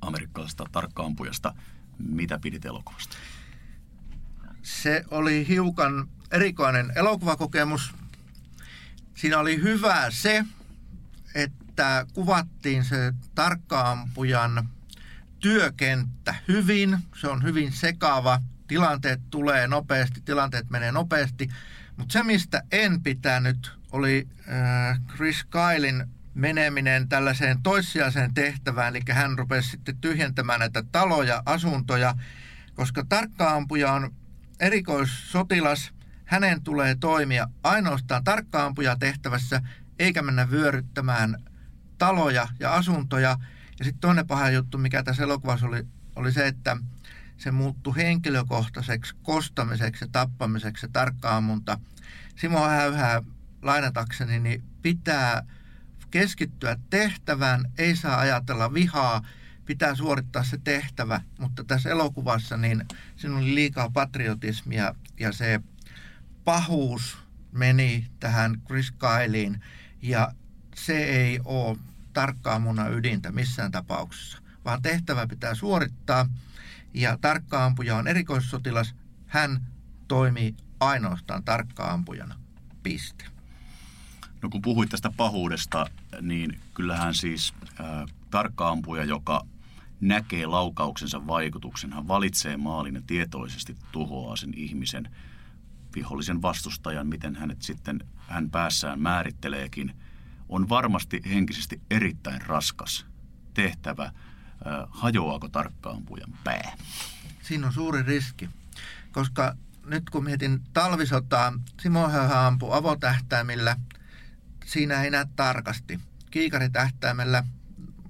amerikkalaisesta 0.00 0.64
tarkkaampujasta. 0.72 1.54
Mitä 1.98 2.38
pidit 2.38 2.64
elokuvasta? 2.64 3.16
Se 4.62 5.04
oli 5.10 5.48
hiukan 5.48 6.08
erikoinen 6.30 6.92
elokuvakokemus. 6.94 7.94
Siinä 9.14 9.38
oli 9.38 9.62
hyvä 9.62 10.10
se, 10.10 10.44
että 11.34 12.06
kuvattiin 12.12 12.84
se 12.84 13.12
tarkkaampujan 13.34 14.68
työkenttä 15.38 16.34
hyvin. 16.48 16.98
Se 17.20 17.28
on 17.28 17.42
hyvin 17.42 17.72
sekava 17.72 18.40
tilanteet 18.66 19.20
tulee 19.30 19.68
nopeasti, 19.68 20.20
tilanteet 20.20 20.70
menee 20.70 20.92
nopeasti. 20.92 21.48
Mutta 21.96 22.12
se, 22.12 22.22
mistä 22.22 22.62
en 22.72 23.02
pitänyt, 23.02 23.72
oli 23.92 24.28
äh, 24.48 25.00
Chris 25.16 25.44
Kylein 25.44 26.06
meneminen 26.34 27.08
tällaiseen 27.08 27.62
toissijaiseen 27.62 28.34
tehtävään, 28.34 28.96
eli 28.96 29.04
hän 29.10 29.38
rupesi 29.38 29.70
sitten 29.70 29.96
tyhjentämään 29.96 30.60
näitä 30.60 30.82
taloja, 30.92 31.42
asuntoja, 31.46 32.14
koska 32.74 33.04
tarkkaampuja 33.08 33.92
on 33.92 34.14
erikoissotilas, 34.60 35.92
hänen 36.24 36.62
tulee 36.62 36.94
toimia 36.94 37.48
ainoastaan 37.62 38.24
tarkkaampuja 38.24 38.96
tehtävässä, 38.96 39.62
eikä 39.98 40.22
mennä 40.22 40.50
vyöryttämään 40.50 41.36
taloja 41.98 42.48
ja 42.60 42.74
asuntoja. 42.74 43.36
Ja 43.78 43.84
sitten 43.84 44.00
toinen 44.00 44.26
paha 44.26 44.50
juttu, 44.50 44.78
mikä 44.78 45.02
tässä 45.02 45.22
elokuvassa 45.22 45.66
oli, 45.66 45.86
oli 46.16 46.32
se, 46.32 46.46
että 46.46 46.76
se 47.38 47.50
muuttui 47.50 47.96
henkilökohtaiseksi 47.96 49.14
kostamiseksi 49.22 50.04
ja 50.04 50.08
tappamiseksi 50.12 50.86
ja 50.86 50.90
tarkkaammunta. 50.92 51.78
Simo 52.36 52.66
Häyhää 52.68 53.22
lainatakseni, 53.62 54.40
niin 54.40 54.62
pitää 54.82 55.42
keskittyä 56.10 56.76
tehtävään, 56.90 57.72
ei 57.78 57.96
saa 57.96 58.18
ajatella 58.18 58.74
vihaa, 58.74 59.26
pitää 59.64 59.94
suorittaa 59.94 60.44
se 60.44 60.58
tehtävä, 60.64 61.20
mutta 61.38 61.64
tässä 61.64 61.90
elokuvassa 61.90 62.56
niin 62.56 62.84
siinä 63.16 63.36
oli 63.36 63.54
liikaa 63.54 63.90
patriotismia 63.90 64.94
ja 65.20 65.32
se 65.32 65.60
pahuus 66.44 67.18
meni 67.52 68.06
tähän 68.20 68.60
Chris 68.66 68.92
Kyleen 68.92 69.64
ja 70.02 70.32
se 70.74 71.04
ei 71.04 71.40
ole 71.44 71.78
tarkkaamuna 72.12 72.88
ydintä 72.88 73.32
missään 73.32 73.70
tapauksessa, 73.70 74.38
vaan 74.64 74.82
tehtävä 74.82 75.26
pitää 75.26 75.54
suorittaa 75.54 76.28
ja 76.96 77.18
tarkkaampuja 77.20 77.96
on 77.96 78.08
erikoissotilas. 78.08 78.94
Hän 79.26 79.66
toimii 80.08 80.54
ainoastaan 80.80 81.44
tarkkaampujana. 81.44 82.34
Piste. 82.82 83.24
No 84.42 84.48
kun 84.48 84.62
puhuit 84.62 84.90
tästä 84.90 85.10
pahuudesta, 85.16 85.86
niin 86.20 86.60
kyllähän 86.74 87.14
siis 87.14 87.54
äh, 87.80 87.86
tarkkaampuja, 88.30 89.04
joka 89.04 89.46
näkee 90.00 90.46
laukauksensa 90.46 91.26
vaikutuksen, 91.26 91.92
hän 91.92 92.08
valitsee 92.08 92.56
maalin 92.56 92.94
ja 92.94 93.02
tietoisesti 93.06 93.76
tuhoaa 93.92 94.36
sen 94.36 94.54
ihmisen 94.54 95.16
vihollisen 95.94 96.42
vastustajan, 96.42 97.06
miten 97.06 97.36
hänet 97.36 97.62
sitten 97.62 98.00
hän 98.18 98.50
päässään 98.50 99.00
määritteleekin, 99.00 99.92
on 100.48 100.68
varmasti 100.68 101.20
henkisesti 101.28 101.80
erittäin 101.90 102.40
raskas 102.46 103.06
tehtävä. 103.54 104.12
Hajoaako 104.88 105.48
tarkkaampujan 105.48 106.32
pää? 106.44 106.76
Siinä 107.42 107.66
on 107.66 107.72
suuri 107.72 108.02
riski, 108.02 108.50
koska 109.12 109.56
nyt 109.84 110.10
kun 110.10 110.24
mietin 110.24 110.60
talvisotaa, 110.72 111.52
Simo 111.80 112.08
Höhä 112.08 112.46
ampui 112.46 112.76
avotähtäimillä, 112.78 113.76
siinä 114.64 115.02
ei 115.02 115.10
näe 115.10 115.26
tarkasti. 115.36 116.00
Kiikaritähtäimellä, 116.30 117.44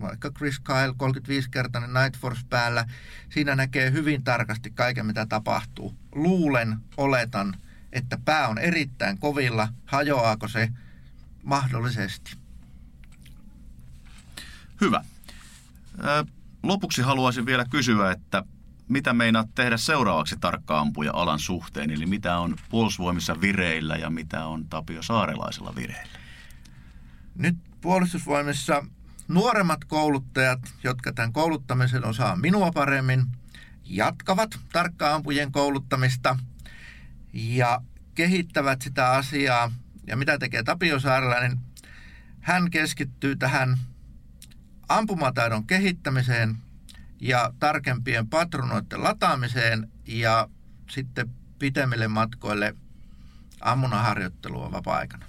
vaikka 0.00 0.30
Chris 0.30 0.60
Kyle 0.60 0.94
35-kertainen 1.10 1.94
Night 1.94 2.20
Force 2.20 2.42
päällä, 2.50 2.86
siinä 3.30 3.56
näkee 3.56 3.90
hyvin 3.90 4.24
tarkasti 4.24 4.70
kaiken 4.70 5.06
mitä 5.06 5.26
tapahtuu. 5.26 5.94
Luulen, 6.12 6.76
oletan, 6.96 7.56
että 7.92 8.18
pää 8.24 8.48
on 8.48 8.58
erittäin 8.58 9.18
kovilla, 9.18 9.68
hajoaako 9.86 10.48
se 10.48 10.68
mahdollisesti. 11.42 12.36
Hyvä. 14.80 15.04
Lopuksi 16.66 17.02
haluaisin 17.02 17.46
vielä 17.46 17.64
kysyä, 17.70 18.10
että 18.10 18.42
mitä 18.88 19.12
meinaat 19.12 19.54
tehdä 19.54 19.76
seuraavaksi 19.76 20.36
tarkkaampuja 20.40 21.12
alan 21.14 21.38
suhteen, 21.38 21.90
eli 21.90 22.06
mitä 22.06 22.38
on 22.38 22.56
puolustusvoimissa 22.70 23.40
vireillä 23.40 23.96
ja 23.96 24.10
mitä 24.10 24.46
on 24.46 24.68
Tapio 24.68 25.02
Saarelaisella 25.02 25.74
vireillä? 25.76 26.18
Nyt 27.34 27.56
puolustusvoimissa 27.80 28.86
nuoremmat 29.28 29.84
kouluttajat, 29.84 30.60
jotka 30.84 31.12
tämän 31.12 31.32
kouluttamisen 31.32 32.04
osaa 32.04 32.36
minua 32.36 32.70
paremmin, 32.72 33.24
jatkavat 33.84 34.58
tarkkaampujen 34.72 35.52
kouluttamista 35.52 36.38
ja 37.32 37.80
kehittävät 38.14 38.82
sitä 38.82 39.10
asiaa. 39.10 39.72
Ja 40.06 40.16
mitä 40.16 40.38
tekee 40.38 40.62
Tapio 40.62 41.00
Saarelainen? 41.00 41.58
Hän 42.40 42.70
keskittyy 42.70 43.36
tähän 43.36 43.78
ampumataidon 44.88 45.66
kehittämiseen 45.66 46.56
ja 47.20 47.52
tarkempien 47.58 48.28
patronoiden 48.28 49.02
lataamiseen 49.02 49.90
ja 50.06 50.48
sitten 50.90 51.30
pitemmille 51.58 52.08
matkoille 52.08 52.74
ammunaharjoittelua 53.60 54.72
vapaa-aikana. 54.72 55.26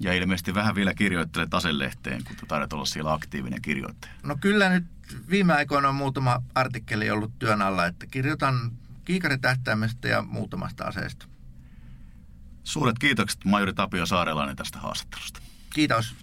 Ja 0.00 0.12
ilmeisesti 0.12 0.54
vähän 0.54 0.74
vielä 0.74 0.94
kirjoittelet 0.94 1.54
aselehteen, 1.54 2.24
kun 2.24 2.48
taidat 2.48 2.72
olla 2.72 2.84
siellä 2.84 3.12
aktiivinen 3.12 3.62
kirjoittaja. 3.62 4.12
No 4.22 4.36
kyllä 4.40 4.68
nyt 4.68 4.84
viime 5.30 5.52
aikoina 5.52 5.88
on 5.88 5.94
muutama 5.94 6.42
artikkeli 6.54 7.10
ollut 7.10 7.38
työn 7.38 7.62
alla, 7.62 7.86
että 7.86 8.06
kirjoitan 8.06 8.72
kiikaritähtäimestä 9.04 10.08
ja 10.08 10.22
muutamasta 10.22 10.84
aseesta. 10.84 11.26
Suuret 12.64 12.98
kiitokset 12.98 13.44
majori 13.44 13.72
Tapio 13.72 14.06
Saarelainen 14.06 14.56
tästä 14.56 14.78
haastattelusta. 14.78 15.40
Kiitos. 15.74 16.14